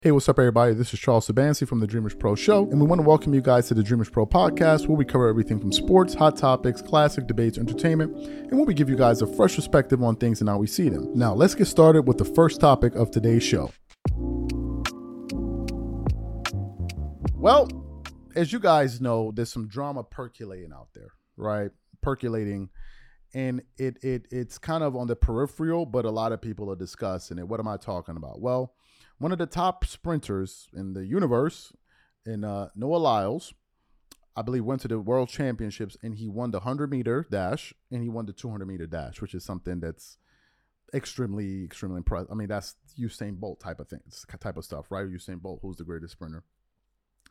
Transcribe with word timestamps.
Hey, 0.00 0.12
what's 0.12 0.28
up, 0.28 0.38
everybody? 0.38 0.74
This 0.74 0.94
is 0.94 1.00
Charles 1.00 1.26
Sabansi 1.26 1.66
from 1.66 1.80
the 1.80 1.86
Dreamers 1.88 2.14
Pro 2.14 2.36
Show, 2.36 2.70
and 2.70 2.80
we 2.80 2.86
want 2.86 3.00
to 3.00 3.04
welcome 3.04 3.34
you 3.34 3.40
guys 3.40 3.66
to 3.66 3.74
the 3.74 3.82
Dreamers 3.82 4.08
Pro 4.08 4.24
podcast, 4.26 4.86
where 4.86 4.96
we 4.96 5.04
cover 5.04 5.26
everything 5.26 5.58
from 5.58 5.72
sports, 5.72 6.14
hot 6.14 6.36
topics, 6.36 6.80
classic 6.80 7.26
debates, 7.26 7.58
entertainment, 7.58 8.16
and 8.16 8.52
where 8.52 8.64
we 8.64 8.74
give 8.74 8.88
you 8.88 8.94
guys 8.94 9.22
a 9.22 9.26
fresh 9.26 9.56
perspective 9.56 10.00
on 10.00 10.14
things 10.14 10.40
and 10.40 10.48
how 10.48 10.56
we 10.56 10.68
see 10.68 10.88
them. 10.88 11.10
Now, 11.16 11.34
let's 11.34 11.56
get 11.56 11.64
started 11.64 12.02
with 12.02 12.16
the 12.16 12.24
first 12.24 12.60
topic 12.60 12.94
of 12.94 13.10
today's 13.10 13.42
show. 13.42 13.72
Well, 17.34 17.68
as 18.36 18.52
you 18.52 18.60
guys 18.60 19.00
know, 19.00 19.32
there's 19.34 19.52
some 19.52 19.66
drama 19.66 20.04
percolating 20.04 20.72
out 20.72 20.90
there, 20.94 21.10
right? 21.36 21.72
Percolating, 22.02 22.68
and 23.34 23.62
it 23.78 23.96
it 24.04 24.28
it's 24.30 24.58
kind 24.58 24.84
of 24.84 24.94
on 24.94 25.08
the 25.08 25.16
peripheral, 25.16 25.86
but 25.86 26.04
a 26.04 26.10
lot 26.12 26.30
of 26.30 26.40
people 26.40 26.70
are 26.70 26.76
discussing 26.76 27.38
it. 27.38 27.48
What 27.48 27.58
am 27.58 27.66
I 27.66 27.76
talking 27.76 28.16
about? 28.16 28.40
Well 28.40 28.74
one 29.18 29.32
of 29.32 29.38
the 29.38 29.46
top 29.46 29.84
sprinters 29.84 30.68
in 30.72 30.94
the 30.94 31.04
universe, 31.04 31.72
in 32.24 32.44
uh, 32.44 32.68
Noah 32.74 32.96
Lyles, 32.96 33.52
I 34.36 34.42
believe 34.42 34.64
went 34.64 34.80
to 34.82 34.88
the 34.88 35.00
World 35.00 35.28
Championships 35.28 35.96
and 36.02 36.14
he 36.14 36.28
won 36.28 36.52
the 36.52 36.58
100 36.58 36.90
meter 36.90 37.26
dash 37.28 37.74
and 37.90 38.02
he 38.02 38.08
won 38.08 38.26
the 38.26 38.32
200 38.32 38.66
meter 38.66 38.86
dash, 38.86 39.20
which 39.20 39.34
is 39.34 39.44
something 39.44 39.80
that's 39.80 40.16
extremely, 40.94 41.64
extremely 41.64 41.96
impressive. 41.98 42.28
I 42.30 42.34
mean, 42.34 42.48
that's 42.48 42.76
Usain 42.98 43.36
Bolt 43.36 43.60
type 43.60 43.80
of 43.80 43.88
things, 43.88 44.24
type 44.40 44.56
of 44.56 44.64
stuff, 44.64 44.90
right? 44.90 45.06
Usain 45.06 45.40
Bolt, 45.40 45.58
who's 45.62 45.76
the 45.76 45.84
greatest 45.84 46.12
sprinter 46.12 46.44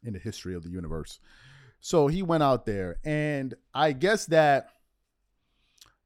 in 0.04 0.14
the 0.14 0.20
history 0.20 0.54
of 0.56 0.64
the 0.64 0.70
universe. 0.70 1.20
So 1.80 2.08
he 2.08 2.24
went 2.24 2.44
out 2.44 2.66
there, 2.66 2.98
and 3.04 3.54
I 3.74 3.94
guess 3.94 4.26
that 4.28 4.70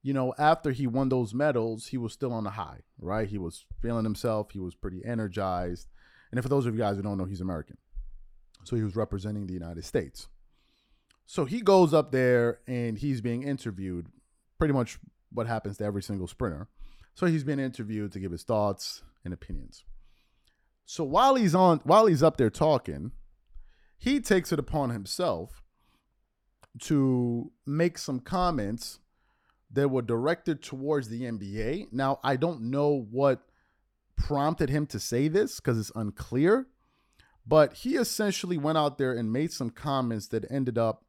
you 0.04 0.14
know, 0.14 0.34
after 0.38 0.72
he 0.72 0.88
won 0.88 1.10
those 1.10 1.34
medals, 1.34 1.88
he 1.88 1.98
was 1.98 2.14
still 2.14 2.34
on 2.34 2.44
the 2.44 2.52
high, 2.52 2.80
right? 3.00 3.28
He 3.28 3.38
was 3.38 3.66
feeling 3.82 4.04
himself. 4.04 4.52
He 4.52 4.60
was 4.60 4.76
pretty 4.76 5.04
energized. 5.06 5.88
And 6.32 6.42
for 6.42 6.50
those 6.50 6.66
of 6.66 6.74
you 6.74 6.80
guys 6.80 6.96
who 6.96 7.04
don't 7.04 7.18
know, 7.18 7.26
he's 7.26 7.42
American. 7.42 7.78
So 8.64 8.76
he 8.76 8.84
was 8.84 8.96
representing 8.96 9.48
the 9.48 9.54
United 9.54 9.86
States. 9.86 10.28
So 11.26 11.46
he 11.46 11.62
goes 11.62 11.94
up 11.94 12.12
there 12.12 12.60
and 12.68 12.98
he's 12.98 13.22
being 13.22 13.44
interviewed, 13.44 14.08
pretty 14.58 14.74
much 14.74 15.00
what 15.32 15.48
happens 15.48 15.78
to 15.78 15.84
every 15.84 16.04
single 16.04 16.28
sprinter. 16.28 16.68
So 17.14 17.26
he's 17.26 17.44
being 17.44 17.60
interviewed 17.60 18.12
to 18.14 18.20
give 18.20 18.32
his 18.32 18.44
thoughts 18.44 19.04
and 19.24 19.34
opinions. 19.34 19.84
So 20.86 21.04
while 21.04 21.36
he's 21.36 21.56
on 21.56 21.80
while 21.84 22.08
he's 22.08 22.24
up 22.24 22.38
there 22.38 22.50
talking, 22.50 23.12
he 23.98 24.20
takes 24.20 24.52
it 24.52 24.60
upon 24.60 24.90
himself 24.90 25.64
to 26.80 27.52
make 27.66 27.98
some 27.98 28.20
comments 28.20 29.00
that 29.74 29.90
were 29.90 30.02
directed 30.02 30.62
towards 30.62 31.10
the 31.10 31.24
NBA. 31.24 31.92
Now, 31.92 32.20
I 32.24 32.36
don't 32.36 32.64
know 32.64 33.08
what 33.10 33.44
prompted 34.16 34.70
him 34.70 34.86
to 34.88 35.00
say 35.00 35.28
this 35.28 35.58
because 35.58 35.80
it's 35.80 35.92
unclear, 35.96 36.68
but 37.48 37.74
he 37.74 37.96
essentially 37.96 38.58
went 38.58 38.78
out 38.78 38.98
there 38.98 39.14
and 39.14 39.32
made 39.32 39.52
some 39.52 39.70
comments 39.70 40.28
that 40.28 40.50
ended 40.52 40.78
up 40.78 41.06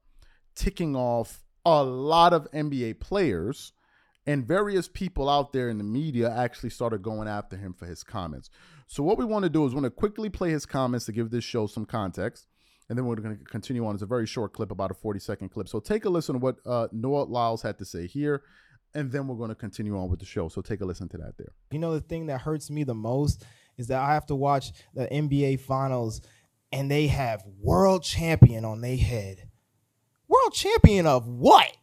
ticking 0.54 0.94
off 0.94 1.42
a 1.64 1.82
lot 1.82 2.32
of 2.32 2.50
NBA 2.52 3.00
players. 3.00 3.72
And 4.24 4.46
various 4.46 4.86
people 4.86 5.28
out 5.28 5.52
there 5.52 5.68
in 5.68 5.78
the 5.78 5.84
media 5.84 6.32
actually 6.32 6.70
started 6.70 7.02
going 7.02 7.26
after 7.26 7.56
him 7.56 7.74
for 7.74 7.86
his 7.86 8.04
comments. 8.04 8.50
So, 8.86 9.02
what 9.02 9.18
we 9.18 9.24
want 9.24 9.42
to 9.42 9.48
do 9.48 9.66
is 9.66 9.74
want 9.74 9.82
to 9.82 9.90
quickly 9.90 10.30
play 10.30 10.50
his 10.50 10.64
comments 10.64 11.06
to 11.06 11.12
give 11.12 11.30
this 11.30 11.42
show 11.42 11.66
some 11.66 11.86
context 11.86 12.46
and 12.92 12.98
then 12.98 13.06
we're 13.06 13.16
going 13.16 13.38
to 13.38 13.44
continue 13.44 13.86
on. 13.86 13.94
It's 13.94 14.02
a 14.02 14.06
very 14.06 14.26
short 14.26 14.52
clip, 14.52 14.70
about 14.70 14.90
a 14.90 14.94
40 14.94 15.18
second 15.18 15.48
clip. 15.48 15.66
So 15.66 15.80
take 15.80 16.04
a 16.04 16.10
listen 16.10 16.34
to 16.34 16.38
what 16.38 16.56
uh, 16.66 16.88
Noah 16.92 17.22
Lyles 17.22 17.62
had 17.62 17.78
to 17.78 17.86
say 17.86 18.06
here, 18.06 18.42
and 18.92 19.10
then 19.10 19.26
we're 19.26 19.36
going 19.36 19.48
to 19.48 19.54
continue 19.54 19.98
on 19.98 20.10
with 20.10 20.20
the 20.20 20.26
show. 20.26 20.50
So 20.50 20.60
take 20.60 20.82
a 20.82 20.84
listen 20.84 21.08
to 21.08 21.16
that 21.16 21.38
there. 21.38 21.54
You 21.70 21.78
know, 21.78 21.94
the 21.94 22.02
thing 22.02 22.26
that 22.26 22.42
hurts 22.42 22.68
me 22.70 22.84
the 22.84 22.94
most 22.94 23.46
is 23.78 23.86
that 23.86 23.98
I 23.98 24.12
have 24.12 24.26
to 24.26 24.34
watch 24.34 24.72
the 24.92 25.06
NBA 25.06 25.60
finals 25.60 26.20
and 26.70 26.90
they 26.90 27.06
have 27.06 27.42
world 27.62 28.02
champion 28.02 28.66
on 28.66 28.82
their 28.82 28.98
head. 28.98 29.48
World 30.28 30.52
champion 30.52 31.06
of 31.06 31.26
what? 31.26 31.74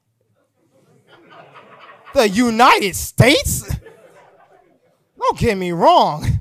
the 2.13 2.29
United 2.29 2.95
States? 2.95 3.67
Don't 5.17 5.39
get 5.39 5.57
me 5.57 5.71
wrong. 5.71 6.39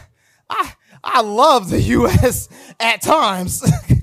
I 0.48 0.72
I 1.02 1.20
love 1.20 1.68
the 1.68 1.80
US 1.80 2.48
at 2.78 3.02
times. 3.02 3.62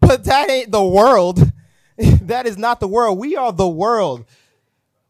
but 0.00 0.24
that 0.24 0.50
ain't 0.50 0.72
the 0.72 0.84
world. 0.84 1.52
that 1.98 2.46
is 2.46 2.56
not 2.56 2.80
the 2.80 2.88
world. 2.88 3.18
We 3.18 3.36
are 3.36 3.52
the 3.52 3.68
world. 3.68 4.24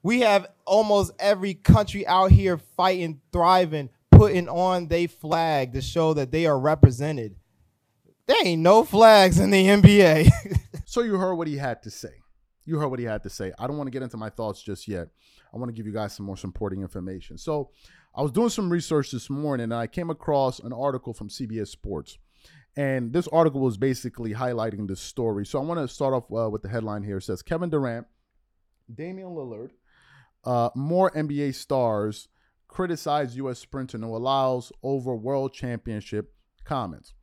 We 0.02 0.20
have 0.20 0.46
almost 0.64 1.12
every 1.18 1.54
country 1.54 2.06
out 2.06 2.30
here 2.30 2.56
fighting, 2.56 3.20
thriving, 3.32 3.90
putting 4.10 4.48
on 4.48 4.88
their 4.88 5.08
flag 5.08 5.72
to 5.72 5.82
show 5.82 6.14
that 6.14 6.30
they 6.30 6.46
are 6.46 6.58
represented. 6.58 7.36
There 8.26 8.36
ain't 8.44 8.62
no 8.62 8.84
flags 8.84 9.38
in 9.38 9.50
the 9.50 9.66
NBA. 9.66 10.30
so 10.84 11.02
you 11.02 11.16
heard 11.16 11.34
what 11.34 11.48
he 11.48 11.56
had 11.56 11.82
to 11.82 11.90
say. 11.90 12.14
You 12.64 12.78
heard 12.78 12.88
what 12.88 12.98
he 12.98 13.06
had 13.06 13.22
to 13.22 13.30
say. 13.30 13.52
I 13.58 13.66
don't 13.66 13.78
want 13.78 13.86
to 13.86 13.90
get 13.90 14.02
into 14.02 14.18
my 14.18 14.28
thoughts 14.28 14.62
just 14.62 14.86
yet. 14.86 15.08
I 15.52 15.56
want 15.56 15.70
to 15.70 15.72
give 15.72 15.86
you 15.86 15.92
guys 15.92 16.14
some 16.14 16.26
more 16.26 16.36
supporting 16.36 16.82
information. 16.82 17.38
So 17.38 17.70
I 18.14 18.22
was 18.22 18.32
doing 18.32 18.50
some 18.50 18.70
research 18.70 19.10
this 19.10 19.30
morning 19.30 19.64
and 19.64 19.74
I 19.74 19.86
came 19.86 20.10
across 20.10 20.58
an 20.58 20.72
article 20.72 21.14
from 21.14 21.28
CBS 21.28 21.68
Sports. 21.68 22.18
And 22.78 23.12
this 23.12 23.26
article 23.28 23.60
was 23.60 23.76
basically 23.76 24.34
highlighting 24.34 24.86
this 24.86 25.00
story. 25.00 25.44
So 25.44 25.58
I 25.58 25.64
want 25.64 25.80
to 25.80 25.92
start 25.92 26.14
off 26.14 26.32
uh, 26.32 26.48
with 26.48 26.62
the 26.62 26.68
headline 26.68 27.02
here. 27.02 27.16
It 27.16 27.22
says 27.22 27.42
Kevin 27.42 27.70
Durant, 27.70 28.06
Damian 28.94 29.30
Lillard, 29.30 29.70
uh, 30.44 30.70
more 30.76 31.10
NBA 31.10 31.56
stars 31.56 32.28
criticize 32.68 33.36
U.S. 33.36 33.58
sprinter 33.58 33.98
Noah 33.98 34.18
Lyles 34.18 34.70
over 34.84 35.16
World 35.16 35.52
Championship 35.52 36.32
comments. 36.64 37.14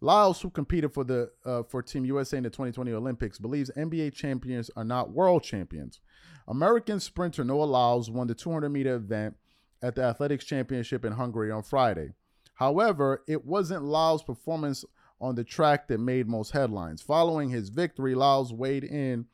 Lyles, 0.00 0.40
who 0.40 0.50
competed 0.50 0.92
for 0.92 1.04
the 1.04 1.30
uh, 1.44 1.62
for 1.62 1.82
Team 1.82 2.04
USA 2.04 2.38
in 2.38 2.42
the 2.42 2.50
2020 2.50 2.92
Olympics, 2.92 3.38
believes 3.38 3.70
NBA 3.76 4.12
champions 4.12 4.72
are 4.74 4.84
not 4.84 5.12
world 5.12 5.44
champions. 5.44 6.00
American 6.48 6.98
sprinter 6.98 7.44
Noah 7.44 7.62
Lyles 7.62 8.10
won 8.10 8.26
the 8.26 8.34
200 8.34 8.70
meter 8.70 8.96
event 8.96 9.36
at 9.80 9.94
the 9.94 10.02
Athletics 10.02 10.44
Championship 10.44 11.04
in 11.04 11.12
Hungary 11.12 11.52
on 11.52 11.62
Friday. 11.62 12.14
However, 12.56 13.22
it 13.28 13.44
wasn't 13.44 13.84
Lyles' 13.84 14.22
performance 14.22 14.84
on 15.20 15.34
the 15.34 15.44
track 15.44 15.88
that 15.88 15.98
made 15.98 16.28
most 16.28 16.52
headlines. 16.52 17.02
Following 17.02 17.50
his 17.50 17.68
victory, 17.68 18.14
Lyles 18.14 18.52
weighed 18.52 18.84
in 18.84 19.26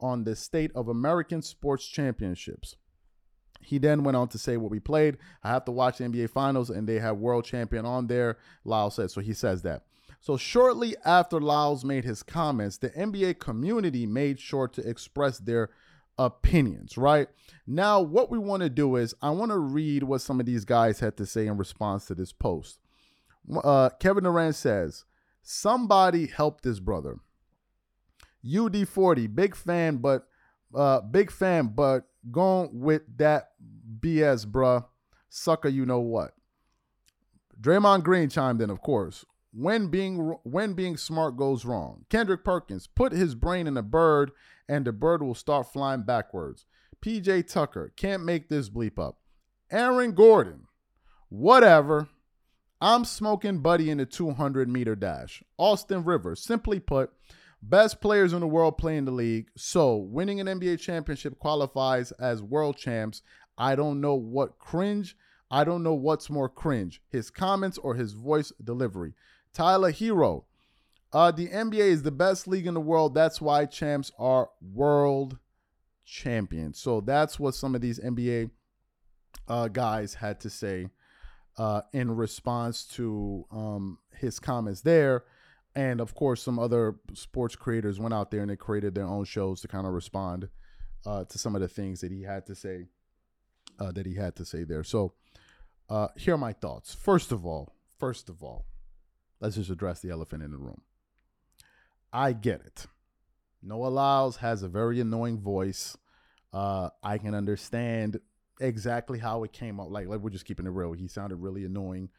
on 0.00 0.24
the 0.24 0.36
state 0.36 0.70
of 0.74 0.88
American 0.88 1.42
sports 1.42 1.86
championships. 1.86 2.76
He 3.62 3.78
then 3.78 4.04
went 4.04 4.16
on 4.16 4.28
to 4.28 4.38
say, 4.38 4.56
What 4.56 4.70
we 4.70 4.80
played, 4.80 5.18
I 5.42 5.50
have 5.50 5.64
to 5.66 5.72
watch 5.72 5.98
the 5.98 6.04
NBA 6.04 6.30
Finals, 6.30 6.70
and 6.70 6.88
they 6.88 6.98
have 6.98 7.18
world 7.18 7.44
champion 7.44 7.84
on 7.84 8.06
there. 8.06 8.38
Lyles 8.64 8.96
said, 8.96 9.10
So 9.10 9.20
he 9.20 9.34
says 9.34 9.62
that. 9.62 9.82
So 10.20 10.36
shortly 10.36 10.96
after 11.04 11.40
Lyles 11.40 11.84
made 11.84 12.04
his 12.04 12.22
comments, 12.22 12.76
the 12.76 12.90
NBA 12.90 13.38
community 13.38 14.06
made 14.06 14.38
sure 14.38 14.68
to 14.68 14.86
express 14.86 15.38
their 15.38 15.70
opinions, 16.18 16.98
right? 16.98 17.28
Now, 17.66 18.00
what 18.00 18.30
we 18.30 18.38
want 18.38 18.62
to 18.62 18.68
do 18.68 18.96
is 18.96 19.14
I 19.22 19.30
want 19.30 19.50
to 19.50 19.58
read 19.58 20.02
what 20.02 20.20
some 20.20 20.38
of 20.38 20.44
these 20.44 20.66
guys 20.66 21.00
had 21.00 21.16
to 21.16 21.26
say 21.26 21.46
in 21.46 21.56
response 21.56 22.04
to 22.06 22.14
this 22.14 22.32
post. 22.32 22.80
Uh, 23.64 23.88
Kevin 23.98 24.24
Durant 24.24 24.54
says, 24.54 25.04
Somebody 25.42 26.26
help 26.26 26.60
this 26.60 26.80
brother. 26.80 27.18
UD40, 28.44 29.34
big 29.34 29.54
fan, 29.54 29.98
but 29.98 30.26
uh, 30.74 31.00
big 31.00 31.30
fan, 31.30 31.72
but 31.74 32.04
gone 32.30 32.70
with 32.72 33.02
that 33.16 33.50
BS, 34.00 34.46
bruh. 34.46 34.84
Sucker, 35.28 35.68
you 35.68 35.86
know 35.86 36.00
what? 36.00 36.32
Draymond 37.60 38.02
Green 38.02 38.28
chimed 38.28 38.62
in, 38.62 38.70
of 38.70 38.80
course 38.80 39.24
when 39.52 39.88
being 39.88 40.36
when 40.44 40.74
being 40.74 40.96
smart 40.96 41.36
goes 41.36 41.64
wrong. 41.64 42.04
Kendrick 42.08 42.44
Perkins 42.44 42.86
put 42.86 43.12
his 43.12 43.34
brain 43.34 43.66
in 43.66 43.76
a 43.76 43.82
bird 43.82 44.30
and 44.68 44.84
the 44.84 44.92
bird 44.92 45.22
will 45.22 45.34
start 45.34 45.72
flying 45.72 46.02
backwards. 46.02 46.66
PJ 47.02 47.50
Tucker 47.50 47.92
can't 47.96 48.24
make 48.24 48.48
this 48.48 48.70
bleep 48.70 48.98
up. 48.98 49.18
Aaron 49.70 50.12
Gordon, 50.12 50.66
whatever. 51.28 52.08
I'm 52.80 53.04
smoking 53.04 53.58
Buddy 53.58 53.90
in 53.90 53.98
the 53.98 54.06
200 54.06 54.68
meter 54.68 54.96
dash. 54.96 55.42
Austin 55.58 56.04
Rivers, 56.04 56.42
simply 56.42 56.80
put, 56.80 57.12
best 57.62 58.00
players 58.00 58.32
in 58.32 58.40
the 58.40 58.46
world 58.46 58.78
play 58.78 58.96
in 58.96 59.04
the 59.04 59.10
league. 59.10 59.48
So 59.56 59.96
winning 59.96 60.40
an 60.40 60.46
NBA 60.46 60.80
championship 60.80 61.38
qualifies 61.38 62.12
as 62.12 62.42
world 62.42 62.76
champs. 62.76 63.22
I 63.58 63.76
don't 63.76 64.00
know 64.00 64.14
what 64.14 64.58
cringe. 64.58 65.16
I 65.50 65.64
don't 65.64 65.82
know 65.82 65.94
what's 65.94 66.30
more 66.30 66.48
cringe, 66.48 67.02
his 67.08 67.28
comments 67.28 67.76
or 67.76 67.96
his 67.96 68.12
voice 68.12 68.52
delivery. 68.62 69.14
Tyler 69.52 69.92
Herro, 69.92 70.44
Uh, 71.12 71.32
the 71.32 71.48
NBA 71.48 71.88
is 71.88 72.02
the 72.04 72.12
best 72.12 72.46
league 72.46 72.68
in 72.68 72.74
the 72.74 72.80
world. 72.80 73.14
That's 73.14 73.40
why 73.40 73.66
champs 73.66 74.12
are 74.16 74.50
world 74.62 75.38
champions. 76.04 76.78
So 76.78 77.00
that's 77.00 77.40
what 77.40 77.56
some 77.56 77.74
of 77.74 77.80
these 77.80 77.98
NBA 77.98 78.50
uh, 79.48 79.66
guys 79.66 80.14
had 80.14 80.38
to 80.40 80.50
say 80.50 80.90
uh, 81.60 81.82
in 81.92 82.10
response 82.10 82.84
to 82.84 83.46
um, 83.50 83.98
his 84.16 84.38
comments 84.38 84.80
there. 84.80 85.24
And 85.74 86.00
of 86.00 86.14
course, 86.14 86.42
some 86.42 86.58
other 86.58 86.96
sports 87.14 87.54
creators 87.54 88.00
went 88.00 88.14
out 88.14 88.30
there 88.30 88.40
and 88.40 88.50
they 88.50 88.56
created 88.56 88.94
their 88.94 89.06
own 89.06 89.24
shows 89.24 89.60
to 89.60 89.68
kind 89.68 89.86
of 89.86 89.92
respond 89.92 90.48
uh, 91.06 91.24
to 91.24 91.38
some 91.38 91.54
of 91.54 91.60
the 91.60 91.68
things 91.68 92.00
that 92.00 92.10
he 92.10 92.22
had 92.22 92.46
to 92.46 92.54
say. 92.54 92.86
Uh, 93.78 93.90
that 93.92 94.04
he 94.04 94.14
had 94.14 94.36
to 94.36 94.44
say 94.44 94.62
there. 94.62 94.84
So, 94.84 95.14
uh, 95.88 96.08
here 96.14 96.34
are 96.34 96.38
my 96.38 96.52
thoughts. 96.52 96.92
First 96.92 97.32
of 97.32 97.46
all, 97.46 97.72
first 97.98 98.28
of 98.28 98.42
all, 98.42 98.66
Let's 99.40 99.56
just 99.56 99.70
address 99.70 100.00
the 100.00 100.10
elephant 100.10 100.42
in 100.42 100.50
the 100.50 100.58
room. 100.58 100.82
I 102.12 102.32
get 102.32 102.60
it. 102.60 102.86
Noah 103.62 103.88
Lyles 103.88 104.36
has 104.36 104.62
a 104.62 104.68
very 104.68 105.00
annoying 105.00 105.40
voice. 105.40 105.96
Uh, 106.52 106.90
I 107.02 107.18
can 107.18 107.34
understand 107.34 108.20
exactly 108.60 109.18
how 109.18 109.42
it 109.44 109.52
came 109.52 109.80
out. 109.80 109.90
Like, 109.90 110.06
like 110.06 110.20
we're 110.20 110.30
just 110.30 110.44
keeping 110.44 110.66
it 110.66 110.70
real. 110.70 110.92
He 110.92 111.08
sounded 111.08 111.36
really 111.36 111.64
annoying, 111.64 112.10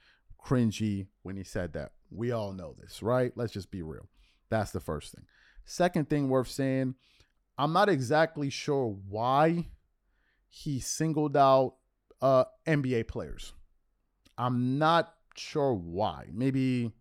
cringy 0.43 1.07
when 1.23 1.37
he 1.37 1.43
said 1.43 1.73
that. 1.73 1.91
We 2.09 2.31
all 2.31 2.53
know 2.53 2.75
this, 2.79 3.01
right? 3.01 3.31
Let's 3.35 3.53
just 3.53 3.71
be 3.71 3.81
real. 3.81 4.09
That's 4.49 4.71
the 4.71 4.79
first 4.79 5.13
thing. 5.13 5.25
Second 5.65 6.09
thing 6.09 6.27
worth 6.27 6.49
saying, 6.49 6.95
I'm 7.57 7.73
not 7.73 7.89
exactly 7.89 8.49
sure 8.49 8.97
why 9.07 9.67
he 10.49 10.79
singled 10.79 11.37
out 11.37 11.75
uh, 12.21 12.45
NBA 12.67 13.07
players. 13.07 13.53
I'm 14.37 14.77
not 14.77 15.13
sure 15.35 15.73
why. 15.73 16.25
Maybe 16.33 16.91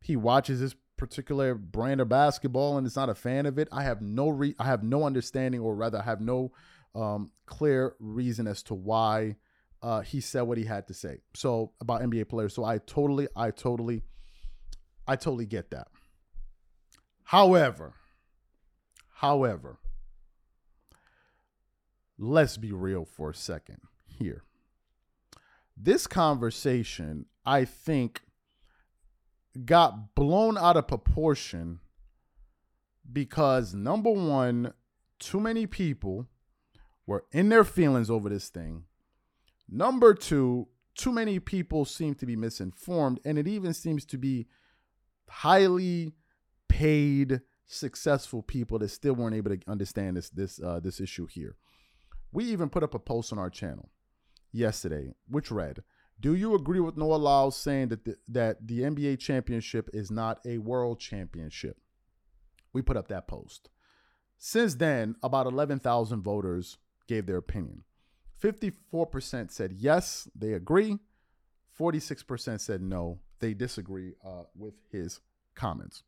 he 0.00 0.16
watches 0.16 0.60
this 0.60 0.74
particular 0.96 1.54
brand 1.54 2.00
of 2.00 2.08
basketball 2.08 2.76
and 2.76 2.86
is 2.86 2.96
not 2.96 3.08
a 3.08 3.14
fan 3.14 3.46
of 3.46 3.58
it. 3.58 3.68
I 3.70 3.82
have 3.82 4.02
no 4.02 4.28
re- 4.28 4.56
I 4.58 4.64
have 4.64 4.82
no 4.82 5.04
understanding, 5.04 5.60
or 5.60 5.74
rather, 5.74 5.98
I 5.98 6.02
have 6.02 6.20
no 6.20 6.52
um, 6.98 7.30
clear 7.46 7.94
reason 8.00 8.46
as 8.46 8.62
to 8.64 8.74
why 8.74 9.36
uh, 9.82 10.00
he 10.00 10.20
said 10.20 10.42
what 10.42 10.58
he 10.58 10.64
had 10.64 10.88
to 10.88 10.94
say. 10.94 11.18
So 11.34 11.72
about 11.80 12.02
NBA 12.02 12.28
players. 12.28 12.54
So 12.54 12.64
I 12.64 12.78
totally, 12.78 13.28
I 13.36 13.50
totally, 13.50 14.02
I 15.06 15.16
totally 15.16 15.46
get 15.46 15.70
that. 15.70 15.88
However, 17.24 17.94
however, 19.14 19.78
let's 22.18 22.56
be 22.56 22.72
real 22.72 23.04
for 23.04 23.30
a 23.30 23.34
second 23.34 23.80
here. 24.06 24.42
This 25.76 26.08
conversation, 26.08 27.26
I 27.46 27.64
think, 27.64 28.22
got 29.64 30.16
blown 30.16 30.58
out 30.58 30.76
of 30.76 30.88
proportion 30.88 31.78
because 33.10 33.74
number 33.74 34.10
one, 34.10 34.72
too 35.20 35.38
many 35.38 35.66
people 35.66 36.26
were 37.08 37.24
in 37.32 37.48
their 37.48 37.64
feelings 37.64 38.10
over 38.10 38.28
this 38.28 38.50
thing. 38.50 38.84
Number 39.66 40.12
two, 40.12 40.68
too 40.94 41.10
many 41.10 41.40
people 41.40 41.86
seem 41.86 42.14
to 42.16 42.26
be 42.26 42.36
misinformed, 42.36 43.18
and 43.24 43.38
it 43.38 43.48
even 43.48 43.72
seems 43.72 44.04
to 44.04 44.18
be 44.18 44.46
highly 45.28 46.12
paid, 46.68 47.40
successful 47.66 48.42
people 48.42 48.78
that 48.78 48.90
still 48.90 49.14
weren't 49.14 49.34
able 49.34 49.50
to 49.50 49.60
understand 49.66 50.18
this 50.18 50.28
this 50.28 50.60
uh, 50.62 50.80
this 50.80 51.00
issue 51.00 51.26
here. 51.26 51.56
We 52.30 52.44
even 52.44 52.68
put 52.68 52.82
up 52.82 52.94
a 52.94 52.98
post 52.98 53.32
on 53.32 53.38
our 53.38 53.50
channel 53.50 53.88
yesterday, 54.52 55.14
which 55.28 55.50
read, 55.50 55.82
"Do 56.20 56.34
you 56.34 56.54
agree 56.54 56.80
with 56.80 56.98
Noah 56.98 57.16
Lyles 57.16 57.56
saying 57.56 57.88
that 57.88 58.04
the, 58.04 58.16
that 58.28 58.66
the 58.66 58.80
NBA 58.80 59.18
championship 59.18 59.88
is 59.94 60.10
not 60.10 60.40
a 60.44 60.58
world 60.58 61.00
championship?" 61.00 61.78
We 62.74 62.82
put 62.82 62.98
up 62.98 63.08
that 63.08 63.28
post. 63.28 63.70
Since 64.36 64.76
then, 64.76 65.16
about 65.22 65.46
11,000 65.46 66.22
voters 66.22 66.76
gave 67.08 67.26
their 67.26 67.38
opinion. 67.38 67.82
54% 68.40 69.50
said 69.50 69.72
yes, 69.72 70.28
they 70.34 70.52
agree. 70.52 70.98
46% 71.78 72.60
said 72.60 72.82
no, 72.82 73.18
they 73.40 73.54
disagree 73.54 74.14
uh, 74.24 74.44
with 74.56 74.74
his 74.90 75.20
comments. 75.54 76.02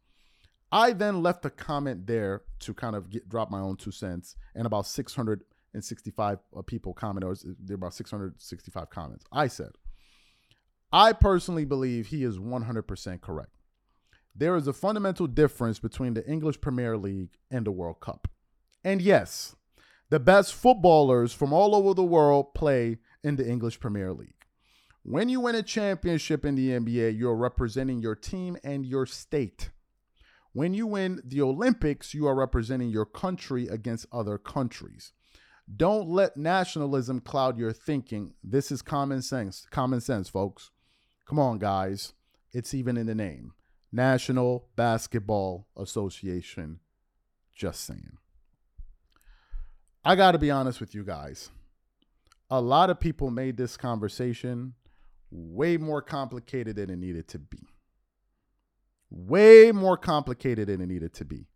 I 0.72 0.92
then 0.92 1.22
left 1.22 1.44
a 1.44 1.50
comment 1.50 2.06
there 2.06 2.42
to 2.60 2.74
kind 2.74 2.94
of 2.94 3.10
get, 3.10 3.28
drop 3.28 3.50
my 3.50 3.58
own 3.58 3.76
two 3.76 3.90
cents, 3.90 4.36
and 4.54 4.66
about 4.66 4.86
665 4.86 6.38
uh, 6.56 6.62
people 6.62 6.92
commented, 6.92 7.28
or 7.28 7.36
there 7.58 7.74
about 7.74 7.94
665 7.94 8.90
comments. 8.90 9.24
I 9.32 9.48
said, 9.48 9.70
I 10.92 11.12
personally 11.12 11.64
believe 11.64 12.08
he 12.08 12.24
is 12.24 12.38
100% 12.38 13.20
correct. 13.20 13.50
There 14.34 14.56
is 14.56 14.68
a 14.68 14.72
fundamental 14.72 15.26
difference 15.26 15.78
between 15.78 16.14
the 16.14 16.26
English 16.28 16.60
Premier 16.60 16.96
League 16.96 17.30
and 17.50 17.66
the 17.66 17.72
World 17.72 18.00
Cup. 18.00 18.28
And 18.84 19.02
yes, 19.02 19.56
the 20.10 20.20
best 20.20 20.54
footballers 20.54 21.32
from 21.32 21.52
all 21.52 21.74
over 21.74 21.94
the 21.94 22.04
world 22.04 22.52
play 22.52 22.98
in 23.22 23.36
the 23.36 23.48
English 23.48 23.80
Premier 23.80 24.12
League. 24.12 24.34
When 25.02 25.28
you 25.28 25.40
win 25.40 25.54
a 25.54 25.62
championship 25.62 26.44
in 26.44 26.56
the 26.56 26.70
NBA, 26.70 27.16
you're 27.16 27.36
representing 27.36 28.00
your 28.00 28.16
team 28.16 28.58
and 28.62 28.84
your 28.84 29.06
state. 29.06 29.70
When 30.52 30.74
you 30.74 30.86
win 30.86 31.22
the 31.24 31.40
Olympics, 31.40 32.12
you 32.12 32.26
are 32.26 32.34
representing 32.34 32.90
your 32.90 33.06
country 33.06 33.68
against 33.68 34.06
other 34.12 34.36
countries. 34.36 35.12
Don't 35.74 36.08
let 36.08 36.36
nationalism 36.36 37.20
cloud 37.20 37.56
your 37.56 37.72
thinking. 37.72 38.34
This 38.42 38.72
is 38.72 38.82
common 38.82 39.22
sense. 39.22 39.66
Common 39.70 40.00
sense, 40.00 40.28
folks. 40.28 40.72
Come 41.24 41.38
on, 41.38 41.58
guys. 41.58 42.14
It's 42.52 42.74
even 42.74 42.96
in 42.96 43.06
the 43.06 43.14
name 43.14 43.52
National 43.92 44.66
Basketball 44.74 45.68
Association. 45.76 46.80
Just 47.54 47.84
saying. 47.84 48.18
I 50.02 50.16
got 50.16 50.32
to 50.32 50.38
be 50.38 50.50
honest 50.50 50.80
with 50.80 50.94
you 50.94 51.04
guys. 51.04 51.50
A 52.48 52.60
lot 52.60 52.88
of 52.88 52.98
people 52.98 53.30
made 53.30 53.56
this 53.56 53.76
conversation 53.76 54.74
way 55.30 55.76
more 55.76 56.00
complicated 56.00 56.76
than 56.76 56.88
it 56.88 56.96
needed 56.96 57.28
to 57.28 57.38
be. 57.38 57.68
Way 59.10 59.72
more 59.72 59.98
complicated 59.98 60.68
than 60.68 60.80
it 60.80 60.86
needed 60.86 61.12
to 61.14 61.24
be. 61.24 61.48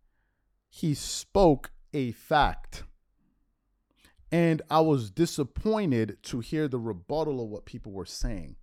He 0.69 0.93
spoke 0.93 1.71
a 1.91 2.11
fact. 2.11 2.83
And 4.31 4.61
I 4.69 4.81
was 4.81 5.09
disappointed 5.09 6.17
to 6.23 6.39
hear 6.39 6.67
the 6.67 6.79
rebuttal 6.79 7.43
of 7.43 7.49
what 7.49 7.65
people 7.65 7.93
were 7.93 8.05
saying. 8.05 8.57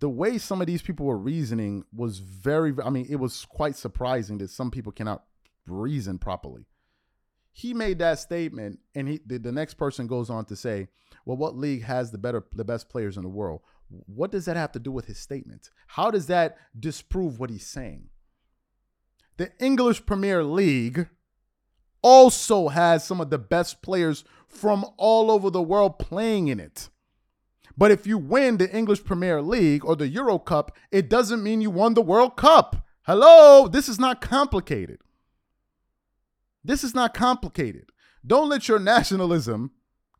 The 0.00 0.08
way 0.08 0.36
some 0.38 0.60
of 0.60 0.66
these 0.66 0.82
people 0.82 1.06
were 1.06 1.18
reasoning 1.18 1.84
was 1.94 2.18
very, 2.18 2.74
I 2.84 2.90
mean, 2.90 3.06
it 3.08 3.16
was 3.16 3.44
quite 3.44 3.76
surprising 3.76 4.38
that 4.38 4.50
some 4.50 4.72
people 4.72 4.90
cannot 4.90 5.22
reason 5.66 6.18
properly 6.18 6.66
he 7.52 7.74
made 7.74 7.98
that 7.98 8.18
statement 8.18 8.80
and 8.94 9.08
he 9.08 9.20
the, 9.26 9.38
the 9.38 9.52
next 9.52 9.74
person 9.74 10.06
goes 10.06 10.30
on 10.30 10.44
to 10.46 10.56
say 10.56 10.88
well 11.24 11.36
what 11.36 11.56
league 11.56 11.82
has 11.82 12.10
the 12.10 12.18
better 12.18 12.44
the 12.52 12.64
best 12.64 12.88
players 12.88 13.16
in 13.16 13.22
the 13.22 13.28
world? 13.28 13.60
What 14.06 14.32
does 14.32 14.46
that 14.46 14.56
have 14.56 14.72
to 14.72 14.78
do 14.78 14.90
with 14.90 15.04
his 15.04 15.18
statement? 15.18 15.68
How 15.86 16.10
does 16.10 16.26
that 16.26 16.56
disprove 16.78 17.38
what 17.38 17.50
he's 17.50 17.66
saying? 17.66 18.08
The 19.36 19.52
english 19.60 20.04
premier 20.06 20.42
league 20.42 21.08
also 22.02 22.68
has 22.68 23.04
some 23.06 23.20
of 23.20 23.30
the 23.30 23.38
best 23.38 23.82
players 23.82 24.24
from 24.48 24.84
all 24.96 25.30
over 25.30 25.50
the 25.50 25.62
world 25.62 25.98
playing 25.98 26.48
in 26.48 26.58
it. 26.58 26.88
But 27.76 27.90
if 27.90 28.06
you 28.06 28.16
win 28.16 28.56
the 28.56 28.74
english 28.74 29.04
premier 29.04 29.42
league 29.42 29.84
or 29.84 29.94
the 29.94 30.08
euro 30.08 30.38
cup 30.38 30.74
it 30.90 31.10
doesn't 31.10 31.42
mean 31.42 31.60
you 31.60 31.70
won 31.70 31.94
the 31.94 32.02
world 32.02 32.36
cup. 32.36 32.86
Hello? 33.02 33.68
This 33.68 33.88
is 33.88 33.98
not 33.98 34.20
complicated 34.22 35.00
this 36.64 36.84
is 36.84 36.94
not 36.94 37.14
complicated. 37.14 37.90
Don't 38.26 38.48
let 38.48 38.68
your 38.68 38.78
nationalism 38.78 39.72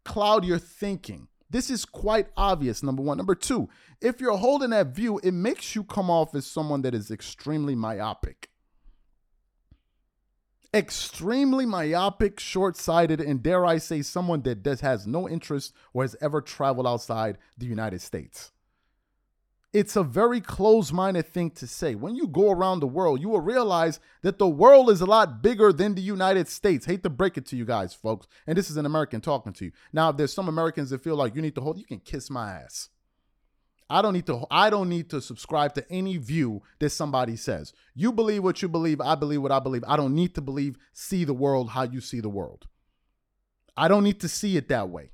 cloud 0.04 0.44
your 0.44 0.58
thinking. 0.58 1.28
This 1.49 1.70
is 1.70 1.84
quite 1.84 2.28
obvious, 2.37 2.82
number 2.82 3.02
one. 3.02 3.18
Number 3.18 3.34
two, 3.34 3.68
if 4.00 4.20
you're 4.20 4.37
holding 4.37 4.70
that 4.70 4.88
view, 4.88 5.20
it 5.22 5.32
makes 5.32 5.75
you 5.75 5.84
come 5.84 6.11
off 6.11 6.34
as 6.34 6.46
someone 6.46 6.82
that 6.82 6.94
is 6.94 7.11
extremely 7.11 7.75
myopic. 7.75 8.49
Extremely 10.75 11.66
myopic, 11.66 12.40
short 12.40 12.76
sighted, 12.76 13.20
and 13.20 13.42
dare 13.42 13.66
I 13.66 13.76
say, 13.76 14.00
someone 14.00 14.40
that 14.42 14.62
does, 14.62 14.80
has 14.80 15.06
no 15.06 15.28
interest 15.28 15.75
or 15.92 16.02
has 16.02 16.16
ever 16.22 16.40
traveled 16.40 16.87
outside 16.87 17.37
the 17.58 17.66
United 17.66 18.00
States 18.00 18.52
it's 19.73 19.97
a 19.97 20.02
very 20.02 20.41
close 20.41 20.93
minded 20.93 21.26
thing 21.26 21.50
to 21.52 21.67
say. 21.67 21.95
When 21.95 22.14
you 22.14 22.26
go 22.26 22.50
around 22.50 22.81
the 22.81 22.87
world, 22.87 23.21
you 23.21 23.31
will 23.31 23.41
realize 23.41 24.00
that 24.23 24.38
the 24.38 24.49
world 24.49 24.91
is 24.91 25.00
a 25.00 25.07
lot 25.07 25.43
bigger 25.43 25.73
than 25.73 25.95
the 25.95 26.02
United 26.02 26.49
States. 26.49 26.85
Hate 26.85 27.02
to 27.05 27.11
break 27.11 27.38
it 27.38 27.47
to 27.47 27.57
you 27.57 27.64
guys, 27.64 27.95
folks. 27.95 28.26
And 28.47 28.59
this 28.59 28.71
is 28.71 28.76
an 28.76 28.85
American 28.85 29.23
talking 29.23 29.55
to 29.55 29.67
you. 29.67 29.73
Now, 29.93 30.11
if 30.11 30.19
there's 30.19 30.33
some 30.33 30.49
Americans 30.49 30.91
that 30.91 31.02
feel 31.02 31.17
like 31.17 31.35
you 31.35 31.41
need 31.41 31.55
to 31.55 31.62
hold, 31.62 31.79
you 31.79 31.87
can 31.87 32.00
kiss 32.00 32.29
my 32.29 32.52
ass. 32.52 32.91
I 33.88 34.00
don't 34.00 34.14
need 34.14 34.26
to 34.26 34.47
I 34.50 34.71
don't 34.71 34.88
need 34.88 35.11
to 35.11 35.21
subscribe 35.21 35.75
to 35.75 35.91
any 35.91 36.17
view 36.17 36.62
that 36.79 36.91
somebody 36.91 37.37
says. 37.37 37.75
You 37.95 38.11
believe 38.12 38.43
what 38.43 38.62
you 38.62 38.69
believe, 38.69 39.00
I 39.02 39.14
believe 39.14 39.43
what 39.43 39.52
I 39.52 39.59
believe. 39.59 39.85
I 39.87 39.97
don't 39.97 40.14
need 40.14 40.35
to 40.35 40.41
believe 40.41 40.79
see 40.95 41.25
the 41.25 41.35
world 41.35 41.71
how 41.71 41.83
you 41.83 42.00
see 42.00 42.21
the 42.21 42.31
world. 42.31 42.67
I 43.76 43.88
don't 43.88 44.05
need 44.05 44.21
to 44.21 44.29
see 44.29 44.57
it 44.57 44.69
that 44.69 44.88
way. 44.88 45.11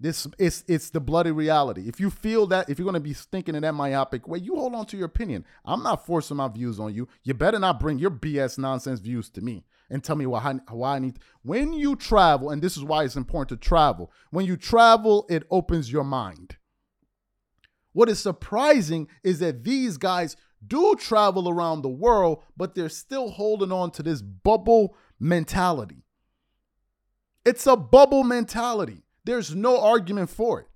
This 0.00 0.26
it's 0.38 0.64
it's 0.66 0.90
the 0.90 1.00
bloody 1.00 1.30
reality. 1.30 1.88
If 1.88 2.00
you 2.00 2.10
feel 2.10 2.46
that, 2.48 2.68
if 2.68 2.78
you're 2.78 2.86
gonna 2.86 3.00
be 3.00 3.14
thinking 3.14 3.54
in 3.54 3.62
that 3.62 3.74
myopic 3.74 4.26
way, 4.26 4.38
you 4.38 4.56
hold 4.56 4.74
on 4.74 4.86
to 4.86 4.96
your 4.96 5.06
opinion. 5.06 5.44
I'm 5.64 5.82
not 5.82 6.04
forcing 6.04 6.36
my 6.36 6.48
views 6.48 6.80
on 6.80 6.92
you. 6.92 7.08
You 7.22 7.34
better 7.34 7.58
not 7.58 7.80
bring 7.80 7.98
your 7.98 8.10
BS 8.10 8.58
nonsense 8.58 9.00
views 9.00 9.30
to 9.30 9.40
me 9.40 9.64
and 9.88 10.02
tell 10.02 10.16
me 10.16 10.26
why 10.26 10.58
why 10.70 10.96
I 10.96 10.98
need. 10.98 11.20
When 11.42 11.72
you 11.72 11.94
travel, 11.94 12.50
and 12.50 12.60
this 12.60 12.76
is 12.76 12.82
why 12.82 13.04
it's 13.04 13.16
important 13.16 13.60
to 13.60 13.68
travel. 13.68 14.12
When 14.30 14.46
you 14.46 14.56
travel, 14.56 15.26
it 15.30 15.44
opens 15.50 15.92
your 15.92 16.04
mind. 16.04 16.56
What 17.92 18.08
is 18.08 18.18
surprising 18.18 19.06
is 19.22 19.38
that 19.38 19.62
these 19.62 19.96
guys 19.96 20.36
do 20.66 20.96
travel 20.98 21.48
around 21.48 21.82
the 21.82 21.88
world, 21.88 22.42
but 22.56 22.74
they're 22.74 22.88
still 22.88 23.30
holding 23.30 23.70
on 23.70 23.92
to 23.92 24.02
this 24.02 24.20
bubble 24.20 24.96
mentality. 25.20 26.04
It's 27.44 27.66
a 27.66 27.76
bubble 27.76 28.24
mentality. 28.24 29.03
There's 29.24 29.54
no 29.54 29.80
argument 29.80 30.30
for 30.30 30.60
it. 30.60 30.68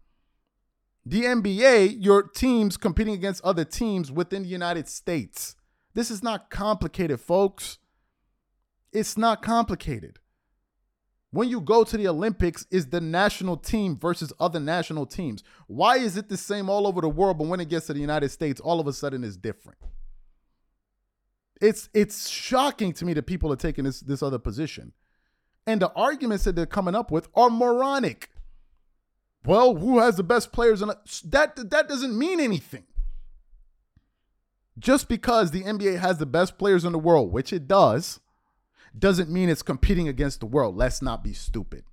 The 1.05 1.23
NBA, 1.23 1.97
your 2.01 2.23
teams 2.23 2.77
competing 2.77 3.15
against 3.15 3.43
other 3.43 3.65
teams 3.65 4.13
within 4.13 4.43
the 4.43 4.49
United 4.49 4.89
States. 4.89 5.57
This 5.95 6.11
is 6.11 6.23
not 6.23 6.51
complicated, 6.51 7.21
folks. 7.21 7.79
It's 8.93 9.17
not 9.17 9.43
complicated. 9.43 10.19
When 11.31 11.49
you 11.49 11.61
go 11.61 11.85
to 11.85 11.97
the 11.97 12.09
Olympics, 12.09 12.67
is 12.71 12.87
the 12.87 13.01
national 13.01 13.59
team 13.59 13.99
versus 13.99 14.33
other 14.41 14.61
national 14.61 15.05
teams. 15.07 15.43
Why 15.67 15.99
is 15.99 16.17
it 16.17 16.29
the 16.29 16.39
same 16.39 16.71
all 16.71 16.87
over 16.87 17.03
the 17.03 17.09
world, 17.09 17.39
but 17.39 17.49
when 17.49 17.61
it 17.61 17.69
gets 17.69 17.87
to 17.87 17.93
the 17.93 18.01
United 18.01 18.31
States, 18.31 18.61
all 18.61 18.81
of 18.81 18.87
a 18.87 18.93
sudden 18.93 19.25
it's 19.25 19.37
different? 19.37 19.79
It's 21.61 21.89
it's 21.93 22.29
shocking 22.29 22.93
to 22.95 23.05
me 23.05 23.13
that 23.15 23.25
people 23.25 23.53
are 23.53 23.57
taking 23.57 23.85
this 23.85 24.01
this 24.01 24.23
other 24.23 24.39
position. 24.39 24.93
And 25.67 25.83
the 25.83 25.93
arguments 25.93 26.45
that 26.45 26.57
they're 26.57 26.65
coming 26.65 26.95
up 26.95 27.11
with 27.11 27.29
are 27.35 27.51
moronic. 27.51 28.31
Well, 29.45 29.77
who 29.77 29.99
has 29.99 30.17
the 30.17 30.23
best 30.23 30.53
players? 30.53 30.83
And 30.83 30.93
that 31.25 31.71
that 31.71 31.89
doesn't 31.89 32.19
mean 32.19 32.41
anything. 32.41 32.85
Just 34.79 35.09
because 35.09 35.51
the 35.51 35.65
NBA 35.65 35.99
has 35.99 36.19
the 36.19 36.27
best 36.27 36.59
players 36.59 36.85
in 36.85 36.93
the 36.93 36.99
world, 36.99 37.33
which 37.33 37.53
it 37.53 37.67
does, 37.67 38.21
doesn't 38.97 39.31
mean 39.31 39.49
it's 39.49 39.63
competing 39.63 40.09
against 40.09 40.41
the 40.41 40.47
world. 40.47 40.77
Let's 40.77 41.03
not 41.03 41.25
be 41.25 41.33
stupid. 41.33 41.85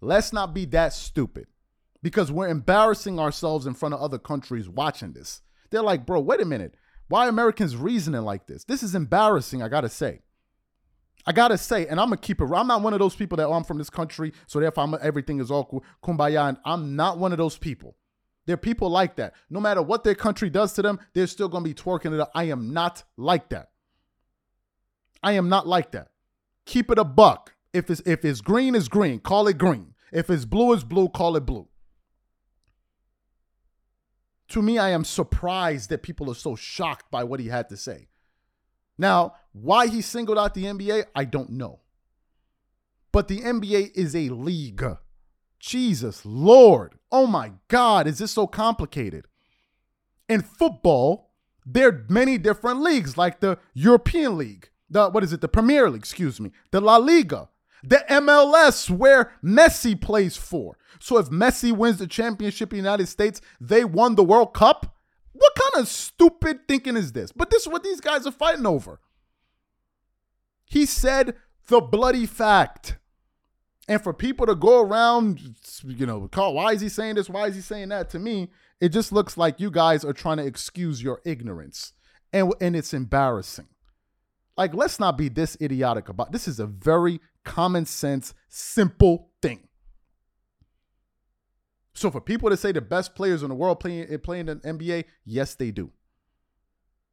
Let's 0.00 0.32
not 0.32 0.54
be 0.54 0.66
that 0.66 0.92
stupid 0.92 1.46
because 2.02 2.30
we're 2.30 2.48
embarrassing 2.48 3.18
ourselves 3.18 3.66
in 3.66 3.74
front 3.74 3.94
of 3.94 4.00
other 4.00 4.18
countries 4.18 4.68
watching 4.68 5.12
this. 5.12 5.40
They're 5.70 5.82
like, 5.82 6.06
bro, 6.06 6.20
wait 6.20 6.40
a 6.40 6.44
minute. 6.44 6.74
Why 7.08 7.28
Americans 7.28 7.76
reasoning 7.76 8.22
like 8.22 8.46
this? 8.46 8.64
This 8.64 8.82
is 8.82 8.94
embarrassing, 8.94 9.62
I 9.62 9.68
gotta 9.68 9.88
say. 9.88 10.20
I 11.26 11.32
gotta 11.32 11.58
say, 11.58 11.86
and 11.86 11.98
I'm 11.98 12.06
gonna 12.06 12.18
keep 12.18 12.40
it. 12.40 12.44
I'm 12.44 12.68
not 12.68 12.82
one 12.82 12.92
of 12.92 13.00
those 13.00 13.16
people 13.16 13.36
that 13.36 13.46
oh, 13.46 13.52
I'm 13.52 13.64
from 13.64 13.78
this 13.78 13.90
country, 13.90 14.32
so 14.46 14.60
therefore 14.60 14.84
I'm, 14.84 14.96
everything 15.02 15.40
is 15.40 15.50
all 15.50 15.82
kumbaya. 16.02 16.48
And 16.48 16.58
I'm 16.64 16.94
not 16.94 17.18
one 17.18 17.32
of 17.32 17.38
those 17.38 17.58
people. 17.58 17.96
There 18.46 18.54
are 18.54 18.58
people 18.58 18.88
like 18.88 19.16
that. 19.16 19.34
No 19.50 19.58
matter 19.58 19.82
what 19.82 20.04
their 20.04 20.14
country 20.14 20.48
does 20.50 20.72
to 20.74 20.82
them, 20.82 21.00
they're 21.14 21.26
still 21.26 21.48
gonna 21.48 21.64
be 21.64 21.74
twerking 21.74 22.14
it. 22.14 22.20
Up. 22.20 22.30
I 22.34 22.44
am 22.44 22.72
not 22.72 23.02
like 23.16 23.48
that. 23.48 23.70
I 25.22 25.32
am 25.32 25.48
not 25.48 25.66
like 25.66 25.90
that. 25.92 26.08
Keep 26.64 26.92
it 26.92 26.98
a 26.98 27.04
buck. 27.04 27.54
If 27.72 27.90
it's 27.90 28.02
if 28.06 28.24
it's 28.24 28.40
green, 28.40 28.76
is 28.76 28.88
green. 28.88 29.18
Call 29.18 29.48
it 29.48 29.58
green. 29.58 29.94
If 30.12 30.30
it's 30.30 30.44
blue, 30.44 30.72
is 30.74 30.84
blue. 30.84 31.08
Call 31.08 31.36
it 31.36 31.44
blue. 31.44 31.68
To 34.50 34.62
me, 34.62 34.78
I 34.78 34.90
am 34.90 35.04
surprised 35.04 35.90
that 35.90 36.04
people 36.04 36.30
are 36.30 36.36
so 36.36 36.54
shocked 36.54 37.10
by 37.10 37.24
what 37.24 37.40
he 37.40 37.48
had 37.48 37.68
to 37.70 37.76
say. 37.76 38.06
Now, 38.96 39.34
why 39.60 39.86
he 39.86 40.02
singled 40.02 40.38
out 40.38 40.54
the 40.54 40.64
NBA, 40.64 41.04
I 41.14 41.24
don't 41.24 41.50
know. 41.50 41.80
But 43.12 43.28
the 43.28 43.40
NBA 43.40 43.92
is 43.94 44.14
a 44.14 44.28
league. 44.28 44.84
Jesus 45.58 46.24
Lord. 46.24 46.96
Oh 47.10 47.26
my 47.26 47.52
God, 47.68 48.06
is 48.06 48.18
this 48.18 48.32
so 48.32 48.46
complicated? 48.46 49.24
In 50.28 50.42
football, 50.42 51.30
there 51.64 51.88
are 51.88 52.04
many 52.08 52.36
different 52.36 52.80
leagues, 52.80 53.16
like 53.16 53.40
the 53.40 53.58
European 53.72 54.36
League, 54.36 54.68
the 54.90 55.08
what 55.08 55.24
is 55.24 55.32
it, 55.32 55.40
the 55.40 55.48
Premier 55.48 55.88
League, 55.88 56.02
excuse 56.02 56.38
me, 56.40 56.50
the 56.70 56.80
La 56.80 56.96
Liga, 56.96 57.48
the 57.82 58.04
MLS 58.10 58.90
where 58.90 59.32
Messi 59.42 59.98
plays 59.98 60.36
for. 60.36 60.76
So 61.00 61.18
if 61.18 61.30
Messi 61.30 61.72
wins 61.72 61.98
the 61.98 62.06
championship 62.06 62.72
in 62.72 62.78
the 62.78 62.82
United 62.82 63.06
States, 63.06 63.40
they 63.60 63.84
won 63.84 64.14
the 64.14 64.24
World 64.24 64.52
Cup. 64.52 64.94
What 65.32 65.54
kind 65.54 65.82
of 65.82 65.88
stupid 65.88 66.68
thinking 66.68 66.96
is 66.96 67.12
this? 67.12 67.32
But 67.32 67.50
this 67.50 67.62
is 67.62 67.68
what 67.68 67.82
these 67.82 68.00
guys 68.00 68.26
are 68.26 68.32
fighting 68.32 68.66
over. 68.66 69.00
He 70.66 70.84
said 70.84 71.34
the 71.68 71.80
bloody 71.80 72.26
fact. 72.26 72.98
And 73.88 74.02
for 74.02 74.12
people 74.12 74.46
to 74.46 74.54
go 74.54 74.82
around, 74.82 75.40
you 75.84 76.06
know, 76.06 76.26
call, 76.28 76.54
why 76.54 76.72
is 76.72 76.80
he 76.80 76.88
saying 76.88 77.14
this? 77.14 77.30
Why 77.30 77.46
is 77.46 77.54
he 77.54 77.60
saying 77.60 77.88
that? 77.90 78.10
To 78.10 78.18
me, 78.18 78.50
it 78.80 78.88
just 78.88 79.12
looks 79.12 79.36
like 79.36 79.60
you 79.60 79.70
guys 79.70 80.04
are 80.04 80.12
trying 80.12 80.38
to 80.38 80.46
excuse 80.46 81.02
your 81.02 81.20
ignorance. 81.24 81.92
And, 82.32 82.52
and 82.60 82.74
it's 82.74 82.92
embarrassing. 82.92 83.68
Like, 84.56 84.74
let's 84.74 84.98
not 84.98 85.16
be 85.16 85.28
this 85.28 85.56
idiotic 85.60 86.08
about 86.08 86.32
this 86.32 86.48
is 86.48 86.58
a 86.58 86.66
very 86.66 87.20
common 87.44 87.86
sense, 87.86 88.34
simple 88.48 89.30
thing. 89.40 89.68
So 91.94 92.10
for 92.10 92.20
people 92.20 92.50
to 92.50 92.56
say 92.56 92.72
the 92.72 92.80
best 92.80 93.14
players 93.14 93.42
in 93.42 93.48
the 93.48 93.54
world 93.54 93.80
playing 93.80 94.18
playing 94.18 94.48
in 94.48 94.60
the 94.60 94.68
NBA, 94.72 95.04
yes, 95.24 95.54
they 95.54 95.70
do. 95.70 95.92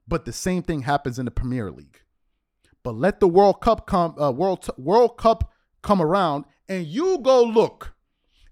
But 0.07 0.25
the 0.25 0.33
same 0.33 0.63
thing 0.63 0.81
happens 0.81 1.19
in 1.19 1.25
the 1.25 1.31
Premier 1.31 1.71
League. 1.71 2.01
But 2.83 2.95
let 2.95 3.19
the 3.19 3.27
World 3.27 3.61
Cup 3.61 3.87
come, 3.87 4.15
uh, 4.19 4.31
World 4.31 4.69
World 4.77 5.17
Cup 5.17 5.51
come 5.81 6.01
around, 6.01 6.45
and 6.67 6.85
you 6.85 7.19
go 7.19 7.43
look 7.43 7.93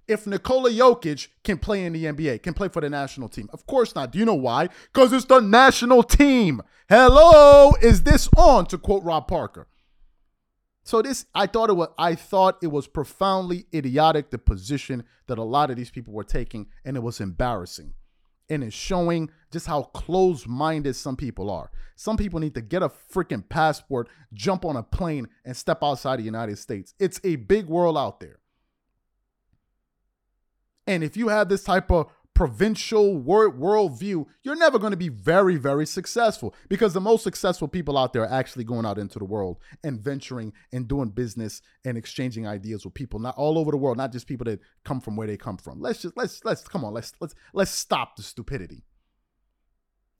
if 0.07 0.27
Nikola 0.27 0.69
Jokic 0.69 1.29
can 1.43 1.57
play 1.57 1.85
in 1.85 1.93
the 1.93 2.05
NBA, 2.05 2.43
can 2.43 2.53
play 2.53 2.67
for 2.67 2.81
the 2.81 2.89
national 2.89 3.29
team. 3.29 3.49
Of 3.53 3.65
course 3.65 3.95
not. 3.95 4.11
Do 4.11 4.19
you 4.19 4.25
know 4.25 4.35
why? 4.35 4.69
Because 4.93 5.13
it's 5.13 5.25
the 5.25 5.39
national 5.39 6.03
team. 6.03 6.61
Hello, 6.89 7.71
is 7.81 8.03
this 8.03 8.29
on? 8.35 8.65
To 8.67 8.77
quote 8.77 9.03
Rob 9.03 9.27
Parker. 9.27 9.67
So 10.83 11.01
this, 11.01 11.25
I 11.33 11.45
thought 11.45 11.69
it 11.69 11.73
was, 11.73 11.89
I 11.97 12.15
thought 12.15 12.57
it 12.61 12.67
was 12.67 12.87
profoundly 12.87 13.65
idiotic 13.73 14.31
the 14.31 14.37
position 14.37 15.03
that 15.27 15.37
a 15.37 15.43
lot 15.43 15.69
of 15.69 15.77
these 15.77 15.91
people 15.91 16.13
were 16.13 16.23
taking, 16.23 16.67
and 16.83 16.97
it 16.97 17.01
was 17.01 17.21
embarrassing 17.21 17.93
and 18.51 18.65
it's 18.65 18.75
showing 18.75 19.29
just 19.49 19.65
how 19.65 19.83
close 19.83 20.45
minded 20.45 20.93
some 20.93 21.15
people 21.15 21.49
are. 21.49 21.71
Some 21.95 22.17
people 22.17 22.41
need 22.41 22.53
to 22.55 22.61
get 22.61 22.83
a 22.83 22.89
freaking 22.89 23.47
passport, 23.47 24.09
jump 24.33 24.65
on 24.65 24.75
a 24.75 24.83
plane, 24.83 25.29
and 25.45 25.55
step 25.55 25.79
outside 25.81 26.19
the 26.19 26.23
United 26.23 26.57
States. 26.57 26.93
It's 26.99 27.21
a 27.23 27.37
big 27.37 27.67
world 27.67 27.97
out 27.97 28.19
there. 28.19 28.39
And 30.85 31.01
if 31.01 31.15
you 31.15 31.29
have 31.29 31.47
this 31.47 31.63
type 31.63 31.89
of 31.91 32.11
provincial 32.41 33.15
world 33.19 33.59
worldview, 33.59 34.25
you're 34.41 34.55
never 34.55 34.79
going 34.79 34.89
to 34.89 34.97
be 34.97 35.09
very, 35.09 35.57
very 35.57 35.85
successful 35.85 36.55
because 36.69 36.91
the 36.91 36.99
most 36.99 37.23
successful 37.23 37.67
people 37.67 37.99
out 37.99 38.13
there 38.13 38.23
are 38.23 38.33
actually 38.33 38.63
going 38.63 38.83
out 38.83 38.97
into 38.97 39.19
the 39.19 39.25
world 39.25 39.59
and 39.83 40.01
venturing 40.01 40.51
and 40.73 40.87
doing 40.87 41.09
business 41.09 41.61
and 41.85 41.99
exchanging 41.99 42.47
ideas 42.47 42.83
with 42.83 42.95
people, 42.95 43.19
not 43.19 43.37
all 43.37 43.59
over 43.59 43.69
the 43.69 43.77
world, 43.77 43.95
not 43.95 44.11
just 44.11 44.25
people 44.25 44.45
that 44.45 44.59
come 44.83 44.99
from 44.99 45.15
where 45.15 45.27
they 45.27 45.37
come 45.37 45.55
from. 45.55 45.79
Let's 45.79 46.01
just 46.01 46.17
let's 46.17 46.43
let's 46.43 46.67
come 46.67 46.83
on, 46.83 46.95
let's 46.95 47.13
let's 47.19 47.35
let's 47.53 47.69
stop 47.69 48.15
the 48.15 48.23
stupidity. 48.23 48.85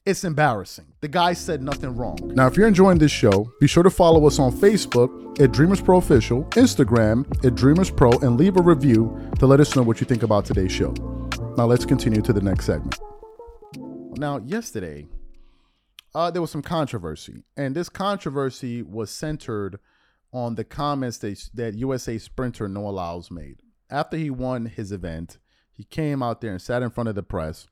It's 0.05 0.23
embarrassing. 0.23 0.93
The 1.01 1.07
guy 1.07 1.33
said 1.33 1.63
nothing 1.63 1.95
wrong. 1.95 2.19
Now, 2.35 2.45
if 2.45 2.55
you're 2.55 2.67
enjoying 2.67 2.99
this 2.99 3.11
show, 3.11 3.51
be 3.59 3.65
sure 3.65 3.83
to 3.83 3.89
follow 3.89 4.27
us 4.27 4.37
on 4.37 4.51
Facebook 4.51 5.39
at 5.41 5.51
Dreamers 5.51 5.81
Pro 5.81 5.97
Official, 5.97 6.43
Instagram 6.51 7.25
at 7.43 7.55
Dreamers 7.55 7.89
Pro, 7.89 8.11
and 8.11 8.37
leave 8.37 8.57
a 8.57 8.61
review 8.61 9.31
to 9.39 9.47
let 9.47 9.59
us 9.59 9.75
know 9.75 9.81
what 9.81 9.99
you 9.99 10.05
think 10.05 10.21
about 10.21 10.45
today's 10.45 10.71
show. 10.71 10.93
Now 11.57 11.65
let's 11.65 11.85
continue 11.85 12.21
to 12.21 12.31
the 12.31 12.41
next 12.41 12.65
segment. 12.65 12.97
Now, 14.17 14.37
yesterday, 14.37 15.07
uh, 16.15 16.31
there 16.31 16.41
was 16.41 16.49
some 16.51 16.61
controversy, 16.61 17.43
and 17.57 17.75
this 17.75 17.89
controversy 17.89 18.81
was 18.81 19.11
centered 19.11 19.79
on 20.31 20.55
the 20.55 20.63
comments 20.63 21.17
that, 21.19 21.49
that 21.53 21.75
USA 21.75 22.17
sprinter 22.17 22.67
Noah 22.67 22.91
Lyles 22.91 23.29
made. 23.29 23.61
After 23.89 24.15
he 24.15 24.29
won 24.29 24.65
his 24.65 24.91
event, 24.91 25.39
he 25.71 25.83
came 25.83 26.23
out 26.23 26.39
there 26.39 26.51
and 26.51 26.61
sat 26.61 26.83
in 26.83 26.89
front 26.89 27.09
of 27.09 27.15
the 27.15 27.23
press, 27.23 27.67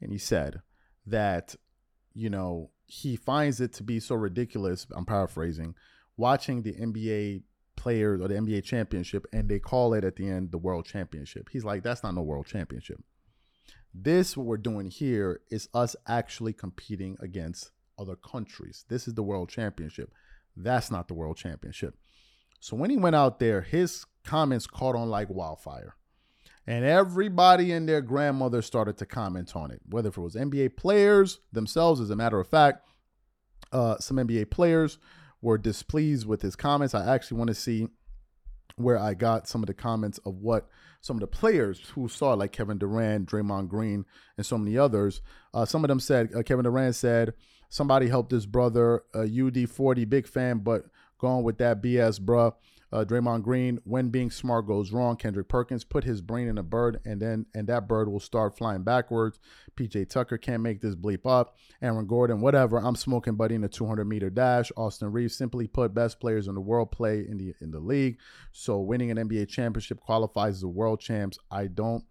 and 0.00 0.10
he 0.10 0.18
said 0.18 0.60
that, 1.06 1.54
you 2.14 2.28
know, 2.28 2.70
he 2.86 3.14
finds 3.14 3.60
it 3.60 3.72
to 3.74 3.84
be 3.84 4.00
so 4.00 4.16
ridiculous. 4.16 4.86
I'm 4.94 5.06
paraphrasing, 5.06 5.74
watching 6.16 6.62
the 6.62 6.72
NBA 6.72 7.42
players 7.76 8.20
or 8.20 8.28
the 8.28 8.34
NBA 8.34 8.64
championship, 8.64 9.26
and 9.32 9.48
they 9.48 9.58
call 9.58 9.94
it 9.94 10.04
at 10.04 10.16
the 10.16 10.28
end 10.28 10.50
the 10.50 10.58
World 10.58 10.86
Championship. 10.86 11.48
He's 11.50 11.64
like, 11.64 11.82
that's 11.82 12.02
not 12.02 12.14
no 12.14 12.22
World 12.22 12.46
Championship. 12.46 13.02
This, 13.94 14.36
what 14.36 14.46
we're 14.46 14.56
doing 14.56 14.90
here, 14.90 15.40
is 15.50 15.68
us 15.74 15.94
actually 16.06 16.52
competing 16.52 17.16
against 17.20 17.70
other 17.98 18.16
countries. 18.16 18.84
This 18.88 19.06
is 19.06 19.14
the 19.14 19.22
world 19.22 19.48
championship. 19.48 20.12
That's 20.56 20.90
not 20.90 21.08
the 21.08 21.14
world 21.14 21.36
championship. 21.36 21.96
So 22.60 22.76
when 22.76 22.90
he 22.90 22.96
went 22.96 23.16
out 23.16 23.38
there, 23.38 23.60
his 23.62 24.06
comments 24.24 24.66
caught 24.66 24.94
on 24.94 25.10
like 25.10 25.28
wildfire. 25.28 25.96
And 26.66 26.84
everybody 26.84 27.72
and 27.72 27.88
their 27.88 28.00
grandmother 28.00 28.62
started 28.62 28.96
to 28.98 29.06
comment 29.06 29.56
on 29.56 29.72
it, 29.72 29.80
whether 29.88 30.08
it 30.08 30.16
was 30.16 30.36
NBA 30.36 30.76
players 30.76 31.40
themselves. 31.52 32.00
As 32.00 32.10
a 32.10 32.16
matter 32.16 32.38
of 32.38 32.46
fact, 32.46 32.86
uh, 33.72 33.98
some 33.98 34.16
NBA 34.16 34.50
players 34.50 34.98
were 35.40 35.58
displeased 35.58 36.26
with 36.26 36.42
his 36.42 36.54
comments. 36.54 36.94
I 36.94 37.12
actually 37.12 37.38
want 37.38 37.48
to 37.48 37.54
see 37.54 37.88
where 38.76 38.98
I 38.98 39.14
got 39.14 39.48
some 39.48 39.62
of 39.62 39.66
the 39.66 39.74
comments 39.74 40.18
of 40.24 40.36
what 40.36 40.68
some 41.00 41.16
of 41.16 41.20
the 41.20 41.26
players 41.26 41.80
who 41.94 42.08
saw, 42.08 42.34
like 42.34 42.52
Kevin 42.52 42.78
Durant, 42.78 43.28
Draymond 43.28 43.68
Green, 43.68 44.04
and 44.36 44.46
so 44.46 44.56
many 44.56 44.78
others. 44.78 45.20
Uh, 45.52 45.64
some 45.64 45.84
of 45.84 45.88
them 45.88 46.00
said, 46.00 46.30
uh, 46.34 46.42
Kevin 46.42 46.64
Durant 46.64 46.94
said, 46.94 47.34
somebody 47.68 48.08
helped 48.08 48.30
his 48.30 48.46
brother, 48.46 49.02
uh, 49.12 49.18
UD40, 49.18 50.08
big 50.08 50.28
fan, 50.28 50.58
but 50.58 50.84
going 51.18 51.42
with 51.42 51.58
that 51.58 51.82
BS, 51.82 52.20
bruh. 52.20 52.54
Uh, 52.92 53.04
Draymond 53.04 53.42
Green, 53.42 53.80
when 53.84 54.10
being 54.10 54.30
smart 54.30 54.66
goes 54.66 54.92
wrong. 54.92 55.16
Kendrick 55.16 55.48
Perkins 55.48 55.82
put 55.82 56.04
his 56.04 56.20
brain 56.20 56.46
in 56.46 56.58
a 56.58 56.62
bird, 56.62 57.00
and 57.06 57.20
then 57.20 57.46
and 57.54 57.66
that 57.68 57.88
bird 57.88 58.08
will 58.08 58.20
start 58.20 58.56
flying 58.56 58.82
backwards. 58.82 59.38
PJ 59.76 60.10
Tucker 60.10 60.36
can't 60.36 60.62
make 60.62 60.80
this 60.82 60.94
bleep 60.94 61.24
up. 61.24 61.56
Aaron 61.80 62.06
Gordon, 62.06 62.40
whatever. 62.40 62.76
I'm 62.78 62.96
smoking 62.96 63.36
buddy 63.36 63.54
in 63.54 63.62
the 63.62 63.68
200 63.68 64.04
meter 64.04 64.28
dash. 64.28 64.70
Austin 64.76 65.10
Reeves, 65.10 65.34
simply 65.34 65.66
put, 65.66 65.94
best 65.94 66.20
players 66.20 66.48
in 66.48 66.54
the 66.54 66.60
world 66.60 66.90
play 66.90 67.26
in 67.26 67.38
the 67.38 67.54
in 67.60 67.70
the 67.70 67.80
league. 67.80 68.18
So 68.52 68.80
winning 68.80 69.10
an 69.10 69.16
NBA 69.16 69.48
championship 69.48 70.00
qualifies 70.00 70.56
as 70.56 70.62
a 70.62 70.68
world 70.68 71.00
champs. 71.00 71.38
I 71.50 71.68
don't 71.68 72.04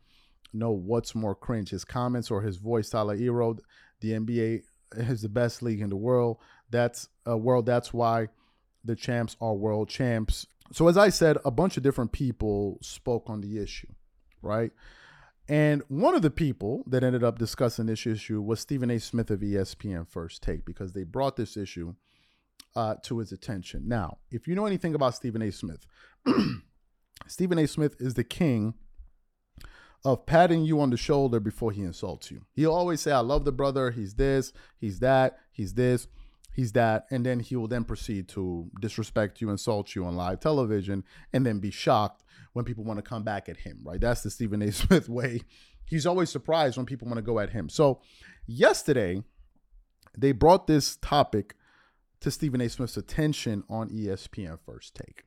know 0.53 0.71
what's 0.71 1.13
more 1.13 1.35
cringe, 1.35 1.69
his 1.69 1.85
comments 1.85 2.31
or 2.31 2.41
his 2.41 2.57
voice. 2.57 2.89
Tyler 2.89 3.17
Herro, 3.17 3.59
the 3.99 4.13
NBA 4.13 4.63
is 4.93 5.21
the 5.21 5.29
best 5.29 5.61
league 5.61 5.81
in 5.81 5.89
the 5.89 5.95
world. 5.95 6.37
That's 6.69 7.07
a 7.25 7.37
world. 7.37 7.65
That's 7.65 7.93
why 7.93 8.29
the 8.83 8.95
champs 8.95 9.35
are 9.39 9.53
world 9.53 9.89
champs. 9.89 10.47
So 10.71 10.87
as 10.87 10.97
I 10.97 11.09
said, 11.09 11.37
a 11.43 11.51
bunch 11.51 11.77
of 11.77 11.83
different 11.83 12.11
people 12.11 12.77
spoke 12.81 13.29
on 13.29 13.41
the 13.41 13.57
issue, 13.57 13.87
right? 14.41 14.71
And 15.47 15.83
one 15.89 16.15
of 16.15 16.21
the 16.21 16.31
people 16.31 16.83
that 16.87 17.03
ended 17.03 17.23
up 17.23 17.37
discussing 17.37 17.87
this 17.87 18.05
issue 18.05 18.41
was 18.41 18.59
Stephen 18.59 18.89
A. 18.89 18.99
Smith 18.99 19.29
of 19.31 19.41
ESPN 19.41 20.07
First 20.07 20.41
Take 20.41 20.65
because 20.65 20.93
they 20.93 21.03
brought 21.03 21.35
this 21.35 21.57
issue 21.57 21.95
uh, 22.75 22.95
to 23.03 23.19
his 23.19 23.31
attention. 23.31 23.87
Now, 23.87 24.19
if 24.31 24.47
you 24.47 24.55
know 24.55 24.65
anything 24.65 24.95
about 24.95 25.15
Stephen 25.15 25.41
A. 25.41 25.51
Smith, 25.51 25.85
Stephen 27.27 27.59
A. 27.59 27.67
Smith 27.67 27.95
is 27.99 28.13
the 28.13 28.23
king 28.23 28.75
of 30.03 30.25
patting 30.25 30.63
you 30.63 30.79
on 30.79 30.89
the 30.89 30.97
shoulder 30.97 31.39
before 31.39 31.71
he 31.71 31.83
insults 31.83 32.31
you. 32.31 32.45
He'll 32.53 32.73
always 32.73 33.01
say, 33.01 33.11
I 33.11 33.19
love 33.19 33.45
the 33.45 33.51
brother. 33.51 33.91
He's 33.91 34.15
this, 34.15 34.53
he's 34.77 34.99
that, 34.99 35.37
he's 35.51 35.73
this, 35.73 36.07
he's 36.53 36.73
that. 36.73 37.05
And 37.09 37.25
then 37.25 37.39
he 37.39 37.55
will 37.55 37.67
then 37.67 37.83
proceed 37.83 38.27
to 38.29 38.69
disrespect 38.79 39.41
you, 39.41 39.49
insult 39.49 39.95
you 39.95 40.05
on 40.05 40.15
live 40.15 40.39
television, 40.39 41.03
and 41.33 41.45
then 41.45 41.59
be 41.59 41.71
shocked 41.71 42.23
when 42.53 42.65
people 42.65 42.83
want 42.83 42.97
to 42.97 43.03
come 43.03 43.23
back 43.23 43.49
at 43.49 43.57
him, 43.57 43.79
right? 43.83 43.99
That's 43.99 44.21
the 44.21 44.29
Stephen 44.29 44.61
A. 44.61 44.71
Smith 44.71 45.09
way. 45.09 45.41
He's 45.85 46.05
always 46.05 46.29
surprised 46.29 46.77
when 46.77 46.85
people 46.85 47.07
want 47.07 47.17
to 47.17 47.23
go 47.23 47.39
at 47.39 47.49
him. 47.49 47.69
So, 47.69 48.01
yesterday, 48.47 49.23
they 50.17 50.31
brought 50.31 50.67
this 50.67 50.97
topic 50.97 51.55
to 52.21 52.31
Stephen 52.31 52.61
A. 52.61 52.69
Smith's 52.69 52.97
attention 52.97 53.63
on 53.69 53.89
ESPN 53.89 54.59
First 54.65 54.95
Take. 54.95 55.25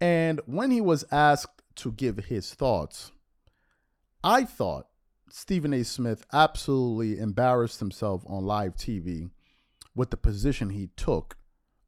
And 0.00 0.40
when 0.46 0.70
he 0.70 0.80
was 0.80 1.04
asked 1.10 1.62
to 1.76 1.92
give 1.92 2.26
his 2.26 2.54
thoughts, 2.54 3.12
I 4.22 4.44
thought 4.44 4.86
Stephen 5.30 5.72
A. 5.72 5.84
Smith 5.84 6.24
absolutely 6.32 7.18
embarrassed 7.18 7.80
himself 7.80 8.22
on 8.26 8.44
live 8.44 8.74
TV 8.74 9.30
with 9.98 10.10
the 10.10 10.16
position 10.16 10.70
he 10.70 10.88
took 10.96 11.36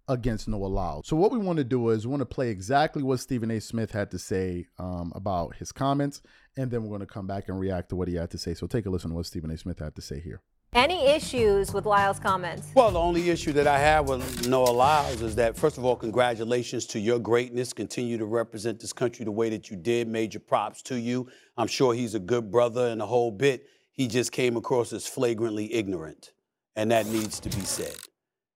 against 0.09 0.49
Noah 0.49 0.67
Lyles. 0.67 1.07
So 1.07 1.15
what 1.15 1.31
we 1.31 1.39
want 1.39 1.59
to 1.59 1.65
do 1.65 1.91
is 1.91 2.05
we 2.05 2.11
want 2.11 2.23
to 2.23 2.27
play 2.27 2.49
exactly 2.51 3.03
what 3.03 3.21
Stephen 3.21 3.51
A. 3.53 3.61
Smith 3.61 3.93
had 3.93 4.11
to 4.11 4.19
say 4.19 4.67
um, 4.79 5.13
about 5.15 5.55
his 5.57 5.71
comments, 5.71 6.21
and 6.57 6.71
then 6.71 6.83
we're 6.83 6.89
going 6.89 7.01
to 7.01 7.07
come 7.07 7.29
back 7.29 7.49
and 7.49 7.61
react 7.61 7.91
to 7.91 7.97
what 7.97 8.09
he 8.09 8.17
had 8.17 8.31
to 8.33 8.39
say. 8.39 8.53
So 8.55 8.67
take 8.67 8.87
a 8.87 8.91
listen 8.91 9.11
to 9.11 9.17
what 9.17 9.27
Stephen 9.27 9.51
A. 9.53 9.57
Smith 9.57 9.79
had 9.79 9.95
to 9.95 10.03
say 10.03 10.19
here. 10.21 10.43
Any 10.73 11.07
issues 11.07 11.73
with 11.73 11.87
Lyles' 11.87 12.21
comments? 12.21 12.69
Well, 12.75 12.91
the 12.93 12.99
only 13.01 13.31
issue 13.31 13.53
that 13.55 13.67
I 13.67 13.79
have 13.79 14.09
with 14.09 14.49
Noah 14.49 14.71
Lyles 14.71 15.21
is 15.21 15.35
that, 15.37 15.57
first 15.57 15.79
of 15.79 15.85
all, 15.85 15.97
congratulations 15.97 16.87
to 16.87 17.01
your 17.01 17.19
greatness. 17.19 17.73
Continue 17.73 18.19
to 18.19 18.27
represent 18.27 18.81
this 18.81 18.93
country 18.93 19.25
the 19.25 19.33
way 19.33 19.51
that 19.51 19.71
you 19.71 19.77
did. 19.77 20.07
Major 20.07 20.39
props 20.39 20.83
to 20.83 20.97
you. 20.97 21.29
I'm 21.57 21.67
sure 21.67 21.93
he's 21.93 22.15
a 22.15 22.21
good 22.21 22.51
brother 22.51 22.87
and 22.89 23.03
a 23.03 23.07
whole 23.07 23.33
bit. 23.33 23.67
He 23.93 24.07
just 24.07 24.31
came 24.33 24.57
across 24.57 24.93
as 24.93 25.07
flagrantly 25.07 25.73
ignorant, 25.75 26.33
and 26.77 26.91
that 26.91 27.07
needs 27.07 27.41
to 27.41 27.49
be 27.49 27.63
said. 27.63 27.97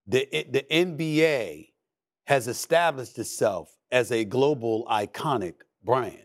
The, 0.06 0.26
the 0.50 0.64
NBA 0.71 1.68
has 2.26 2.49
established 2.49 3.18
itself 3.18 3.76
as 3.90 4.11
a 4.11 4.25
global 4.25 4.87
iconic 4.90 5.54
brand. 5.83 6.18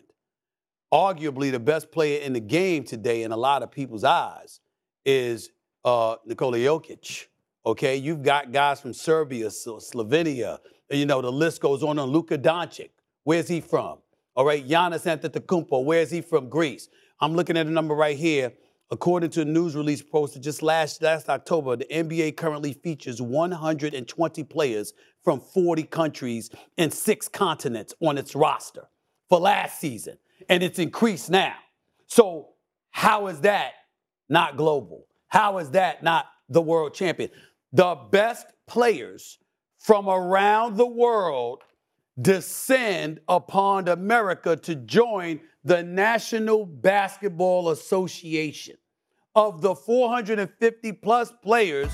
Arguably, 0.91 1.51
the 1.51 1.59
best 1.59 1.91
player 1.91 2.21
in 2.21 2.33
the 2.33 2.39
game 2.39 2.83
today, 2.83 3.23
in 3.23 3.31
a 3.31 3.37
lot 3.37 3.61
of 3.61 3.71
people's 3.71 4.03
eyes, 4.03 4.59
is 5.05 5.51
uh, 5.85 6.15
Nikola 6.25 6.57
Jokic. 6.57 7.25
Okay, 7.65 7.95
you've 7.95 8.23
got 8.23 8.51
guys 8.51 8.81
from 8.81 8.93
Serbia, 8.93 9.47
Slovenia. 9.47 10.59
You 10.89 11.05
know 11.05 11.21
the 11.21 11.31
list 11.31 11.61
goes 11.61 11.83
on. 11.83 11.99
On 11.99 12.09
Luka 12.09 12.37
Doncic, 12.37 12.89
where's 13.23 13.47
he 13.47 13.61
from? 13.61 13.99
All 14.35 14.45
right, 14.45 14.67
Giannis 14.67 15.05
Antetokounmpo, 15.05 15.83
where's 15.83 16.09
he 16.09 16.21
from? 16.21 16.49
Greece. 16.49 16.89
I'm 17.19 17.35
looking 17.35 17.57
at 17.57 17.67
a 17.67 17.69
number 17.69 17.93
right 17.93 18.17
here. 18.17 18.53
According 18.91 19.29
to 19.31 19.41
a 19.41 19.45
news 19.45 19.75
release 19.75 20.01
posted 20.01 20.41
just 20.41 20.63
last 20.63 21.03
last 21.03 21.29
October, 21.29 21.75
the 21.75 21.85
NBA 21.85 22.35
currently 22.35 22.73
features 22.73 23.21
120 23.21 24.43
players 24.45 24.93
from 25.23 25.39
40 25.39 25.83
countries 25.83 26.49
and 26.77 26.91
six 26.91 27.27
continents 27.27 27.93
on 28.01 28.17
its 28.17 28.33
roster 28.33 28.87
for 29.29 29.39
last 29.39 29.79
season, 29.79 30.17
and 30.49 30.63
it's 30.63 30.79
increased 30.79 31.29
now. 31.29 31.53
So 32.07 32.49
how 32.89 33.27
is 33.27 33.41
that 33.41 33.73
not 34.27 34.57
global? 34.57 35.05
How 35.27 35.59
is 35.59 35.69
that 35.71 36.01
not 36.01 36.25
the 36.49 36.61
world 36.61 36.95
champion? 36.95 37.29
The 37.71 37.93
best 37.93 38.47
players 38.67 39.37
from 39.77 40.09
around 40.09 40.77
the 40.77 40.87
world 40.87 41.61
descend 42.19 43.19
upon 43.29 43.87
America 43.87 44.55
to 44.55 44.75
join 44.75 45.41
the 45.63 45.83
National 45.83 46.65
Basketball 46.65 47.69
Association. 47.69 48.75
Of 49.35 49.61
the 49.61 49.75
450 49.75 50.91
plus 50.93 51.31
players, 51.43 51.89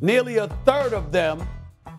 nearly 0.00 0.36
a 0.38 0.46
third 0.64 0.94
of 0.94 1.12
them 1.12 1.46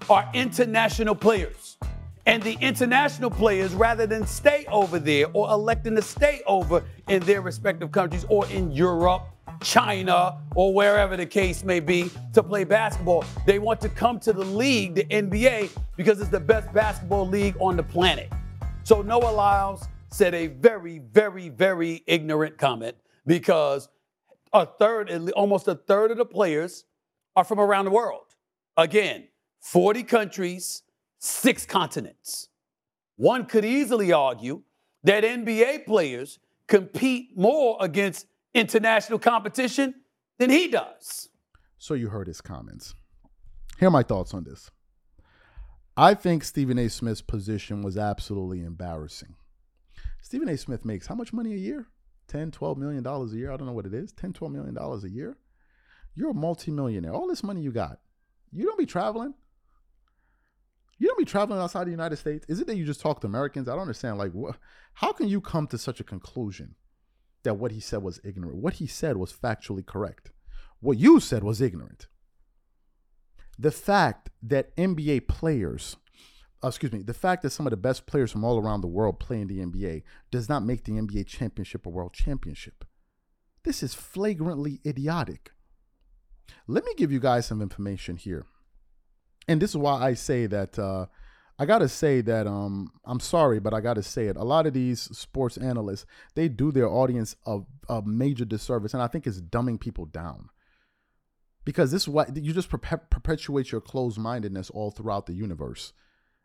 are 0.09 0.29
international 0.33 1.15
players. 1.15 1.77
And 2.25 2.41
the 2.41 2.57
international 2.59 3.29
players, 3.29 3.73
rather 3.73 4.07
than 4.07 4.25
stay 4.25 4.65
over 4.69 4.99
there 4.99 5.27
or 5.33 5.49
electing 5.49 5.95
to 5.95 6.01
stay 6.01 6.41
over 6.45 6.83
in 7.07 7.21
their 7.23 7.41
respective 7.41 7.91
countries 7.91 8.25
or 8.29 8.47
in 8.47 8.71
Europe 8.71 9.23
China, 9.61 10.37
or 10.55 10.73
wherever 10.73 11.17
the 11.17 11.25
case 11.25 11.63
may 11.63 11.79
be 11.79 12.11
to 12.33 12.43
play 12.43 12.63
basketball. 12.63 13.23
They 13.45 13.59
want 13.59 13.81
to 13.81 13.89
come 13.89 14.19
to 14.19 14.33
the 14.33 14.45
league, 14.45 14.95
the 14.95 15.05
NBA, 15.05 15.69
because 15.95 16.21
it's 16.21 16.29
the 16.29 16.39
best 16.39 16.71
basketball 16.73 17.27
league 17.27 17.55
on 17.59 17.75
the 17.75 17.83
planet. 17.83 18.31
So 18.83 19.01
Noah 19.01 19.31
Lyles 19.31 19.87
said 20.17 20.33
a 20.33 20.47
very, 20.47 20.97
very, 20.97 21.47
very 21.47 22.03
ignorant 22.07 22.57
comment 22.57 22.95
because 23.27 23.87
a 24.51 24.65
third, 24.65 25.11
almost 25.35 25.67
a 25.67 25.75
third 25.75 26.09
of 26.09 26.17
the 26.17 26.25
players 26.25 26.85
are 27.35 27.43
from 27.43 27.59
around 27.59 27.85
the 27.85 27.91
world. 27.91 28.35
Again, 28.77 29.27
40 29.61 30.01
countries, 30.03 30.81
six 31.19 31.67
continents. 31.67 32.49
One 33.17 33.45
could 33.45 33.63
easily 33.63 34.11
argue 34.11 34.63
that 35.03 35.23
NBA 35.23 35.85
players 35.85 36.39
compete 36.67 37.37
more 37.37 37.77
against 37.79 38.25
international 38.55 39.19
competition 39.19 39.93
than 40.39 40.49
he 40.49 40.67
does. 40.67 41.29
So 41.77 41.93
you 41.93 42.09
heard 42.09 42.25
his 42.25 42.41
comments. 42.41 42.95
Here 43.79 43.89
are 43.89 43.91
my 43.91 44.03
thoughts 44.03 44.33
on 44.33 44.45
this. 44.45 44.71
I 45.95 46.15
think 46.15 46.43
Stephen 46.43 46.79
A. 46.79 46.89
Smith's 46.89 47.21
position 47.21 47.83
was 47.83 47.97
absolutely 47.97 48.63
embarrassing. 48.63 49.35
Stephen 50.27 50.49
A. 50.49 50.57
Smith 50.57 50.85
makes 50.85 51.07
how 51.07 51.15
much 51.15 51.33
money 51.33 51.53
a 51.53 51.57
year? 51.57 51.87
10, 52.27 52.51
12 52.51 52.77
million 52.77 53.03
dollars 53.03 53.33
a 53.33 53.37
year. 53.37 53.51
I 53.51 53.57
don't 53.57 53.67
know 53.67 53.73
what 53.73 53.85
it 53.85 53.93
is. 53.93 54.11
10, 54.11 54.33
12 54.33 54.53
million 54.53 54.73
dollars 54.73 55.03
a 55.03 55.09
year. 55.09 55.37
You're 56.15 56.31
a 56.31 56.33
multimillionaire. 56.33 57.13
All 57.13 57.27
this 57.27 57.43
money 57.43 57.61
you 57.61 57.71
got. 57.71 57.99
You 58.51 58.65
don't 58.65 58.77
be 58.77 58.85
traveling. 58.85 59.33
You 60.97 61.07
don't 61.07 61.19
be 61.19 61.25
traveling 61.25 61.59
outside 61.59 61.85
the 61.85 61.91
United 61.91 62.17
States. 62.17 62.45
Is 62.49 62.59
it 62.59 62.67
that 62.67 62.75
you 62.75 62.85
just 62.85 63.01
talk 63.01 63.21
to 63.21 63.27
Americans? 63.27 63.67
I 63.67 63.73
don't 63.73 63.81
understand. 63.81 64.17
Like, 64.17 64.31
what? 64.31 64.57
How 64.95 65.11
can 65.11 65.27
you 65.27 65.39
come 65.39 65.67
to 65.67 65.77
such 65.77 65.99
a 65.99 66.03
conclusion? 66.03 66.75
that 67.47 67.53
what 67.53 67.71
he 67.71 67.79
said 67.79 68.03
was 68.03 68.19
ignorant. 68.25 68.57
What 68.57 68.73
he 68.73 68.87
said 68.87 69.15
was 69.15 69.31
factually 69.31 69.85
correct. 69.85 70.31
What 70.81 70.97
you 70.97 71.21
said 71.21 71.43
was 71.43 71.61
ignorant. 71.61 72.07
The 73.57 73.71
fact 73.71 74.31
that 74.43 74.75
NBA 74.75 75.29
players, 75.29 75.95
uh, 76.63 76.67
excuse 76.67 76.91
me, 76.91 77.03
the 77.03 77.13
fact 77.13 77.43
that 77.43 77.51
some 77.51 77.67
of 77.67 77.71
the 77.71 77.77
best 77.77 78.05
players 78.07 78.31
from 78.31 78.43
all 78.43 78.59
around 78.59 78.81
the 78.81 78.87
world 78.87 79.19
play 79.19 79.41
in 79.41 79.47
the 79.47 79.59
NBA 79.59 80.03
does 80.31 80.49
not 80.49 80.63
make 80.63 80.83
the 80.83 80.93
NBA 80.93 81.27
championship 81.27 81.85
a 81.85 81.89
world 81.89 82.13
championship. 82.13 82.85
This 83.63 83.83
is 83.83 83.93
flagrantly 83.93 84.79
idiotic. 84.85 85.51
Let 86.67 86.85
me 86.85 86.93
give 86.95 87.11
you 87.11 87.19
guys 87.19 87.45
some 87.45 87.61
information 87.61 88.17
here. 88.17 88.45
And 89.47 89.61
this 89.61 89.71
is 89.71 89.77
why 89.77 90.01
I 90.01 90.13
say 90.13 90.45
that 90.47 90.77
uh, 90.79 91.07
I 91.59 91.65
gotta 91.65 91.89
say 91.89 92.21
that 92.21 92.47
um, 92.47 92.91
I'm 93.05 93.19
sorry, 93.19 93.59
but 93.59 93.73
I 93.73 93.81
gotta 93.81 94.03
say 94.03 94.27
it. 94.27 94.35
A 94.35 94.43
lot 94.43 94.67
of 94.67 94.73
these 94.73 95.01
sports 95.17 95.57
analysts 95.57 96.05
they 96.35 96.47
do 96.49 96.71
their 96.71 96.89
audience 96.89 97.35
a, 97.45 97.59
a 97.89 98.01
major 98.03 98.45
disservice, 98.45 98.93
and 98.93 99.01
I 99.01 99.07
think 99.07 99.25
it's 99.25 99.41
dumbing 99.41 99.79
people 99.79 100.05
down. 100.05 100.49
Because 101.65 101.91
this 101.91 102.03
is 102.03 102.07
what 102.07 102.35
you 102.37 102.53
just 102.53 102.69
perpetuate 102.69 103.71
your 103.71 103.81
closed 103.81 104.17
mindedness 104.17 104.69
all 104.69 104.91
throughout 104.91 105.25
the 105.25 105.33
universe, 105.33 105.91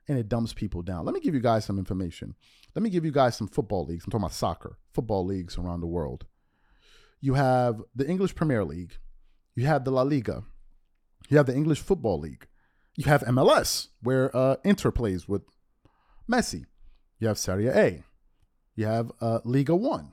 and 0.08 0.18
it 0.18 0.28
dumps 0.28 0.52
people 0.52 0.82
down. 0.82 1.04
Let 1.04 1.14
me 1.14 1.20
give 1.20 1.34
you 1.34 1.40
guys 1.40 1.64
some 1.64 1.78
information. 1.78 2.34
Let 2.74 2.82
me 2.82 2.90
give 2.90 3.04
you 3.04 3.12
guys 3.12 3.36
some 3.36 3.48
football 3.48 3.86
leagues. 3.86 4.04
I'm 4.04 4.10
talking 4.10 4.24
about 4.24 4.34
soccer, 4.34 4.78
football 4.92 5.24
leagues 5.24 5.56
around 5.58 5.80
the 5.80 5.86
world. 5.86 6.26
You 7.20 7.34
have 7.34 7.82
the 7.94 8.08
English 8.08 8.34
Premier 8.34 8.64
League, 8.64 8.96
you 9.54 9.66
have 9.66 9.84
the 9.84 9.92
La 9.92 10.02
Liga, 10.02 10.44
you 11.28 11.36
have 11.36 11.46
the 11.46 11.54
English 11.54 11.80
Football 11.80 12.18
League, 12.18 12.48
you 12.96 13.04
have 13.04 13.22
MLS, 13.22 13.88
where 14.02 14.34
uh, 14.36 14.56
Inter 14.64 14.90
plays 14.90 15.28
with 15.28 15.42
Messi. 16.30 16.66
You 17.18 17.28
have 17.28 17.38
Serie 17.38 17.68
A. 17.68 18.02
You 18.74 18.86
have 18.86 19.12
uh, 19.20 19.40
Liga 19.44 19.76
One. 19.76 20.12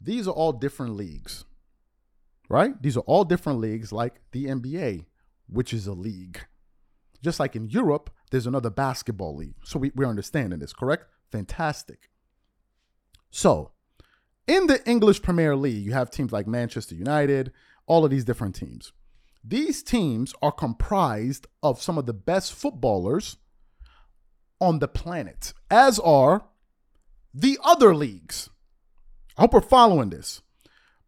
These 0.00 0.26
are 0.28 0.32
all 0.32 0.52
different 0.52 0.94
leagues, 0.94 1.44
right? 2.48 2.80
These 2.80 2.96
are 2.96 3.04
all 3.06 3.24
different 3.24 3.58
leagues, 3.58 3.92
like 3.92 4.20
the 4.32 4.46
NBA, 4.46 5.06
which 5.48 5.74
is 5.74 5.86
a 5.86 5.92
league. 5.92 6.40
Just 7.22 7.40
like 7.40 7.56
in 7.56 7.68
Europe, 7.68 8.10
there's 8.30 8.46
another 8.46 8.70
basketball 8.70 9.36
league. 9.36 9.54
So 9.64 9.78
we, 9.78 9.92
we're 9.94 10.08
understanding 10.08 10.58
this, 10.58 10.72
correct? 10.72 11.04
Fantastic. 11.30 12.10
So, 13.30 13.72
in 14.46 14.66
the 14.66 14.86
English 14.88 15.22
Premier 15.22 15.54
League, 15.54 15.84
you 15.84 15.92
have 15.92 16.10
teams 16.10 16.32
like 16.32 16.46
Manchester 16.46 16.94
United, 16.94 17.52
all 17.86 18.04
of 18.04 18.10
these 18.10 18.24
different 18.24 18.54
teams. 18.54 18.92
These 19.44 19.82
teams 19.82 20.32
are 20.42 20.52
comprised 20.52 21.46
of 21.62 21.82
some 21.82 21.98
of 21.98 22.06
the 22.06 22.14
best 22.14 22.52
footballers 22.52 23.36
on 24.60 24.78
the 24.78 24.88
planet, 24.88 25.52
as 25.70 25.98
are 25.98 26.44
the 27.32 27.58
other 27.62 27.94
leagues. 27.94 28.50
I 29.36 29.42
hope 29.42 29.52
we're 29.52 29.60
following 29.60 30.10
this. 30.10 30.42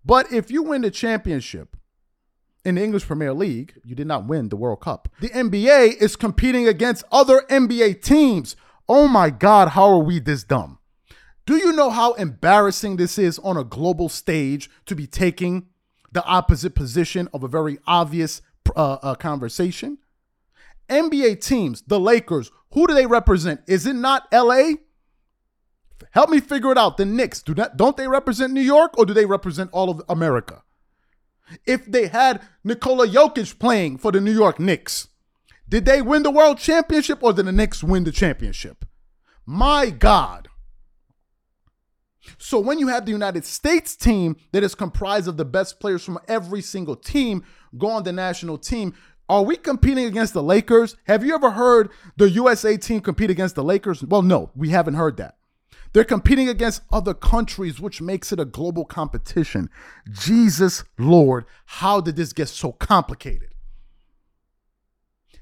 But 0.04 0.32
if 0.32 0.50
you 0.50 0.62
win 0.62 0.82
the 0.82 0.90
championship 0.90 1.76
in 2.64 2.74
the 2.74 2.84
English 2.84 3.06
Premier 3.06 3.32
League, 3.32 3.74
you 3.84 3.94
did 3.94 4.06
not 4.06 4.26
win 4.26 4.48
the 4.48 4.56
World 4.56 4.80
Cup. 4.80 5.08
The 5.20 5.30
NBA 5.30 6.00
is 6.00 6.16
competing 6.16 6.68
against 6.68 7.04
other 7.10 7.42
NBA 7.48 8.02
teams. 8.02 8.56
Oh 8.88 9.08
my 9.08 9.30
God, 9.30 9.68
how 9.68 9.90
are 9.90 10.02
we 10.02 10.18
this 10.18 10.44
dumb? 10.44 10.78
Do 11.46 11.56
you 11.56 11.72
know 11.72 11.90
how 11.90 12.12
embarrassing 12.14 12.96
this 12.96 13.18
is 13.18 13.38
on 13.40 13.56
a 13.56 13.64
global 13.64 14.08
stage 14.08 14.70
to 14.86 14.94
be 14.94 15.06
taking 15.06 15.66
the 16.12 16.24
opposite 16.24 16.74
position 16.74 17.28
of 17.32 17.42
a 17.42 17.48
very 17.48 17.78
obvious 17.86 18.42
uh, 18.76 18.98
uh, 19.02 19.14
conversation? 19.14 19.98
NBA 20.88 21.40
teams, 21.44 21.82
the 21.82 22.00
Lakers, 22.00 22.50
who 22.72 22.86
do 22.86 22.94
they 22.94 23.06
represent? 23.06 23.60
Is 23.66 23.86
it 23.86 23.94
not 23.94 24.26
LA? 24.32 24.74
Help 26.12 26.30
me 26.30 26.40
figure 26.40 26.72
it 26.72 26.78
out. 26.78 26.96
The 26.96 27.04
Knicks, 27.04 27.42
do 27.42 27.54
not, 27.54 27.76
don't 27.76 27.96
they 27.96 28.08
represent 28.08 28.52
New 28.52 28.60
York 28.60 28.98
or 28.98 29.06
do 29.06 29.14
they 29.14 29.26
represent 29.26 29.70
all 29.72 29.90
of 29.90 30.02
America? 30.08 30.62
If 31.66 31.86
they 31.86 32.08
had 32.08 32.42
Nikola 32.64 33.06
Jokic 33.08 33.58
playing 33.58 33.98
for 33.98 34.12
the 34.12 34.20
New 34.20 34.32
York 34.32 34.60
Knicks, 34.60 35.08
did 35.68 35.84
they 35.84 36.02
win 36.02 36.22
the 36.22 36.30
world 36.30 36.58
championship 36.58 37.22
or 37.22 37.32
did 37.32 37.46
the 37.46 37.52
Knicks 37.52 37.82
win 37.82 38.04
the 38.04 38.12
championship? 38.12 38.84
My 39.46 39.90
God. 39.90 40.48
So 42.38 42.58
when 42.58 42.78
you 42.78 42.88
have 42.88 43.06
the 43.06 43.12
United 43.12 43.44
States 43.44 43.96
team 43.96 44.36
that 44.52 44.62
is 44.62 44.74
comprised 44.74 45.28
of 45.28 45.36
the 45.36 45.44
best 45.44 45.80
players 45.80 46.04
from 46.04 46.18
every 46.28 46.60
single 46.60 46.96
team 46.96 47.44
go 47.78 47.88
on 47.88 48.02
the 48.02 48.12
national 48.12 48.58
team, 48.58 48.94
are 49.28 49.42
we 49.42 49.56
competing 49.56 50.06
against 50.06 50.34
the 50.34 50.42
Lakers? 50.42 50.96
Have 51.04 51.24
you 51.24 51.34
ever 51.34 51.52
heard 51.52 51.90
the 52.16 52.28
USA 52.30 52.76
team 52.76 53.00
compete 53.00 53.30
against 53.30 53.54
the 53.54 53.64
Lakers? 53.64 54.02
Well, 54.02 54.22
no, 54.22 54.50
we 54.56 54.70
haven't 54.70 54.94
heard 54.94 55.16
that. 55.18 55.36
They're 55.92 56.04
competing 56.04 56.48
against 56.48 56.82
other 56.92 57.14
countries, 57.14 57.80
which 57.80 58.00
makes 58.00 58.32
it 58.32 58.38
a 58.38 58.44
global 58.44 58.84
competition. 58.84 59.68
Jesus 60.10 60.84
Lord, 60.98 61.46
how 61.66 62.00
did 62.00 62.16
this 62.16 62.32
get 62.32 62.48
so 62.48 62.72
complicated? 62.72 63.48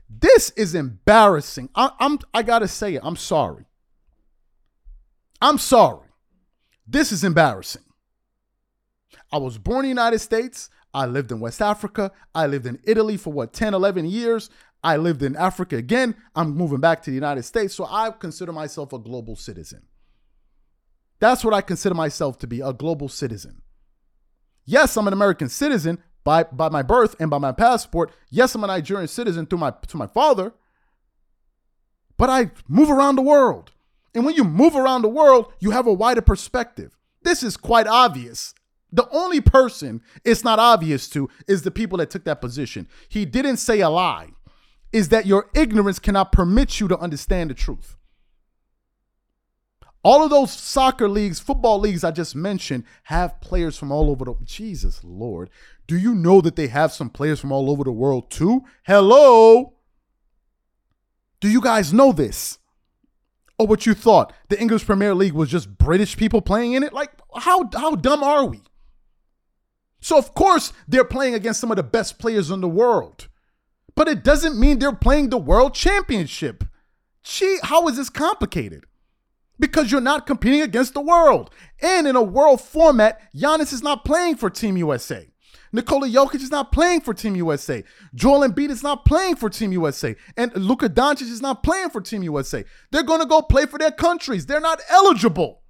This 0.08 0.50
is 0.50 0.74
embarrassing. 0.74 1.68
I, 1.74 1.90
am 2.00 2.18
I 2.32 2.42
gotta 2.42 2.68
say 2.68 2.94
it. 2.94 3.02
I'm 3.04 3.16
sorry. 3.16 3.66
I'm 5.40 5.58
sorry. 5.58 6.08
This 6.86 7.12
is 7.12 7.24
embarrassing. 7.24 7.82
I 9.30 9.36
was 9.36 9.58
born 9.58 9.80
in 9.80 9.82
the 9.82 9.88
United 9.88 10.20
States. 10.20 10.70
I 10.94 11.04
lived 11.04 11.30
in 11.30 11.40
West 11.40 11.60
Africa. 11.60 12.10
I 12.34 12.46
lived 12.46 12.66
in 12.66 12.78
Italy 12.84 13.18
for 13.18 13.30
what, 13.30 13.52
10, 13.52 13.74
11 13.74 14.06
years. 14.06 14.48
I 14.82 14.96
lived 14.96 15.22
in 15.22 15.36
Africa 15.36 15.76
again. 15.76 16.14
I'm 16.34 16.56
moving 16.56 16.80
back 16.80 17.02
to 17.02 17.10
the 17.10 17.14
United 17.14 17.42
States. 17.42 17.74
So 17.74 17.84
I 17.84 18.10
consider 18.10 18.52
myself 18.52 18.94
a 18.94 18.98
global 18.98 19.36
citizen. 19.36 19.82
That's 21.20 21.44
what 21.44 21.54
I 21.54 21.60
consider 21.60 21.94
myself 21.94 22.38
to 22.38 22.46
be 22.46 22.60
a 22.60 22.72
global 22.72 23.08
citizen. 23.08 23.62
Yes, 24.64 24.96
I'm 24.96 25.06
an 25.06 25.12
American 25.12 25.48
citizen 25.48 25.98
by, 26.24 26.44
by 26.44 26.68
my 26.68 26.82
birth 26.82 27.16
and 27.18 27.30
by 27.30 27.38
my 27.38 27.52
passport. 27.52 28.12
Yes, 28.30 28.54
I'm 28.54 28.64
a 28.64 28.66
Nigerian 28.66 29.08
citizen 29.08 29.46
through 29.46 29.58
my, 29.58 29.72
to 29.88 29.96
my 29.96 30.06
father. 30.06 30.52
But 32.16 32.30
I 32.30 32.50
move 32.68 32.90
around 32.90 33.16
the 33.16 33.22
world. 33.22 33.72
And 34.14 34.24
when 34.24 34.34
you 34.34 34.44
move 34.44 34.74
around 34.74 35.02
the 35.02 35.08
world, 35.08 35.52
you 35.60 35.70
have 35.70 35.86
a 35.86 35.92
wider 35.92 36.20
perspective. 36.20 36.96
This 37.22 37.42
is 37.42 37.56
quite 37.56 37.86
obvious. 37.86 38.54
The 38.90 39.08
only 39.10 39.40
person 39.40 40.02
it's 40.24 40.44
not 40.44 40.58
obvious 40.58 41.08
to 41.10 41.28
is 41.46 41.62
the 41.62 41.70
people 41.70 41.98
that 41.98 42.10
took 42.10 42.24
that 42.24 42.40
position. 42.40 42.88
He 43.08 43.24
didn't 43.24 43.58
say 43.58 43.80
a 43.80 43.90
lie, 43.90 44.30
is 44.92 45.10
that 45.10 45.26
your 45.26 45.50
ignorance 45.54 45.98
cannot 45.98 46.32
permit 46.32 46.80
you 46.80 46.88
to 46.88 46.98
understand 46.98 47.50
the 47.50 47.54
truth. 47.54 47.97
All 50.08 50.24
of 50.24 50.30
those 50.30 50.50
soccer 50.50 51.06
leagues, 51.06 51.38
football 51.38 51.78
leagues 51.78 52.02
I 52.02 52.12
just 52.12 52.34
mentioned 52.34 52.84
have 53.02 53.42
players 53.42 53.76
from 53.76 53.92
all 53.92 54.08
over 54.08 54.24
the 54.24 54.34
Jesus 54.42 55.04
Lord. 55.04 55.50
Do 55.86 55.98
you 55.98 56.14
know 56.14 56.40
that 56.40 56.56
they 56.56 56.68
have 56.68 56.94
some 56.94 57.10
players 57.10 57.40
from 57.40 57.52
all 57.52 57.70
over 57.70 57.84
the 57.84 57.92
world 57.92 58.30
too? 58.30 58.64
Hello? 58.84 59.74
Do 61.40 61.50
you 61.50 61.60
guys 61.60 61.92
know 61.92 62.12
this? 62.12 62.58
Or 63.58 63.66
what 63.66 63.84
you 63.84 63.92
thought 63.92 64.32
the 64.48 64.58
English 64.58 64.86
Premier 64.86 65.14
League 65.14 65.34
was 65.34 65.50
just 65.50 65.76
British 65.76 66.16
people 66.16 66.40
playing 66.40 66.72
in 66.72 66.84
it? 66.84 66.94
Like 66.94 67.10
how 67.34 67.68
how 67.74 67.94
dumb 67.94 68.22
are 68.22 68.46
we? 68.46 68.62
So 70.00 70.16
of 70.16 70.32
course 70.32 70.72
they're 70.88 71.04
playing 71.04 71.34
against 71.34 71.60
some 71.60 71.70
of 71.70 71.76
the 71.76 71.82
best 71.82 72.18
players 72.18 72.50
in 72.50 72.62
the 72.62 72.66
world. 72.66 73.28
But 73.94 74.08
it 74.08 74.24
doesn't 74.24 74.58
mean 74.58 74.78
they're 74.78 74.94
playing 74.94 75.28
the 75.28 75.36
world 75.36 75.74
championship. 75.74 76.64
Gee, 77.22 77.58
how 77.62 77.86
is 77.88 77.98
this 77.98 78.08
complicated? 78.08 78.86
Because 79.58 79.90
you're 79.90 80.00
not 80.00 80.26
competing 80.26 80.62
against 80.62 80.94
the 80.94 81.00
world. 81.00 81.50
And 81.80 82.06
in 82.06 82.16
a 82.16 82.22
world 82.22 82.60
format, 82.60 83.20
Giannis 83.34 83.72
is 83.72 83.82
not 83.82 84.04
playing 84.04 84.36
for 84.36 84.50
Team 84.50 84.76
USA. 84.76 85.28
Nikola 85.72 86.08
Jokic 86.08 86.36
is 86.36 86.50
not 86.50 86.72
playing 86.72 87.00
for 87.00 87.12
Team 87.12 87.36
USA. 87.36 87.84
Joel 88.14 88.48
Embiid 88.48 88.70
is 88.70 88.82
not 88.82 89.04
playing 89.04 89.36
for 89.36 89.50
Team 89.50 89.72
USA. 89.72 90.16
And 90.36 90.54
Luka 90.56 90.88
Doncic 90.88 91.22
is 91.22 91.42
not 91.42 91.62
playing 91.62 91.90
for 91.90 92.00
Team 92.00 92.22
USA. 92.22 92.64
They're 92.90 93.02
going 93.02 93.20
to 93.20 93.26
go 93.26 93.42
play 93.42 93.66
for 93.66 93.78
their 93.78 93.90
countries. 93.90 94.46
They're 94.46 94.60
not 94.60 94.80
eligible. 94.88 95.62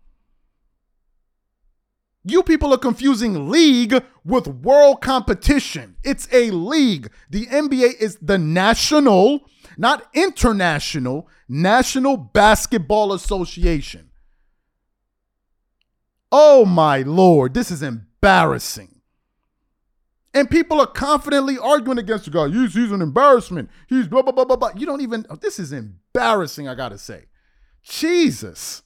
You 2.24 2.42
people 2.42 2.74
are 2.74 2.79
confusing 2.79 3.48
league 3.48 4.03
with 4.24 4.46
world 4.46 5.01
competition. 5.01 5.96
It's 6.05 6.29
a 6.33 6.51
league. 6.51 7.11
The 7.31 7.46
NBA 7.46 8.01
is 8.01 8.18
the 8.20 8.38
national, 8.38 9.40
not 9.79 10.07
international, 10.12 11.29
National 11.48 12.16
Basketball 12.16 13.12
Association. 13.12 14.11
Oh 16.30 16.64
my 16.64 17.02
lord, 17.02 17.54
this 17.54 17.70
is 17.70 17.82
embarrassing. 17.82 19.00
And 20.34 20.50
people 20.50 20.80
are 20.80 20.87
confidently 20.87 21.56
arguing 21.58 21.98
against 21.98 22.26
the 22.26 22.30
guy. 22.30 22.48
He's, 22.48 22.74
he's 22.74 22.92
an 22.92 23.00
embarrassment. 23.00 23.70
He's 23.88 24.06
blah, 24.06 24.22
blah, 24.22 24.32
blah, 24.32 24.44
blah, 24.44 24.56
blah. 24.56 24.70
You 24.76 24.84
don't 24.84 25.00
even, 25.00 25.26
oh, 25.30 25.37
this 25.37 25.58
is 25.58 25.72
embarrassing, 25.72 26.68
I 26.68 26.74
gotta 26.74 26.98
say. 26.98 27.24
Jesus. 27.82 28.82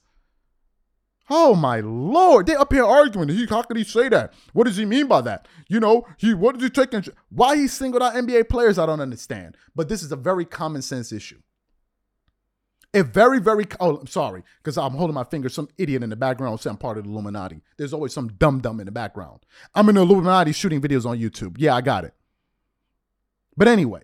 Oh 1.29 1.55
my 1.55 1.79
lord! 1.79 2.47
They 2.47 2.55
up 2.55 2.73
here 2.73 2.83
arguing. 2.83 3.29
He, 3.29 3.45
how 3.45 3.61
could 3.61 3.77
he 3.77 3.85
say 3.85 4.09
that? 4.09 4.33
What 4.51 4.65
does 4.65 4.75
he 4.75 4.83
mean 4.83 5.07
by 5.07 5.21
that? 5.21 5.47
You 5.69 5.79
know, 5.79 6.05
he 6.17 6.33
what 6.33 6.57
did 6.57 6.63
he 6.63 6.69
take? 6.69 7.07
why 7.29 7.55
he 7.55 7.67
singled 7.67 8.03
out 8.03 8.13
NBA 8.13 8.49
players? 8.49 8.77
I 8.77 8.85
don't 8.85 8.99
understand. 8.99 9.55
But 9.73 9.87
this 9.87 10.03
is 10.03 10.11
a 10.11 10.17
very 10.17 10.43
common 10.43 10.81
sense 10.81 11.13
issue. 11.13 11.39
A 12.95 13.03
very, 13.03 13.39
very 13.39 13.65
oh, 13.79 13.97
I'm 13.97 14.07
sorry, 14.07 14.43
because 14.57 14.77
I'm 14.77 14.93
holding 14.93 15.15
my 15.15 15.23
finger. 15.23 15.49
Some 15.49 15.67
idiot 15.77 16.03
in 16.03 16.11
the 16.11 16.15
background 16.15 16.59
saying 16.59 16.73
I'm 16.73 16.77
part 16.77 16.97
of 16.97 17.05
the 17.05 17.09
Illuminati. 17.09 17.61
There's 17.77 17.93
always 17.93 18.13
some 18.13 18.27
dumb 18.33 18.59
dumb 18.59 18.79
in 18.79 18.85
the 18.85 18.91
background. 18.91 19.39
I'm 19.73 19.89
in 19.89 19.95
the 19.95 20.01
Illuminati 20.01 20.51
shooting 20.51 20.79
videos 20.79 21.05
on 21.05 21.17
YouTube. 21.17 21.55
Yeah, 21.57 21.75
I 21.75 21.81
got 21.81 22.05
it. 22.05 22.13
But 23.57 23.67
anyway, 23.67 24.01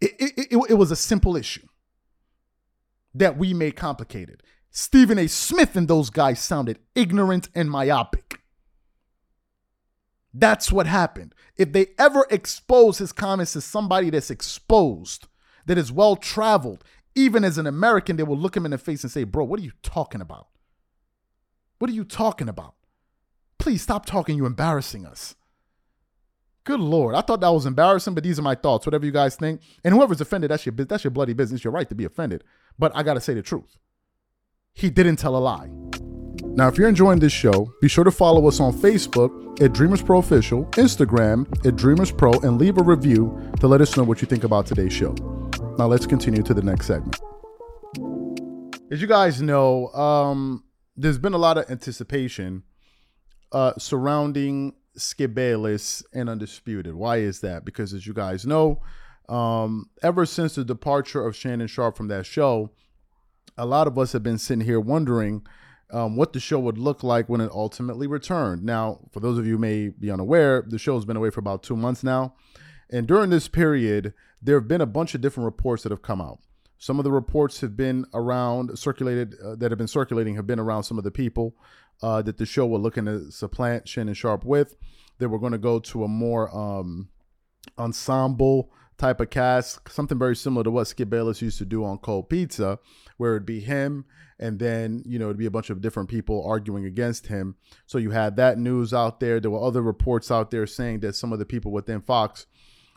it, 0.00 0.12
it, 0.18 0.32
it, 0.52 0.70
it 0.70 0.74
was 0.74 0.90
a 0.90 0.96
simple 0.96 1.36
issue 1.36 1.66
that 3.14 3.36
we 3.36 3.52
made 3.52 3.76
complicated. 3.76 4.42
Stephen 4.70 5.18
A. 5.18 5.28
Smith 5.28 5.76
and 5.76 5.86
those 5.86 6.08
guys 6.08 6.40
sounded 6.40 6.78
ignorant 6.94 7.50
and 7.54 7.70
myopic. 7.70 8.40
That's 10.32 10.72
what 10.72 10.86
happened. 10.86 11.34
If 11.58 11.72
they 11.72 11.88
ever 11.98 12.26
expose 12.30 12.96
his 12.98 13.12
comments 13.12 13.52
to 13.52 13.60
somebody 13.60 14.08
that's 14.08 14.30
exposed, 14.30 15.28
that 15.66 15.78
is 15.78 15.92
well 15.92 16.16
traveled, 16.16 16.84
even 17.14 17.44
as 17.44 17.58
an 17.58 17.66
American, 17.66 18.16
they 18.16 18.22
will 18.22 18.36
look 18.36 18.56
him 18.56 18.64
in 18.64 18.70
the 18.70 18.78
face 18.78 19.02
and 19.02 19.10
say, 19.10 19.24
Bro, 19.24 19.44
what 19.44 19.60
are 19.60 19.64
you 19.64 19.72
talking 19.82 20.20
about? 20.20 20.48
What 21.78 21.90
are 21.90 21.94
you 21.94 22.04
talking 22.04 22.48
about? 22.48 22.74
Please 23.58 23.82
stop 23.82 24.06
talking. 24.06 24.36
You're 24.36 24.46
embarrassing 24.46 25.06
us. 25.06 25.34
Good 26.64 26.80
Lord. 26.80 27.14
I 27.14 27.22
thought 27.22 27.40
that 27.40 27.48
was 27.48 27.66
embarrassing, 27.66 28.14
but 28.14 28.22
these 28.22 28.38
are 28.38 28.42
my 28.42 28.54
thoughts. 28.54 28.86
Whatever 28.86 29.04
you 29.04 29.12
guys 29.12 29.34
think. 29.34 29.60
And 29.82 29.92
whoever's 29.92 30.20
offended, 30.20 30.50
that's 30.50 30.64
your, 30.64 30.72
that's 30.72 31.02
your 31.02 31.10
bloody 31.10 31.32
business. 31.32 31.64
You're 31.64 31.72
right 31.72 31.88
to 31.88 31.94
be 31.94 32.04
offended. 32.04 32.44
But 32.78 32.92
I 32.94 33.02
got 33.02 33.14
to 33.14 33.20
say 33.20 33.34
the 33.34 33.42
truth. 33.42 33.78
He 34.72 34.90
didn't 34.90 35.16
tell 35.16 35.36
a 35.36 35.38
lie. 35.38 35.70
Now, 36.54 36.68
if 36.68 36.78
you're 36.78 36.88
enjoying 36.88 37.18
this 37.18 37.32
show, 37.32 37.72
be 37.80 37.88
sure 37.88 38.04
to 38.04 38.10
follow 38.10 38.46
us 38.46 38.60
on 38.60 38.72
Facebook 38.72 39.60
at 39.60 39.72
Dreamers 39.72 40.02
Pro 40.02 40.18
Official, 40.18 40.66
Instagram 40.72 41.46
at 41.66 41.76
Dreamers 41.76 42.12
Pro, 42.12 42.32
and 42.32 42.58
leave 42.58 42.78
a 42.78 42.82
review 42.82 43.52
to 43.60 43.66
let 43.66 43.80
us 43.80 43.96
know 43.96 44.04
what 44.04 44.20
you 44.22 44.26
think 44.26 44.44
about 44.44 44.66
today's 44.66 44.92
show. 44.92 45.14
Now, 45.78 45.86
let's 45.86 46.06
continue 46.06 46.42
to 46.42 46.54
the 46.54 46.62
next 46.62 46.86
segment. 46.86 47.18
As 48.90 49.00
you 49.00 49.06
guys 49.06 49.40
know, 49.40 49.88
um, 49.88 50.64
there's 50.96 51.18
been 51.18 51.32
a 51.32 51.38
lot 51.38 51.56
of 51.56 51.70
anticipation 51.70 52.62
uh, 53.52 53.72
surrounding 53.78 54.74
Skip 54.96 55.34
Bayless 55.34 56.02
and 56.12 56.28
Undisputed. 56.28 56.94
Why 56.94 57.18
is 57.18 57.40
that? 57.40 57.64
Because 57.64 57.94
as 57.94 58.06
you 58.06 58.12
guys 58.12 58.44
know, 58.44 58.82
um, 59.30 59.88
ever 60.02 60.26
since 60.26 60.56
the 60.56 60.64
departure 60.64 61.26
of 61.26 61.34
Shannon 61.34 61.68
Sharpe 61.68 61.96
from 61.96 62.08
that 62.08 62.26
show, 62.26 62.70
a 63.56 63.64
lot 63.64 63.86
of 63.86 63.98
us 63.98 64.12
have 64.12 64.22
been 64.22 64.38
sitting 64.38 64.64
here 64.64 64.80
wondering 64.80 65.46
um, 65.90 66.16
what 66.16 66.34
the 66.34 66.40
show 66.40 66.58
would 66.58 66.78
look 66.78 67.02
like 67.02 67.28
when 67.28 67.40
it 67.40 67.50
ultimately 67.50 68.06
returned. 68.06 68.62
Now, 68.62 69.00
for 69.10 69.20
those 69.20 69.38
of 69.38 69.46
you 69.46 69.58
may 69.58 69.88
be 69.88 70.10
unaware, 70.10 70.64
the 70.66 70.78
show 70.78 70.94
has 70.96 71.06
been 71.06 71.16
away 71.16 71.30
for 71.30 71.40
about 71.40 71.62
two 71.62 71.76
months 71.76 72.04
now. 72.04 72.34
And 72.92 73.06
during 73.06 73.30
this 73.30 73.48
period, 73.48 74.12
there 74.40 74.56
have 74.56 74.68
been 74.68 74.82
a 74.82 74.86
bunch 74.86 75.14
of 75.14 75.22
different 75.22 75.46
reports 75.46 75.82
that 75.82 75.90
have 75.90 76.02
come 76.02 76.20
out. 76.20 76.40
Some 76.78 76.98
of 76.98 77.04
the 77.04 77.12
reports 77.12 77.60
have 77.60 77.76
been 77.76 78.04
around, 78.12 78.78
circulated, 78.78 79.34
uh, 79.42 79.54
that 79.56 79.70
have 79.70 79.78
been 79.78 79.88
circulating, 79.88 80.34
have 80.34 80.46
been 80.46 80.58
around 80.58 80.82
some 80.82 80.98
of 80.98 81.04
the 81.04 81.10
people 81.10 81.54
uh, 82.02 82.20
that 82.22 82.36
the 82.36 82.44
show 82.44 82.66
were 82.66 82.78
looking 82.78 83.06
to 83.06 83.30
supplant 83.30 83.88
Shannon 83.88 84.14
Sharpe 84.14 84.44
with. 84.44 84.76
They 85.18 85.26
were 85.26 85.38
going 85.38 85.52
to 85.52 85.58
go 85.58 85.78
to 85.78 86.04
a 86.04 86.08
more 86.08 86.54
um, 86.54 87.08
ensemble 87.78 88.70
type 88.98 89.20
of 89.20 89.30
cast, 89.30 89.88
something 89.88 90.18
very 90.18 90.36
similar 90.36 90.64
to 90.64 90.70
what 90.70 90.86
Skip 90.86 91.08
Bayless 91.08 91.40
used 91.40 91.58
to 91.58 91.64
do 91.64 91.84
on 91.84 91.98
Cold 91.98 92.28
Pizza, 92.28 92.78
where 93.16 93.36
it'd 93.36 93.46
be 93.46 93.60
him 93.60 94.04
and 94.42 94.58
then 94.58 95.04
you 95.06 95.20
know 95.20 95.26
it'd 95.26 95.38
be 95.38 95.46
a 95.46 95.50
bunch 95.52 95.70
of 95.70 95.80
different 95.80 96.08
people 96.08 96.44
arguing 96.44 96.84
against 96.84 97.28
him. 97.28 97.54
So 97.86 97.98
you 97.98 98.10
had 98.10 98.34
that 98.36 98.58
news 98.58 98.92
out 98.92 99.20
there. 99.20 99.38
There 99.38 99.52
were 99.52 99.64
other 99.64 99.82
reports 99.82 100.32
out 100.32 100.50
there 100.50 100.66
saying 100.66 101.00
that 101.00 101.14
some 101.14 101.32
of 101.32 101.38
the 101.38 101.46
people 101.46 101.70
within 101.70 102.00
Fox 102.00 102.46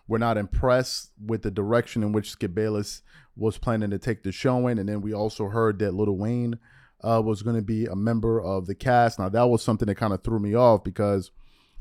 were 0.07 0.19
not 0.19 0.37
impressed 0.37 1.11
with 1.23 1.41
the 1.41 1.51
direction 1.51 2.03
in 2.03 2.11
which 2.11 2.31
Skip 2.31 2.53
Bayless 2.53 3.01
was 3.35 3.57
planning 3.57 3.89
to 3.89 3.99
take 3.99 4.23
the 4.23 4.31
show 4.31 4.67
in, 4.67 4.77
and 4.77 4.87
then 4.87 5.01
we 5.01 5.13
also 5.13 5.49
heard 5.49 5.79
that 5.79 5.93
Little 5.93 6.17
Wayne 6.17 6.59
uh, 7.01 7.21
was 7.23 7.41
going 7.41 7.55
to 7.55 7.61
be 7.61 7.85
a 7.85 7.95
member 7.95 8.41
of 8.41 8.65
the 8.65 8.75
cast. 8.75 9.19
Now 9.19 9.29
that 9.29 9.49
was 9.49 9.63
something 9.63 9.87
that 9.87 9.95
kind 9.95 10.13
of 10.13 10.23
threw 10.23 10.39
me 10.39 10.53
off 10.55 10.83
because 10.83 11.31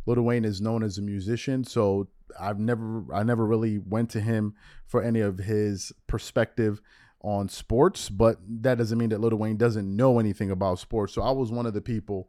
Little 0.06 0.24
Wayne 0.24 0.44
is 0.44 0.60
known 0.60 0.82
as 0.82 0.98
a 0.98 1.02
musician, 1.02 1.64
so 1.64 2.08
I've 2.38 2.58
never 2.58 3.04
I 3.12 3.22
never 3.22 3.46
really 3.46 3.78
went 3.78 4.10
to 4.10 4.20
him 4.20 4.54
for 4.86 5.02
any 5.02 5.20
of 5.20 5.38
his 5.38 5.92
perspective 6.06 6.80
on 7.20 7.48
sports, 7.48 8.10
but 8.10 8.38
that 8.46 8.76
doesn't 8.76 8.98
mean 8.98 9.08
that 9.08 9.20
Little 9.20 9.38
Wayne 9.38 9.56
doesn't 9.56 9.96
know 9.96 10.18
anything 10.18 10.50
about 10.50 10.78
sports. 10.78 11.14
So 11.14 11.22
I 11.22 11.30
was 11.30 11.50
one 11.50 11.64
of 11.64 11.72
the 11.72 11.80
people 11.80 12.28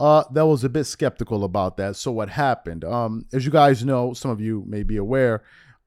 uh, 0.00 0.24
that 0.32 0.46
was 0.46 0.64
a 0.64 0.68
bit 0.70 0.84
skeptical 0.84 1.44
about 1.44 1.76
that. 1.76 1.94
So 1.94 2.10
what 2.10 2.30
happened? 2.30 2.84
Um, 2.86 3.26
as 3.34 3.44
you 3.44 3.50
guys 3.52 3.84
know, 3.84 4.14
some 4.14 4.30
of 4.30 4.40
you 4.40 4.64
may 4.66 4.82
be 4.82 4.96
aware, 4.96 5.42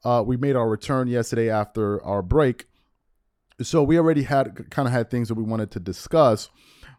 uh, 0.05 0.23
we 0.25 0.37
made 0.37 0.55
our 0.55 0.69
return 0.69 1.07
yesterday 1.07 1.49
after 1.49 2.01
our 2.03 2.21
break. 2.21 2.67
So 3.59 3.81
we 3.81 3.97
already 3.97 4.23
had 4.23 4.69
kind 4.69 4.87
of 4.87 4.93
had 4.93 5.09
things 5.09 5.29
that 5.29 5.33
we 5.33 5.43
wanted 5.43 5.71
to 5.71 5.79
discuss. 5.79 6.49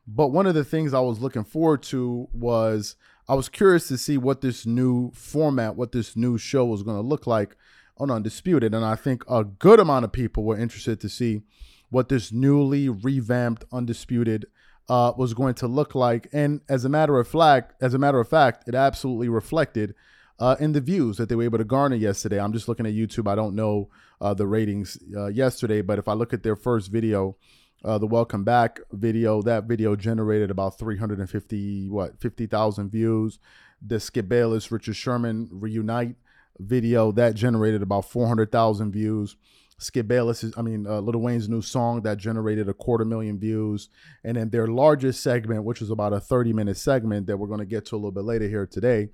But 0.08 0.28
one 0.28 0.46
of 0.46 0.56
the 0.56 0.64
things 0.64 0.92
I 0.92 1.00
was 1.00 1.20
looking 1.20 1.44
forward 1.44 1.84
to 1.84 2.28
was 2.32 2.96
I 3.28 3.34
was 3.34 3.48
curious 3.48 3.86
to 3.88 3.96
see 3.96 4.18
what 4.18 4.40
this 4.40 4.66
new 4.66 5.12
format, 5.12 5.76
what 5.76 5.92
this 5.92 6.16
new 6.16 6.36
show 6.36 6.64
was 6.64 6.82
going 6.82 6.96
to 6.96 7.08
look 7.08 7.28
like 7.28 7.56
on 7.96 8.10
Undisputed. 8.10 8.74
And 8.74 8.84
I 8.84 8.96
think 8.96 9.22
a 9.28 9.44
good 9.44 9.78
amount 9.78 10.04
of 10.04 10.10
people 10.10 10.42
were 10.42 10.58
interested 10.58 11.00
to 11.00 11.08
see 11.08 11.42
what 11.90 12.08
this 12.08 12.32
newly 12.32 12.88
revamped 12.88 13.64
Undisputed 13.72 14.46
uh, 14.88 15.12
was 15.16 15.34
going 15.34 15.54
to 15.54 15.66
look 15.66 15.94
like. 15.94 16.28
And 16.32 16.60
as 16.68 16.84
a 16.84 16.88
matter 16.88 17.18
of 17.18 17.28
fact, 17.28 17.74
as 17.82 17.94
a 17.94 17.98
matter 17.98 18.20
of 18.20 18.28
fact, 18.28 18.68
it 18.68 18.74
absolutely 18.74 19.28
reflected 19.28 19.94
uh, 20.38 20.56
in 20.58 20.72
the 20.72 20.80
views 20.80 21.16
that 21.16 21.28
they 21.28 21.36
were 21.36 21.44
able 21.44 21.58
to 21.58 21.64
garner 21.64 21.96
yesterday. 21.96 22.40
I'm 22.40 22.52
just 22.52 22.68
looking 22.68 22.86
at 22.86 22.92
YouTube. 22.92 23.30
I 23.30 23.34
don't 23.34 23.54
know 23.54 23.90
uh, 24.20 24.34
the 24.34 24.46
ratings 24.46 24.98
uh, 25.16 25.26
yesterday, 25.26 25.80
but 25.80 25.98
if 25.98 26.08
I 26.08 26.12
look 26.12 26.32
at 26.32 26.42
their 26.42 26.56
first 26.56 26.90
video, 26.90 27.36
uh, 27.84 27.98
the 27.98 28.06
welcome 28.06 28.44
back 28.44 28.80
video, 28.92 29.42
that 29.42 29.64
video 29.64 29.94
generated 29.94 30.50
about 30.50 30.78
350 30.78 31.88
what 31.90 32.20
50,000 32.20 32.90
views. 32.90 33.38
The 33.86 34.00
Skip 34.00 34.28
Bayless, 34.28 34.72
Richard 34.72 34.96
Sherman 34.96 35.48
reunite 35.52 36.16
video 36.58 37.12
that 37.12 37.34
generated 37.34 37.82
about 37.82 38.10
400,000 38.10 38.92
views. 38.92 39.36
Skip 39.78 40.06
Bayless, 40.06 40.44
I 40.56 40.62
mean, 40.62 40.86
uh, 40.86 41.00
Lil 41.00 41.20
Wayne's 41.20 41.48
new 41.48 41.62
song 41.62 42.02
that 42.02 42.18
generated 42.18 42.68
a 42.68 42.74
quarter 42.74 43.04
million 43.04 43.38
views. 43.38 43.88
And 44.22 44.36
then 44.36 44.50
their 44.50 44.66
largest 44.66 45.22
segment, 45.22 45.64
which 45.64 45.80
was 45.80 45.90
about 45.90 46.12
a 46.12 46.20
30 46.20 46.52
minute 46.52 46.76
segment 46.76 47.26
that 47.26 47.36
we're 47.36 47.48
going 47.48 47.60
to 47.60 47.66
get 47.66 47.86
to 47.86 47.96
a 47.96 47.98
little 47.98 48.12
bit 48.12 48.24
later 48.24 48.48
here 48.48 48.66
today, 48.66 49.08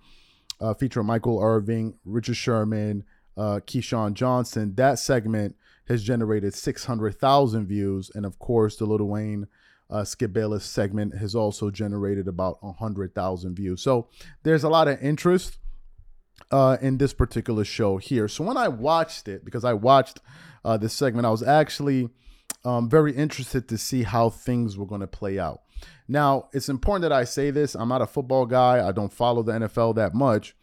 uh, 0.60 0.74
featuring 0.74 1.06
Michael 1.06 1.40
Irving, 1.40 1.94
Richard 2.04 2.36
Sherman, 2.36 3.04
uh, 3.36 3.60
Keyshawn 3.66 4.14
Johnson. 4.14 4.74
That 4.76 4.98
segment 4.98 5.56
has 5.88 6.02
generated 6.02 6.54
600,000 6.54 7.66
views. 7.66 8.10
And 8.14 8.26
of 8.26 8.38
course, 8.38 8.76
the 8.76 8.84
Little 8.84 9.08
Wayne 9.08 9.46
uh, 9.88 10.04
Skip 10.04 10.32
Bayless 10.32 10.64
segment 10.64 11.16
has 11.16 11.34
also 11.34 11.70
generated 11.70 12.28
about 12.28 12.62
100,000 12.62 13.54
views. 13.56 13.82
So 13.82 14.08
there's 14.42 14.62
a 14.62 14.68
lot 14.68 14.88
of 14.88 15.02
interest 15.02 15.58
uh, 16.50 16.76
in 16.80 16.98
this 16.98 17.12
particular 17.12 17.64
show 17.64 17.96
here. 17.96 18.28
So 18.28 18.44
when 18.44 18.56
I 18.56 18.68
watched 18.68 19.28
it, 19.28 19.44
because 19.44 19.64
I 19.64 19.72
watched 19.72 20.20
uh, 20.64 20.76
this 20.76 20.94
segment, 20.94 21.26
I 21.26 21.30
was 21.30 21.42
actually 21.42 22.10
um, 22.64 22.88
very 22.88 23.14
interested 23.14 23.68
to 23.68 23.78
see 23.78 24.02
how 24.02 24.30
things 24.30 24.76
were 24.76 24.86
going 24.86 25.00
to 25.00 25.06
play 25.06 25.38
out. 25.38 25.62
Now, 26.08 26.48
it's 26.52 26.68
important 26.68 27.02
that 27.02 27.12
I 27.12 27.24
say 27.24 27.50
this. 27.50 27.74
I'm 27.74 27.88
not 27.88 28.02
a 28.02 28.06
football 28.06 28.46
guy. 28.46 28.86
I 28.86 28.92
don't 28.92 29.12
follow 29.12 29.42
the 29.42 29.52
NFL 29.52 29.94
that 29.94 30.14
much. 30.14 30.56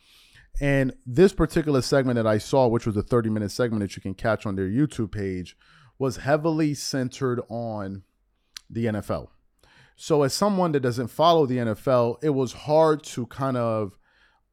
And 0.60 0.94
this 1.06 1.34
particular 1.34 1.82
segment 1.82 2.16
that 2.16 2.28
I 2.28 2.38
saw, 2.38 2.68
which 2.68 2.86
was 2.86 2.98
a 2.98 3.04
30 3.04 3.30
minute 3.30 3.52
segment 3.52 3.82
that 3.82 3.96
you 3.96 4.02
can 4.02 4.14
catch 4.14 4.46
on 4.46 4.56
their 4.56 4.68
YouTube 4.68 5.12
page, 5.12 5.56
was 6.00 6.18
heavily 6.18 6.74
centered 6.74 7.42
on 7.50 8.04
the 8.70 8.86
NFL. 8.86 9.30
So, 9.96 10.24
as 10.24 10.34
someone 10.34 10.74
that 10.74 10.82
doesn't 10.82 11.08
follow 11.08 11.46
the 11.46 11.58
NFL, 11.58 12.24
it 12.24 12.30
was 12.30 12.54
hard 12.54 13.04
to 13.04 13.26
kind 13.28 13.58
of 13.58 13.98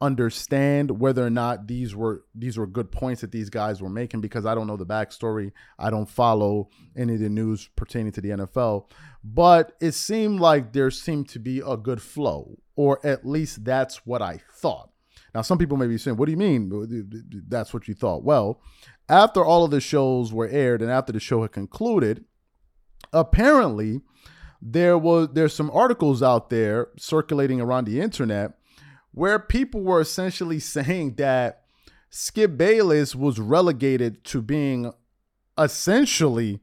understand 0.04 1.00
whether 1.00 1.24
or 1.26 1.30
not 1.30 1.66
these 1.66 1.96
were 1.96 2.24
these 2.34 2.58
were 2.58 2.66
good 2.66 2.92
points 2.92 3.22
that 3.22 3.32
these 3.32 3.50
guys 3.50 3.82
were 3.82 3.88
making 3.88 4.20
because 4.20 4.46
I 4.46 4.54
don't 4.54 4.66
know 4.66 4.76
the 4.76 4.86
backstory. 4.86 5.52
I 5.78 5.90
don't 5.90 6.08
follow 6.08 6.68
any 6.96 7.14
of 7.14 7.20
the 7.20 7.28
news 7.28 7.68
pertaining 7.74 8.12
to 8.12 8.20
the 8.20 8.30
NFL, 8.30 8.90
but 9.24 9.72
it 9.80 9.92
seemed 9.92 10.40
like 10.40 10.72
there 10.72 10.90
seemed 10.90 11.28
to 11.30 11.38
be 11.38 11.62
a 11.66 11.76
good 11.76 12.00
flow, 12.02 12.58
or 12.76 13.04
at 13.04 13.26
least 13.26 13.64
that's 13.64 14.06
what 14.06 14.22
I 14.22 14.40
thought. 14.54 14.90
Now, 15.34 15.42
some 15.42 15.58
people 15.58 15.76
may 15.76 15.88
be 15.88 15.98
saying, 15.98 16.16
"What 16.16 16.26
do 16.26 16.32
you 16.32 16.38
mean? 16.38 16.70
That's 17.48 17.74
what 17.74 17.88
you 17.88 17.94
thought?" 17.94 18.22
Well, 18.22 18.60
after 19.08 19.44
all 19.44 19.64
of 19.64 19.70
the 19.70 19.80
shows 19.80 20.32
were 20.32 20.48
aired 20.48 20.82
and 20.82 20.90
after 20.90 21.12
the 21.12 21.20
show 21.20 21.42
had 21.42 21.52
concluded, 21.52 22.24
apparently 23.12 24.02
there 24.60 24.96
was 24.96 25.28
there's 25.32 25.54
some 25.54 25.70
articles 25.72 26.22
out 26.22 26.50
there 26.50 26.88
circulating 26.98 27.60
around 27.60 27.86
the 27.86 28.00
internet 28.00 28.58
where 29.14 29.38
people 29.38 29.82
were 29.82 30.00
essentially 30.00 30.58
saying 30.60 31.14
that 31.14 31.62
Skip 32.10 32.56
Bayless 32.56 33.14
was 33.14 33.40
relegated 33.40 34.22
to 34.24 34.42
being 34.42 34.92
essentially 35.58 36.60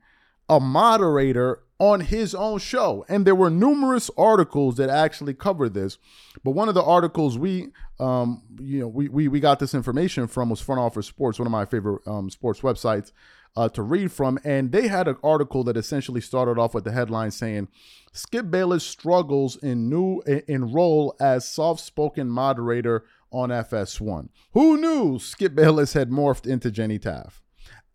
a 0.47 0.59
moderator 0.59 1.63
on 1.79 2.01
his 2.01 2.35
own 2.35 2.59
show. 2.59 3.03
And 3.09 3.25
there 3.25 3.35
were 3.35 3.49
numerous 3.49 4.11
articles 4.17 4.75
that 4.77 4.89
actually 4.89 5.33
covered 5.33 5.73
this. 5.73 5.97
But 6.43 6.51
one 6.51 6.69
of 6.69 6.75
the 6.75 6.83
articles 6.83 7.37
we 7.37 7.69
um 7.99 8.43
you 8.59 8.81
know 8.81 8.87
we 8.87 9.09
we, 9.09 9.27
we 9.27 9.39
got 9.39 9.59
this 9.59 9.73
information 9.73 10.27
from 10.27 10.49
was 10.49 10.61
Front 10.61 10.79
Office 10.79 11.07
Sports, 11.07 11.39
one 11.39 11.47
of 11.47 11.51
my 11.51 11.65
favorite 11.65 12.05
um, 12.07 12.29
sports 12.29 12.61
websites 12.61 13.11
uh, 13.55 13.69
to 13.69 13.81
read 13.81 14.11
from. 14.11 14.39
And 14.43 14.71
they 14.71 14.87
had 14.87 15.07
an 15.07 15.17
article 15.23 15.63
that 15.65 15.77
essentially 15.77 16.21
started 16.21 16.57
off 16.57 16.73
with 16.73 16.83
the 16.83 16.91
headline 16.91 17.31
saying 17.31 17.67
Skip 18.13 18.51
Bayless 18.51 18.83
struggles 18.83 19.55
in 19.57 19.89
new 19.89 20.21
in 20.47 20.71
role 20.71 21.15
as 21.19 21.47
soft-spoken 21.47 22.29
moderator 22.29 23.05
on 23.31 23.49
FS1. 23.49 24.29
Who 24.53 24.77
knew 24.77 25.19
Skip 25.19 25.55
Bayless 25.55 25.93
had 25.93 26.09
morphed 26.09 26.45
into 26.45 26.71
Jenny 26.71 26.99
Taft? 26.99 27.41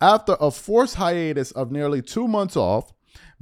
After 0.01 0.37
a 0.40 0.51
forced 0.51 0.97
hiatus 0.97 1.51
of 1.53 1.71
nearly 1.71 2.03
two 2.03 2.29
months 2.29 2.57
off, 2.57 2.92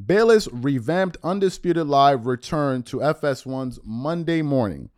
Bayless 0.05 0.49
revamped 0.53 1.17
Undisputed 1.23 1.87
Live 1.87 2.27
returned 2.27 2.87
to 2.87 2.99
FS1's 2.99 3.81
Monday 3.85 4.43
morning. 4.43 4.91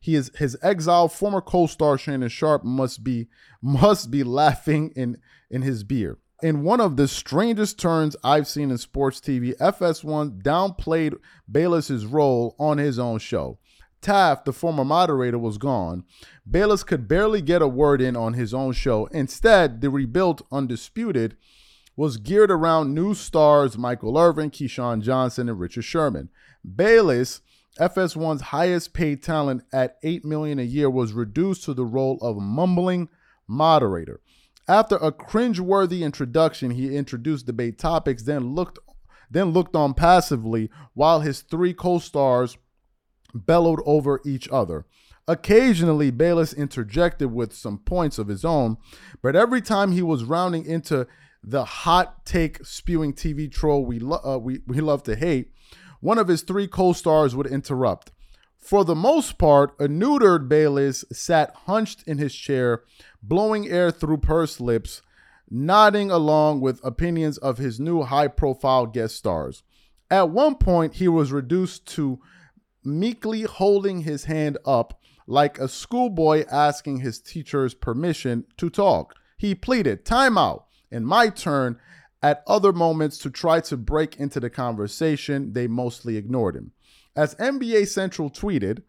He 0.00 0.14
is 0.14 0.30
his 0.36 0.56
exiled 0.62 1.12
former 1.12 1.40
co-star 1.40 1.98
Shannon 1.98 2.28
Sharpe 2.28 2.64
must 2.64 3.04
be 3.04 3.28
must 3.60 4.10
be 4.10 4.24
laughing 4.24 4.92
in 4.96 5.18
in 5.50 5.62
his 5.62 5.84
beer. 5.84 6.18
In 6.42 6.62
one 6.62 6.80
of 6.80 6.96
the 6.96 7.06
strangest 7.06 7.78
turns 7.78 8.16
I've 8.24 8.48
seen 8.48 8.70
in 8.70 8.78
sports 8.78 9.20
TV, 9.20 9.54
FS1 9.58 10.42
downplayed 10.42 11.16
Bayless's 11.50 12.06
role 12.06 12.56
on 12.58 12.78
his 12.78 12.98
own 12.98 13.18
show. 13.18 13.58
Taft, 14.00 14.46
the 14.46 14.52
former 14.54 14.84
moderator, 14.84 15.38
was 15.38 15.58
gone. 15.58 16.04
Bayless 16.50 16.82
could 16.82 17.06
barely 17.06 17.42
get 17.42 17.60
a 17.60 17.68
word 17.68 18.00
in 18.00 18.16
on 18.16 18.32
his 18.32 18.54
own 18.54 18.72
show. 18.72 19.04
Instead, 19.06 19.82
the 19.82 19.90
rebuilt 19.90 20.40
Undisputed 20.50 21.36
was 21.94 22.16
geared 22.16 22.50
around 22.50 22.94
new 22.94 23.12
stars 23.12 23.76
Michael 23.76 24.16
Irvin, 24.16 24.50
Keyshawn 24.50 25.02
Johnson, 25.02 25.50
and 25.50 25.60
Richard 25.60 25.84
Sherman. 25.84 26.30
Bayless, 26.64 27.42
FS1's 27.78 28.40
highest 28.40 28.94
paid 28.94 29.22
talent 29.22 29.64
at 29.74 29.98
8 30.02 30.24
million 30.24 30.58
a 30.58 30.62
year, 30.62 30.88
was 30.88 31.12
reduced 31.12 31.64
to 31.64 31.74
the 31.74 31.84
role 31.84 32.16
of 32.22 32.38
mumbling 32.38 33.10
moderator. 33.46 34.22
After 34.70 34.94
a 34.98 35.10
cringe-worthy 35.10 36.04
introduction, 36.04 36.70
he 36.70 36.94
introduced 36.94 37.44
debate 37.44 37.76
topics, 37.76 38.22
then 38.22 38.54
looked 38.54 38.78
then 39.28 39.50
looked 39.50 39.74
on 39.74 39.94
passively 39.94 40.70
while 40.94 41.22
his 41.22 41.40
three 41.40 41.74
co-stars 41.74 42.56
bellowed 43.34 43.80
over 43.84 44.20
each 44.24 44.48
other. 44.50 44.86
Occasionally, 45.26 46.12
Bayless 46.12 46.52
interjected 46.52 47.32
with 47.32 47.52
some 47.52 47.78
points 47.78 48.16
of 48.16 48.28
his 48.28 48.44
own, 48.44 48.76
but 49.20 49.34
every 49.34 49.60
time 49.60 49.90
he 49.90 50.02
was 50.02 50.22
rounding 50.22 50.64
into 50.64 51.08
the 51.42 51.64
hot 51.64 52.24
take 52.24 52.64
spewing 52.64 53.12
TV 53.12 53.50
troll 53.50 53.84
we, 53.84 53.98
lo- 53.98 54.20
uh, 54.24 54.38
we, 54.38 54.60
we 54.68 54.80
love 54.80 55.02
to 55.02 55.16
hate, 55.16 55.52
one 55.98 56.18
of 56.18 56.28
his 56.28 56.42
three 56.42 56.68
co 56.68 56.92
stars 56.92 57.34
would 57.34 57.48
interrupt. 57.48 58.12
For 58.60 58.84
the 58.84 58.94
most 58.94 59.38
part, 59.38 59.74
a 59.80 59.88
neutered 59.88 60.48
Bayless 60.48 61.04
sat 61.10 61.54
hunched 61.66 62.02
in 62.06 62.18
his 62.18 62.34
chair, 62.34 62.84
blowing 63.22 63.68
air 63.68 63.90
through 63.90 64.18
pursed 64.18 64.60
lips, 64.60 65.02
nodding 65.50 66.10
along 66.10 66.60
with 66.60 66.84
opinions 66.84 67.38
of 67.38 67.58
his 67.58 67.80
new 67.80 68.02
high 68.02 68.28
profile 68.28 68.86
guest 68.86 69.16
stars. 69.16 69.62
At 70.10 70.30
one 70.30 70.56
point, 70.56 70.94
he 70.94 71.08
was 71.08 71.32
reduced 71.32 71.86
to 71.94 72.20
meekly 72.84 73.42
holding 73.42 74.02
his 74.02 74.24
hand 74.24 74.58
up 74.64 75.00
like 75.26 75.58
a 75.58 75.68
schoolboy 75.68 76.44
asking 76.50 76.98
his 76.98 77.20
teacher's 77.20 77.74
permission 77.74 78.44
to 78.56 78.68
talk. 78.68 79.14
He 79.36 79.54
pleaded, 79.54 80.04
Time 80.04 80.36
out, 80.36 80.66
in 80.90 81.04
my 81.04 81.28
turn. 81.28 81.78
At 82.22 82.42
other 82.46 82.72
moments, 82.72 83.16
to 83.18 83.30
try 83.30 83.60
to 83.60 83.78
break 83.78 84.16
into 84.16 84.40
the 84.40 84.50
conversation, 84.50 85.54
they 85.54 85.66
mostly 85.66 86.18
ignored 86.18 86.54
him. 86.54 86.72
As 87.16 87.34
NBA 87.36 87.88
Central 87.88 88.30
tweeted, 88.30 88.82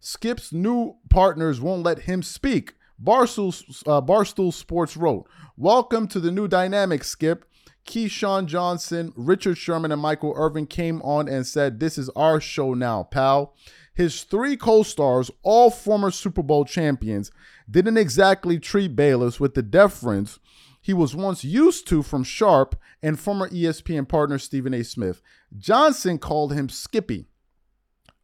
Skip's 0.00 0.52
new 0.52 0.96
partners 1.08 1.60
won't 1.60 1.82
let 1.82 2.00
him 2.00 2.22
speak. 2.22 2.74
Barstool, 3.02 3.52
uh, 3.86 4.00
Barstool 4.00 4.52
Sports 4.52 4.96
wrote, 4.96 5.28
Welcome 5.56 6.08
to 6.08 6.20
the 6.20 6.32
new 6.32 6.48
dynamic, 6.48 7.04
Skip. 7.04 7.44
Keyshawn 7.86 8.46
Johnson, 8.46 9.12
Richard 9.16 9.56
Sherman, 9.56 9.92
and 9.92 10.02
Michael 10.02 10.34
Irvin 10.36 10.66
came 10.66 11.00
on 11.02 11.28
and 11.28 11.46
said, 11.46 11.80
This 11.80 11.96
is 11.96 12.10
our 12.10 12.40
show 12.40 12.74
now, 12.74 13.04
pal. 13.04 13.54
His 13.94 14.24
three 14.24 14.56
co 14.56 14.82
stars, 14.82 15.30
all 15.42 15.70
former 15.70 16.10
Super 16.10 16.42
Bowl 16.42 16.64
champions, 16.64 17.30
didn't 17.70 17.96
exactly 17.96 18.58
treat 18.58 18.94
Bayless 18.94 19.40
with 19.40 19.54
the 19.54 19.62
deference 19.62 20.38
he 20.80 20.94
was 20.94 21.14
once 21.14 21.44
used 21.44 21.86
to 21.88 22.02
from 22.02 22.24
Sharpe 22.24 22.76
and 23.02 23.18
former 23.18 23.48
ESPN 23.48 24.08
partner 24.08 24.38
Stephen 24.38 24.74
A. 24.74 24.82
Smith. 24.82 25.20
Johnson 25.56 26.18
called 26.18 26.52
him 26.52 26.68
Skippy. 26.68 27.26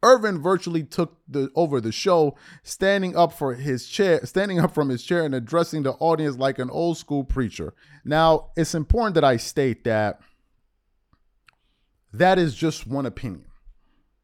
Irvin 0.05 0.39
virtually 0.39 0.83
took 0.83 1.17
the 1.27 1.49
over 1.55 1.81
the 1.81 1.91
show, 1.91 2.35
standing 2.61 3.17
up 3.17 3.33
for 3.33 3.55
his 3.55 3.87
chair, 3.87 4.23
standing 4.23 4.59
up 4.59 4.71
from 4.71 4.89
his 4.89 5.03
chair 5.03 5.23
and 5.23 5.33
addressing 5.33 5.81
the 5.81 5.93
audience 5.93 6.37
like 6.37 6.59
an 6.59 6.69
old 6.69 6.99
school 6.99 7.23
preacher. 7.23 7.73
Now, 8.05 8.51
it's 8.55 8.75
important 8.75 9.15
that 9.15 9.23
I 9.23 9.37
state 9.37 9.83
that 9.85 10.21
that 12.13 12.37
is 12.37 12.53
just 12.53 12.85
one 12.85 13.07
opinion. 13.07 13.45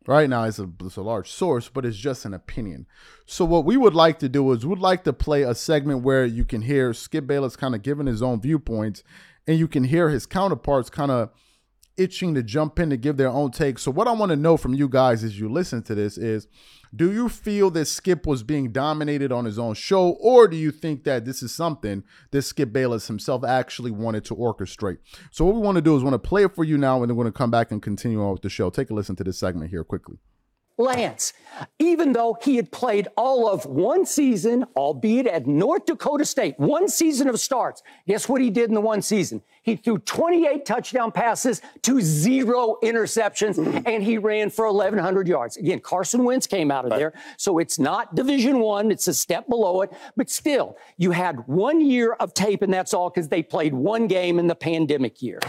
Right 0.06 0.30
now, 0.30 0.44
it's 0.44 0.60
a, 0.60 0.70
it's 0.82 0.98
a 0.98 1.02
large 1.02 1.32
source, 1.32 1.68
but 1.68 1.84
it's 1.86 1.98
just 1.98 2.26
an 2.26 2.34
opinion. 2.34 2.86
So, 3.26 3.44
what 3.44 3.66
we 3.66 3.76
would 3.76 3.96
like 3.96 4.20
to 4.20 4.30
do 4.30 4.52
is, 4.52 4.66
we'd 4.66 4.80
like 4.80 5.04
to 5.06 5.14
play 5.14 5.42
a 5.42 5.56
segment 5.56 6.04
where 6.04 6.26
you 6.26 6.46
can 6.46 6.62
hear 6.62 6.94
Skip 6.94 7.26
Bayless 7.26 7.56
kind 7.56 7.74
of 7.74 7.82
giving 7.82 8.08
his 8.08 8.22
own 8.22 8.40
viewpoints, 8.40 9.04
and 9.48 9.58
you 9.58 9.68
can 9.68 9.86
hear 9.86 10.10
his 10.10 10.28
counterparts 10.28 10.92
kind 10.92 11.12
of 11.12 11.32
itching 11.98 12.34
to 12.36 12.44
jump 12.44 12.80
in 12.80 12.90
to 12.90 12.98
give 12.98 13.18
their 13.18 13.30
own 13.30 13.52
take. 13.52 13.80
So, 13.80 13.92
what 13.92 14.08
I 14.08 14.12
want 14.12 14.32
to 14.32 14.36
know 14.36 14.58
from 14.58 14.74
you 14.74 14.88
guys 14.88 15.24
as 15.24 15.40
you 15.40 15.50
listen 15.50 15.84
to 15.84 15.96
this 15.96 16.18
is 16.18 16.48
do 16.94 17.12
you 17.12 17.30
feel 17.30 17.72
that 17.72 17.86
Skip 17.86 18.28
was 18.28 18.44
being 18.44 18.72
dominated 18.72 19.32
on 19.32 19.46
his 19.46 19.58
own 19.58 19.76
show, 19.76 20.10
or 20.20 20.48
do 20.48 20.58
you 20.58 20.72
think 20.72 21.06
that 21.06 21.24
this 21.24 21.42
is 21.42 21.54
something 21.54 22.04
that 22.32 22.42
Skip 22.42 22.74
Bayless 22.74 23.08
himself 23.08 23.44
actually 23.46 23.92
wanted 23.92 24.26
to 24.26 24.36
orchestrate? 24.36 24.98
So, 25.32 25.46
what 25.46 25.56
we 25.56 25.62
want 25.62 25.76
to 25.76 25.82
do 25.82 25.96
is 25.96 26.04
want 26.04 26.14
to 26.14 26.20
play 26.20 26.44
it 26.44 26.54
for 26.54 26.64
you 26.64 26.78
now, 26.78 27.02
and 27.02 27.10
then 27.10 27.16
we're 27.16 27.24
going 27.24 27.34
to 27.34 27.38
come 27.38 27.52
back 27.52 27.72
and 27.72 27.82
continue 27.82 28.22
on 28.22 28.34
with 28.34 28.42
the 28.42 28.50
show. 28.50 28.70
Take 28.70 28.90
a 28.90 28.94
listen 28.94 29.16
to 29.18 29.24
this 29.24 29.38
segment 29.38 29.72
here 29.72 29.84
quickly. 29.84 30.18
Lance, 30.82 31.34
even 31.80 32.14
though 32.14 32.38
he 32.42 32.56
had 32.56 32.72
played 32.72 33.08
all 33.16 33.48
of 33.48 33.66
one 33.66 34.06
season, 34.06 34.66
albeit 34.76 35.28
at 35.28 35.48
North 35.48 35.86
Dakota 35.86 36.26
State, 36.26 36.56
one 36.58 36.88
season 36.88 37.28
of 37.28 37.40
starts, 37.40 37.84
guess 38.08 38.28
what 38.28 38.42
he 38.42 38.50
did 38.50 38.70
in 38.70 38.76
the 38.76 38.82
one 38.82 39.02
season? 39.02 39.42
He 39.64 39.76
threw 39.76 40.00
28 40.00 40.66
touchdown 40.66 41.12
passes 41.12 41.62
to 41.84 42.02
zero 42.02 42.78
interceptions, 42.84 43.58
and 43.86 44.04
he 44.04 44.18
ran 44.18 44.50
for 44.50 44.66
1,100 44.66 45.28
yards. 45.28 45.58
Again, 45.58 45.80
Carson 45.80 46.24
Wentz 46.24 46.48
came 46.48 46.72
out 46.72 46.86
of 46.86 46.92
there, 46.92 47.14
so 47.38 47.60
it's 47.60 47.78
not 47.78 48.16
Division 48.16 48.60
One; 48.60 48.90
it's 48.90 49.08
a 49.08 49.14
step 49.14 49.48
below 49.48 49.82
it. 49.82 49.92
But 50.18 50.30
still, 50.30 50.78
you 50.98 51.12
had 51.12 51.48
one 51.48 51.80
year 51.80 52.14
of 52.14 52.34
tape, 52.34 52.64
and 52.64 52.74
that's 52.74 52.94
all 52.94 53.10
because 53.10 53.30
they 53.30 53.44
played 53.44 53.74
one 53.74 54.08
game 54.08 54.40
in 54.40 54.48
the 54.48 54.56
pandemic 54.56 55.22
year. 55.22 55.40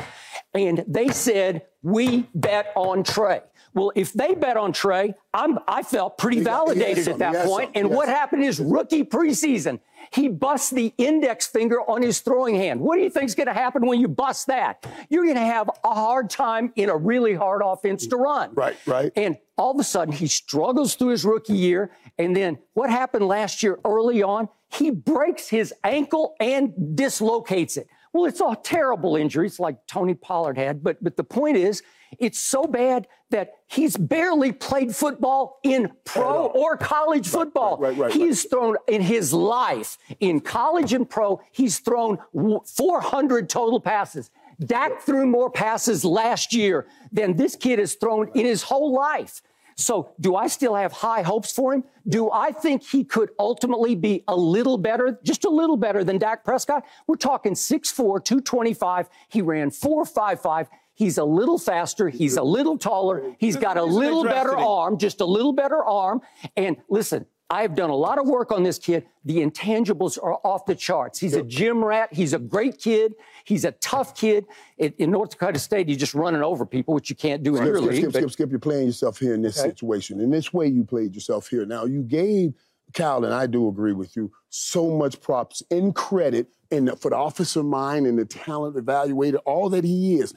And 0.53 0.85
they 0.87 1.09
said, 1.09 1.63
"We 1.83 2.29
bet 2.35 2.73
on 2.77 3.05
Trey." 3.05 3.41
Well, 3.75 3.93
if 3.95 4.13
they 4.13 4.35
bet 4.35 4.57
on 4.57 4.73
Trey, 4.73 5.15
I'm, 5.33 5.59
I 5.67 5.83
felt 5.83 6.19
pretty 6.19 6.41
validated 6.41 7.09
at 7.09 7.19
that 7.19 7.47
point. 7.47 7.67
something. 7.67 7.83
And 7.83 7.91
what 7.91 8.09
had 8.09 8.17
happened 8.17 8.45
is 8.45 8.61
rookie 8.61 9.03
preseason, 9.05 9.81
he 10.13 10.29
busts 10.29 10.71
the 10.71 10.93
index 10.99 11.47
finger 11.47 11.81
on 11.89 12.03
his 12.03 12.21
throwing 12.21 12.55
hand. 12.55 12.81
What 12.81 12.97
do 12.97 13.03
you 13.03 13.09
think 13.09 13.27
is 13.27 13.35
going 13.35 13.47
to 13.47 13.55
happen 13.55 13.87
when 13.87 13.99
you 14.01 14.09
bust 14.09 14.49
that? 14.49 14.87
You're 15.09 15.25
going 15.25 15.37
to 15.37 15.41
have 15.41 15.71
a 15.85 15.95
hard 15.95 16.29
time 16.29 16.73
in 16.77 16.91
a 16.91 16.97
really 16.97 17.35
hard 17.35 17.63
offense 17.65 18.07
to 18.09 18.17
run. 18.17 18.51
Right, 18.53 18.77
right. 18.87 19.11
And 19.17 19.39
all 19.57 19.71
of 19.71 19.81
a 19.81 19.85
sudden, 19.85 20.13
he 20.13 20.27
struggles 20.27 20.95
through 20.97 21.09
his 21.09 21.25
rookie 21.25 21.55
year. 21.55 21.93
And 22.19 22.37
then 22.37 22.59
what 22.75 22.91
happened 22.91 23.27
last 23.27 23.63
year 23.63 23.79
early 23.85 24.23
on? 24.23 24.49
He 24.71 24.91
breaks 24.91 25.49
his 25.49 25.73
ankle 25.85 26.35
and 26.41 26.97
dislocates 26.97 27.77
it. 27.77 27.89
Well, 28.13 28.27
it's 28.27 28.41
a 28.41 28.57
terrible 28.63 29.17
injury. 29.17 29.47
It's 29.47 29.61
like 29.61 29.87
Tony 29.87 30.15
Pollard 30.15 30.59
had. 30.59 30.83
But, 30.83 31.03
but 31.03 31.17
the 31.17 31.25
point 31.25 31.57
is, 31.57 31.83
it's 32.19 32.39
so 32.39 32.65
bad 32.65 33.07
that 33.31 33.53
he's 33.67 33.97
barely 33.97 34.53
played 34.53 34.95
football 34.95 35.59
in 35.63 35.93
pro 36.05 36.47
or 36.47 36.77
college 36.77 37.29
football. 37.29 37.79
right, 37.79 37.97
right, 37.97 37.99
right. 37.99 38.13
He's 38.13 38.45
thrown 38.45 38.77
in 38.87 39.03
his 39.03 39.33
life, 39.33 39.99
in 40.21 40.41
college 40.41 40.93
and 40.93 41.09
pro, 41.09 41.41
he's 41.51 41.79
thrown 41.79 42.19
400 42.67 43.49
total 43.49 43.81
passes. 43.81 44.31
Dak 44.61 45.01
threw 45.01 45.27
more 45.27 45.51
passes 45.51 46.05
last 46.05 46.55
year 46.55 46.87
than 47.11 47.37
this 47.37 47.57
kid 47.57 47.79
has 47.79 47.95
thrown 47.95 48.31
in 48.35 48.47
his 48.47 48.63
whole 48.63 48.93
life. 48.93 49.43
So, 49.75 50.13
do 50.21 50.37
I 50.37 50.49
still 50.49 50.75
have 50.75 50.93
high 50.93 51.23
hopes 51.23 51.53
for 51.53 51.73
him? 51.73 51.85
Do 52.07 52.31
I 52.31 52.53
think 52.53 52.83
he 52.83 53.05
could 53.05 53.31
ultimately 53.39 53.95
be 53.95 54.23
a 54.29 54.37
little 54.37 54.77
better, 54.77 55.19
just 55.23 55.45
a 55.45 55.49
little 55.49 55.77
better 55.77 56.05
than 56.05 56.19
Dak 56.19 56.45
Prescott? 56.45 56.85
We're 57.07 57.17
talking 57.17 57.55
6'4, 57.55 58.23
225. 58.23 59.09
He 59.29 59.41
ran 59.41 59.71
4'5'5. 59.71 60.69
He's 61.03 61.19
a 61.19 61.25
little 61.25 61.59
faster. 61.59 62.09
He's 62.09 62.37
a 62.37 62.45
little 62.45 62.79
taller. 62.79 63.35
He's 63.39 63.57
got 63.57 63.77
a 63.77 63.83
little 63.83 64.23
better 64.23 64.57
arm, 64.57 64.99
just 64.99 65.21
a 65.21 65.25
little 65.25 65.53
better 65.53 65.83
arm. 65.85 66.21
And 66.57 66.77
listen, 66.89 67.27
I've 67.51 67.75
done 67.75 67.91
a 67.91 67.97
lot 67.97 68.21
of 68.21 68.29
work 68.29 68.53
on 68.53 68.63
this 68.63 68.79
kid. 68.79 69.05
The 69.25 69.39
intangibles 69.39 70.17
are 70.23 70.35
off 70.45 70.65
the 70.65 70.77
charts. 70.77 71.19
He's 71.19 71.35
a 71.35 71.43
gym 71.43 71.85
rat. 71.85 72.11
He's 72.13 72.35
a 72.35 72.39
great 72.39 72.79
kid. 72.79 73.15
He's 73.45 73.65
a 73.65 73.73
tough 73.73 74.15
kid. 74.15 74.47
In, 74.79 74.95
in 74.99 75.11
North 75.11 75.31
Dakota 75.31 75.59
State, 75.59 75.89
he's 75.89 75.97
just 75.97 76.15
running 76.15 76.41
over 76.45 76.65
people, 76.65 76.95
which 76.95 77.11
you 77.11 77.17
can't 77.17 77.43
do 77.43 77.57
in 77.57 77.63
Skip, 77.63 77.67
your 77.67 77.77
skip, 77.79 77.91
league. 77.91 77.97
skip, 78.03 78.13
but- 78.13 78.19
skip, 78.21 78.31
skip. 78.31 78.51
You're 78.51 78.61
playing 78.61 78.87
yourself 78.87 79.19
here 79.19 79.35
in 79.35 79.43
this 79.43 79.59
Okay. 79.59 79.71
situation. 79.71 80.21
In 80.21 80.31
this 80.31 80.53
way, 80.53 80.69
you 80.69 80.85
played 80.85 81.17
yourself 81.17 81.49
here. 81.49 81.67
Now, 81.67 81.85
you 81.85 82.03
gave 82.03 82.55
Cal, 82.95 83.25
and 83.25 83.35
I 83.35 83.49
do 83.49 83.67
agree 83.69 83.93
with 83.93 84.15
you, 84.15 84.31
so 84.51 84.89
much 84.97 85.21
props 85.21 85.65
and 85.69 85.95
credit 85.97 86.47
in 86.71 86.85
the, 86.85 86.95
for 86.95 87.11
the 87.11 87.17
officer 87.17 87.65
mind 87.65 88.07
and 88.07 88.17
the 88.19 88.25
talent 88.25 88.77
evaluator, 88.77 89.39
all 89.45 89.69
that 89.71 89.83
he 89.83 90.15
is. 90.21 90.33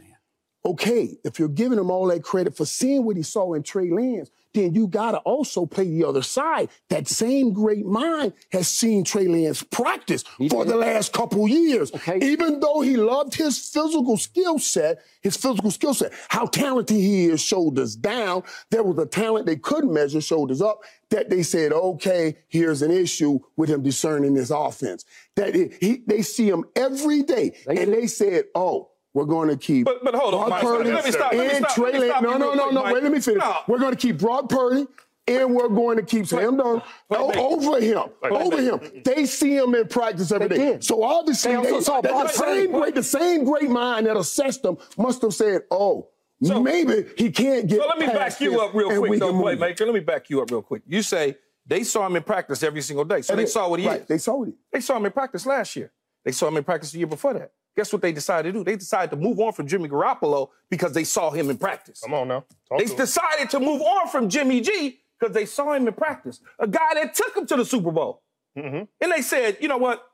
Okay, 0.66 1.18
if 1.24 1.40
you're 1.40 1.48
giving 1.50 1.80
him 1.80 1.92
all 1.92 2.08
that 2.08 2.24
credit 2.24 2.58
for 2.58 2.66
seeing 2.66 3.06
what 3.06 3.18
he 3.18 3.24
saw 3.24 3.54
in 3.54 3.64
Trey 3.64 3.92
Lance, 3.92 4.32
then 4.54 4.74
you 4.74 4.88
gotta 4.88 5.20
also 5.20 5.66
play 5.66 5.86
the 5.90 6.06
other 6.06 6.24
side. 6.24 6.70
That 6.90 7.08
same 7.08 7.54
great 7.54 7.86
mind 7.86 8.34
has 8.52 8.68
seen 8.68 9.04
Trey 9.04 9.28
Lance 9.28 9.64
practice 9.64 10.24
for 10.50 10.66
did. 10.66 10.74
the 10.74 10.78
last 10.78 11.14
couple 11.14 11.48
years. 11.48 11.94
Okay. 11.94 12.20
Even 12.22 12.60
though 12.62 12.82
he 12.82 12.98
loved 12.98 13.36
his 13.36 13.60
physical 13.60 14.18
skill 14.18 14.60
set, 14.60 15.00
his 15.22 15.38
physical 15.38 15.72
skill 15.72 15.94
set, 15.94 16.14
how 16.30 16.46
talented 16.48 16.98
he 16.98 17.26
is, 17.28 17.42
shoulders 17.42 17.96
down. 17.96 18.44
There 18.72 18.84
was 18.84 18.98
a 18.98 19.06
talent 19.08 19.46
they 19.46 19.58
couldn't 19.58 19.94
measure, 19.94 20.22
shoulders 20.22 20.62
up, 20.62 20.80
that 21.12 21.30
they 21.30 21.44
said, 21.44 21.74
okay, 21.74 22.38
here's 22.48 22.82
an 22.82 22.92
issue 22.92 23.40
with 23.58 23.70
him 23.70 23.84
discerning 23.84 24.34
this 24.34 24.52
offense. 24.52 25.06
That 25.36 25.56
it, 25.56 25.74
he, 25.82 26.02
they 26.08 26.24
see 26.24 26.50
him 26.50 26.66
every 26.76 27.24
day, 27.24 27.56
They 27.68 27.78
and 27.78 27.94
do. 27.94 28.02
they 28.02 28.08
said, 28.08 28.46
oh. 28.56 28.90
We're 29.16 29.24
going 29.26 29.48
to 29.50 29.56
keep 29.58 29.86
But- 29.86 30.04
but 30.04 30.14
hold 30.14 30.34
on, 30.34 30.50
Brock 30.50 30.50
Mike, 30.50 30.62
Purdy 30.62 30.92
let 30.92 31.06
me 31.06 31.12
stop, 31.12 31.32
let 31.34 31.48
me 31.48 31.56
and 31.56 31.66
stop, 31.66 31.76
Trey 31.76 31.98
Lance. 32.00 32.22
No, 32.22 32.38
no, 32.38 32.54
no, 32.54 32.64
quick, 32.64 32.74
no. 32.76 32.84
Mike. 32.84 32.94
Wait, 32.94 33.04
let 33.04 33.12
me 33.14 33.20
finish. 33.22 33.40
No. 33.42 33.58
We're 33.68 33.80
going 33.80 33.94
to 33.96 33.98
keep 33.98 34.18
Brock 34.20 34.50
Purdy, 34.50 34.88
and 35.28 35.56
we're 35.56 35.70
going 35.70 35.96
to 35.98 36.04
keep 36.04 36.28
Sam 36.28 36.58
Darnold 36.58 36.84
over 37.10 37.80
him. 37.80 38.04
Over 38.24 38.62
him. 38.62 39.02
They 39.06 39.26
see 39.26 39.56
him 39.56 39.74
in 39.74 39.88
practice 39.88 40.32
every 40.34 40.50
They 40.50 40.58
day. 40.58 40.72
did. 40.74 40.84
So 40.84 41.02
obviously, 41.02 41.56
They 41.56 41.62
they- 41.72 41.80
saw 41.82 42.02
Brock 42.02 42.28
the 42.28 42.34
same 42.34 42.72
great, 42.74 42.94
the 42.94 43.04
same 43.04 43.46
great 43.46 43.70
mind 43.70 44.06
that 44.08 44.18
assessed 44.18 44.66
him 44.66 44.78
must 44.98 45.22
have 45.22 45.34
said, 45.34 45.62
"Oh, 45.72 46.10
So- 46.44 46.62
maybe 46.62 47.06
he 47.18 47.32
can't 47.32 47.68
get." 47.68 47.80
So 47.80 47.88
let 47.88 47.98
me 47.98 48.08
back 48.08 48.40
you 48.42 48.60
up 48.60 48.74
real 48.74 49.00
quick, 49.00 49.20
though, 49.22 49.32
playmaker. 49.34 49.86
Let 49.86 49.94
me 49.94 50.02
back 50.02 50.30
you 50.30 50.42
up 50.42 50.52
real 50.52 50.62
quick. 50.62 50.84
You 50.86 51.02
say 51.02 51.38
they 51.66 51.86
saw 51.86 52.06
him 52.06 52.18
in 52.18 52.24
practice 52.24 52.62
every 52.64 52.82
single 52.82 53.06
day, 53.06 53.22
so 53.22 53.34
they 53.34 53.46
saw 53.46 53.70
what 53.70 53.80
he 53.80 53.88
right. 53.88 54.02
is. 54.02 54.08
They 54.08 54.18
saw 54.18 54.44
it. 54.44 54.54
They 54.74 54.82
saw 54.82 54.98
him 54.98 55.06
in 55.06 55.14
practice 55.14 55.46
last 55.46 55.74
year. 55.78 55.94
They 56.26 56.34
saw 56.34 56.50
him 56.50 56.58
in 56.58 56.66
practice 56.66 56.92
the 56.92 56.98
year 56.98 57.08
before 57.08 57.34
that. 57.36 57.54
Guess 57.76 57.92
what 57.92 58.02
they 58.02 58.12
decided 58.14 58.54
to 58.54 58.60
do? 58.60 58.64
They 58.64 58.76
decided 58.78 59.10
to 59.12 59.18
move 59.18 59.40
on 59.40 59.52
from 59.54 59.68
Jimmy 59.68 59.90
Garoppolo 59.90 60.50
because 60.70 60.94
they 60.94 61.04
saw 61.04 61.32
him 61.32 61.50
in 61.50 61.58
practice. 61.58 62.02
Come 62.02 62.14
on 62.14 62.28
now. 62.30 62.46
Talk 62.70 62.80
They 62.80 62.86
to 62.86 62.92
him. 62.92 62.98
decided 62.98 63.50
to 63.52 63.60
move 63.60 63.82
on 63.82 64.08
from 64.10 64.30
Jimmy 64.30 64.62
G 64.62 65.00
because 65.20 65.34
they 65.34 65.46
saw 65.46 65.74
him 65.74 65.88
in 65.88 65.94
practice. 65.94 66.40
A 66.60 66.68
guy 66.68 66.94
that 66.96 67.14
took 67.14 67.36
him 67.36 67.46
to 67.48 67.58
the 67.58 67.66
Super 67.66 67.92
Bowl. 67.92 68.22
Mm-hmm. 68.58 68.84
And 69.02 69.12
they 69.12 69.22
said, 69.22 69.58
you 69.60 69.68
know 69.68 69.78
what? 69.78 70.08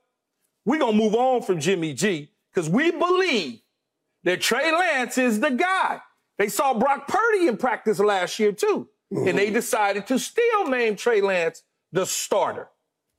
We're 0.65 0.79
going 0.79 0.97
to 0.97 1.03
move 1.03 1.13
on 1.15 1.43
from 1.43 1.59
Jimmy 1.59 1.93
G 1.93 2.31
because 2.51 2.69
we 2.69 2.89
believe 2.91 3.61
that 4.23 4.41
Trey 4.41 4.71
Lance 4.71 5.17
is 5.17 5.39
the 5.39 5.49
guy 5.51 6.01
They 6.37 6.47
saw 6.49 6.73
Brock 6.73 7.07
Purdy 7.07 7.47
in 7.47 7.57
practice 7.57 7.99
last 7.99 8.39
year 8.39 8.51
too, 8.51 8.89
and 9.11 9.37
they 9.37 9.51
decided 9.51 10.07
to 10.07 10.17
still 10.17 10.67
name 10.67 10.95
Trey 10.95 11.21
Lance 11.21 11.61
the 11.91 12.05
starter. 12.05 12.69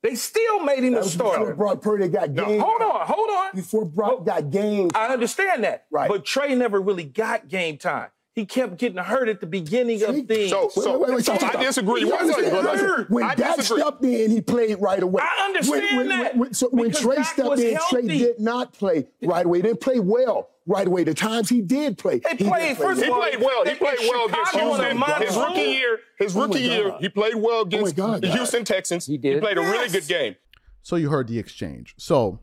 They 0.02 0.16
still 0.16 0.60
made 0.60 0.82
him 0.82 0.94
That 0.94 1.00
the 1.00 1.04
was 1.04 1.16
before. 1.16 1.54
Brock 1.54 1.80
Purdy 1.80 2.08
got 2.08 2.30
No, 2.30 2.44
game. 2.46 2.60
hold 2.60 2.82
on, 2.82 3.06
hold 3.06 3.30
on. 3.30 3.50
Before 3.54 3.84
Brock 3.84 4.26
got 4.26 4.50
game. 4.50 4.90
I 4.94 5.08
understand 5.08 5.62
that. 5.64 5.86
Right. 5.90 6.08
But 6.08 6.24
Trey 6.24 6.54
never 6.56 6.80
really 6.80 7.04
got 7.04 7.48
game 7.48 7.78
time. 7.78 8.08
He 8.34 8.46
kept 8.46 8.78
getting 8.78 8.96
hurt 8.96 9.28
at 9.28 9.40
the 9.40 9.46
beginning 9.46 10.02
of 10.04 10.16
things. 10.26 10.48
So, 10.50 10.70
so, 10.70 10.92
Wait, 10.98 11.08
wait, 11.08 11.14
wait, 11.16 11.24
so 11.26 11.34
I 11.34 11.36
stop. 11.36 11.60
disagree. 11.60 12.00
You 12.00 12.08
One 12.10 12.18
second, 12.26 12.44
understand? 12.46 12.62
brother. 12.64 12.86
Hurt. 12.86 13.10
When 13.10 13.24
I 13.24 13.34
Dak 13.34 13.56
disagree. 13.56 13.80
stepped 13.82 14.04
in, 14.04 14.30
he 14.30 14.40
played 14.40 14.76
right 14.80 15.02
away. 15.02 15.22
I 15.22 15.44
understand 15.44 15.82
when, 15.82 15.96
when, 15.96 16.08
that, 16.08 16.36
When, 16.38 16.54
so 16.54 16.68
when 16.70 16.92
Trey 16.92 17.16
Dak 17.16 17.26
stepped 17.26 17.48
was 17.50 17.60
in, 17.60 17.78
Trey 17.90 18.06
did 18.06 18.40
not 18.40 18.72
play 18.72 19.06
right 19.22 19.44
away. 19.44 19.58
He 19.58 19.62
didn't 19.62 19.82
play 19.82 20.00
well 20.00 20.48
right 20.64 20.86
away. 20.86 21.04
The 21.04 21.12
times 21.12 21.50
he 21.50 21.60
did 21.60 21.98
play, 21.98 22.20
They 22.20 22.30
he 22.30 22.36
played, 22.48 22.68
did 22.68 22.76
play 22.78 22.86
first 22.86 23.02
He 23.04 23.10
played 23.10 23.38
well. 23.38 23.64
He 23.66 23.74
played 23.74 23.98
well 24.00 24.26
against 24.26 24.52
Chicago 24.52 24.72
on 24.72 24.80
Houston. 24.80 25.02
a. 25.02 25.26
His 25.26 25.36
rookie 25.36 25.60
year, 25.60 25.98
his 26.18 26.36
Oh 26.36 26.40
rookie 26.46 26.60
year, 26.60 26.96
he 27.00 27.08
played 27.10 27.34
well 27.34 27.58
oh 27.58 27.62
against 27.62 27.96
God. 27.96 28.22
the 28.22 28.28
Houston 28.32 28.64
Texans. 28.64 29.04
He 29.04 29.18
did. 29.18 29.34
He 29.34 29.40
played 29.40 29.58
a 29.58 29.60
really 29.62 29.90
good 29.90 30.06
game. 30.08 30.36
So 30.80 30.96
you 30.96 31.10
heard 31.10 31.28
the 31.28 31.38
exchange. 31.38 31.94
So 31.98 32.38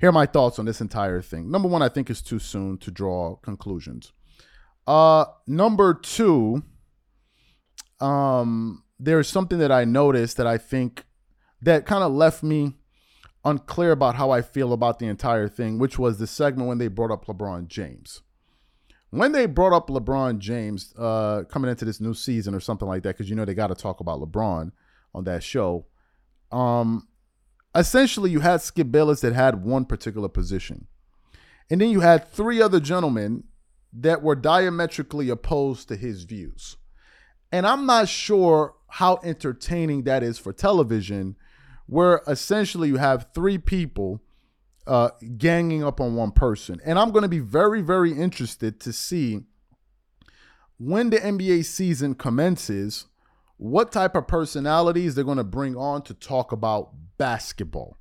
here 0.00 0.08
are 0.08 0.12
my 0.12 0.24
thoughts 0.26 0.58
on 0.58 0.64
this 0.64 0.80
entire 0.80 1.20
thing. 1.20 1.50
Number 1.50 1.68
one, 1.68 1.82
I 1.82 1.90
think 1.90 2.08
it's 2.08 2.22
too 2.22 2.38
soon 2.38 2.78
to 2.78 2.90
draw 2.90 3.36
conclusions. 3.36 4.12
Uh, 4.86 5.24
number 5.46 5.94
two, 5.94 6.62
um, 8.00 8.84
there's 8.98 9.28
something 9.28 9.58
that 9.58 9.72
I 9.72 9.84
noticed 9.84 10.36
that 10.36 10.46
I 10.46 10.58
think 10.58 11.04
that 11.62 11.86
kind 11.86 12.04
of 12.04 12.12
left 12.12 12.42
me 12.42 12.74
unclear 13.44 13.92
about 13.92 14.16
how 14.16 14.30
I 14.30 14.42
feel 14.42 14.72
about 14.72 14.98
the 14.98 15.06
entire 15.06 15.48
thing, 15.48 15.78
which 15.78 15.98
was 15.98 16.18
the 16.18 16.26
segment 16.26 16.68
when 16.68 16.78
they 16.78 16.88
brought 16.88 17.10
up 17.10 17.26
LeBron 17.26 17.68
James. 17.68 18.22
When 19.10 19.32
they 19.32 19.46
brought 19.46 19.72
up 19.72 19.88
LeBron 19.88 20.38
James 20.38 20.92
uh, 20.98 21.44
coming 21.48 21.70
into 21.70 21.84
this 21.84 22.00
new 22.00 22.12
season 22.12 22.54
or 22.54 22.60
something 22.60 22.88
like 22.88 23.02
that, 23.04 23.16
because 23.16 23.30
you 23.30 23.36
know 23.36 23.44
they 23.44 23.54
got 23.54 23.68
to 23.68 23.74
talk 23.74 24.00
about 24.00 24.20
LeBron 24.20 24.72
on 25.14 25.24
that 25.24 25.42
show. 25.42 25.86
Um, 26.50 27.08
essentially, 27.74 28.30
you 28.30 28.40
had 28.40 28.62
Skip 28.62 28.90
Bayless 28.90 29.20
that 29.20 29.32
had 29.32 29.64
one 29.64 29.84
particular 29.84 30.28
position, 30.28 30.88
and 31.70 31.80
then 31.80 31.90
you 31.90 32.00
had 32.00 32.28
three 32.28 32.60
other 32.60 32.80
gentlemen 32.80 33.44
that 33.98 34.22
were 34.22 34.36
diametrically 34.36 35.30
opposed 35.30 35.88
to 35.88 35.96
his 35.96 36.24
views. 36.24 36.76
And 37.50 37.66
I'm 37.66 37.86
not 37.86 38.08
sure 38.08 38.74
how 38.88 39.20
entertaining 39.24 40.02
that 40.04 40.22
is 40.22 40.38
for 40.38 40.52
television, 40.52 41.36
where 41.86 42.22
essentially 42.26 42.88
you 42.88 42.96
have 42.96 43.28
three 43.34 43.58
people 43.58 44.20
uh, 44.86 45.10
ganging 45.38 45.82
up 45.82 46.00
on 46.00 46.14
one 46.14 46.30
person. 46.30 46.80
And 46.84 46.98
I'm 46.98 47.10
going 47.10 47.22
to 47.22 47.28
be 47.28 47.38
very, 47.40 47.80
very 47.80 48.12
interested 48.12 48.80
to 48.80 48.92
see 48.92 49.40
when 50.78 51.10
the 51.10 51.18
NBA 51.18 51.64
season 51.64 52.14
commences, 52.14 53.06
what 53.56 53.90
type 53.90 54.14
of 54.14 54.28
personalities 54.28 55.14
they're 55.14 55.24
going 55.24 55.38
to 55.38 55.44
bring 55.44 55.76
on 55.76 56.02
to 56.02 56.14
talk 56.14 56.52
about 56.52 56.90
basketball. 57.16 57.96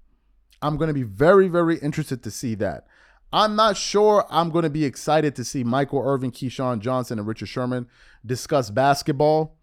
I'm 0.62 0.78
going 0.78 0.90
to 0.90 0.94
be 0.94 1.04
very, 1.04 1.48
very 1.48 1.78
interested 1.78 2.24
to 2.24 2.32
see 2.32 2.56
that. 2.56 2.86
I'm 3.34 3.56
not 3.56 3.76
sure 3.78 4.26
I'm 4.30 4.50
going 4.50 4.64
to 4.64 4.70
be 4.70 4.86
excited 4.86 5.36
to 5.36 5.44
see 5.44 5.64
Michael 5.64 6.02
Irvin, 6.02 6.32
Keyshawn 6.32 6.80
Johnson, 6.80 7.20
and 7.20 7.28
Richard 7.28 7.48
Sherman 7.48 7.88
discuss 8.26 8.70
basketball 8.70 9.58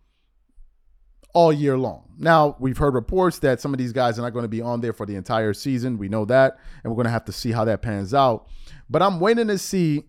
all 1.33 1.53
year 1.53 1.79
long. 1.79 2.11
Now, 2.19 2.57
we've 2.59 2.77
heard 2.77 2.95
reports 2.95 3.39
that 3.41 3.61
some 3.61 3.73
of 3.73 3.79
these 3.79 3.93
guys 3.93 4.19
are 4.19 4.23
not 4.23 4.35
going 4.35 4.45
to 4.45 4.49
be 4.49 4.61
on 4.61 4.81
there 4.81 4.93
for 4.93 5.07
the 5.07 5.17
entire 5.17 5.55
season. 5.55 5.97
We 5.97 6.09
know 6.09 6.25
that, 6.27 6.59
and 6.83 6.93
we're 6.93 6.97
going 6.97 7.07
to 7.07 7.13
have 7.13 7.25
to 7.27 7.33
see 7.33 7.53
how 7.53 7.65
that 7.65 7.83
pans 7.83 8.13
out. 8.13 8.47
But 8.91 9.03
I'm 9.03 9.19
waiting 9.21 9.49
to 9.49 9.59
see 9.59 10.05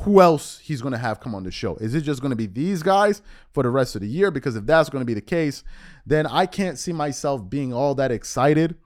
who 0.00 0.20
else 0.20 0.58
he's 0.58 0.82
going 0.82 0.92
to 0.92 0.98
have 0.98 1.20
come 1.20 1.34
on 1.34 1.44
the 1.44 1.52
show. 1.52 1.76
Is 1.76 1.94
it 1.94 2.00
just 2.00 2.20
going 2.20 2.30
to 2.30 2.36
be 2.36 2.46
these 2.46 2.82
guys 2.82 3.22
for 3.52 3.62
the 3.62 3.70
rest 3.70 3.94
of 3.94 4.00
the 4.00 4.08
year? 4.08 4.32
Because 4.32 4.56
if 4.56 4.66
that's 4.66 4.88
going 4.88 5.02
to 5.02 5.06
be 5.06 5.14
the 5.14 5.20
case, 5.20 5.62
then 6.04 6.26
I 6.26 6.46
can't 6.46 6.78
see 6.78 6.92
myself 6.92 7.48
being 7.48 7.72
all 7.72 7.94
that 7.94 8.10
excited 8.10 8.76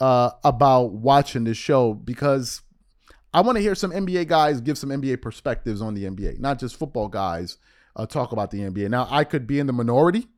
uh, 0.00 0.30
about 0.42 0.92
watching 0.92 1.44
this 1.44 1.56
show 1.56 1.94
because 1.94 2.62
I 3.32 3.40
want 3.42 3.56
to 3.56 3.62
hear 3.62 3.74
some 3.74 3.90
NBA 3.90 4.26
guys 4.26 4.60
give 4.60 4.78
some 4.78 4.90
NBA 4.90 5.20
perspectives 5.20 5.82
on 5.82 5.94
the 5.94 6.04
NBA, 6.04 6.40
not 6.40 6.58
just 6.58 6.76
football 6.76 7.08
guys 7.08 7.58
uh, 7.94 8.06
talk 8.06 8.32
about 8.32 8.50
the 8.50 8.60
NBA. 8.60 8.88
Now, 8.88 9.06
I 9.10 9.24
could 9.24 9.46
be 9.46 9.58
in 9.58 9.66
the 9.66 9.72
minority, 9.72 10.28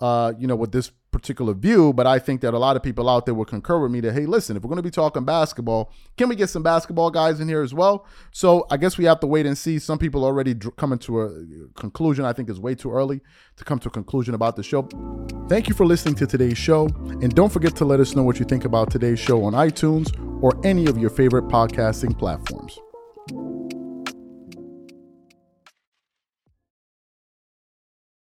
uh, 0.00 0.32
you 0.38 0.46
know, 0.46 0.56
with 0.56 0.72
this 0.72 0.90
particular 1.12 1.54
view, 1.54 1.92
but 1.92 2.06
I 2.06 2.18
think 2.18 2.40
that 2.40 2.54
a 2.54 2.58
lot 2.58 2.74
of 2.74 2.82
people 2.82 3.08
out 3.08 3.26
there 3.26 3.34
will 3.34 3.44
concur 3.44 3.78
with 3.78 3.92
me 3.92 4.00
that, 4.00 4.14
hey, 4.14 4.26
listen, 4.26 4.56
if 4.56 4.64
we're 4.64 4.68
going 4.68 4.78
to 4.78 4.82
be 4.82 4.90
talking 4.90 5.24
basketball, 5.24 5.92
can 6.16 6.28
we 6.28 6.34
get 6.34 6.50
some 6.50 6.62
basketball 6.62 7.10
guys 7.10 7.38
in 7.38 7.48
here 7.48 7.62
as 7.62 7.72
well? 7.72 8.06
So 8.32 8.66
I 8.70 8.78
guess 8.78 8.98
we 8.98 9.04
have 9.04 9.20
to 9.20 9.26
wait 9.26 9.46
and 9.46 9.56
see. 9.56 9.78
Some 9.78 9.98
people 9.98 10.24
already 10.24 10.54
dr- 10.54 10.74
coming 10.76 10.98
to 11.00 11.22
a 11.22 11.44
conclusion. 11.76 12.24
I 12.24 12.32
think 12.32 12.48
it's 12.48 12.58
way 12.58 12.74
too 12.74 12.90
early 12.90 13.20
to 13.56 13.64
come 13.64 13.78
to 13.80 13.88
a 13.88 13.92
conclusion 13.92 14.34
about 14.34 14.56
the 14.56 14.62
show. 14.62 14.88
Thank 15.48 15.68
you 15.68 15.74
for 15.74 15.86
listening 15.86 16.14
to 16.16 16.26
today's 16.26 16.58
show. 16.58 16.86
And 16.86 17.32
don't 17.34 17.52
forget 17.52 17.76
to 17.76 17.84
let 17.84 18.00
us 18.00 18.16
know 18.16 18.22
what 18.22 18.40
you 18.40 18.46
think 18.46 18.64
about 18.64 18.90
today's 18.90 19.20
show 19.20 19.44
on 19.44 19.52
iTunes 19.52 20.10
or 20.42 20.58
any 20.64 20.86
of 20.86 20.98
your 20.98 21.10
favorite 21.10 21.44
podcasting 21.48 22.18
platforms. 22.18 22.78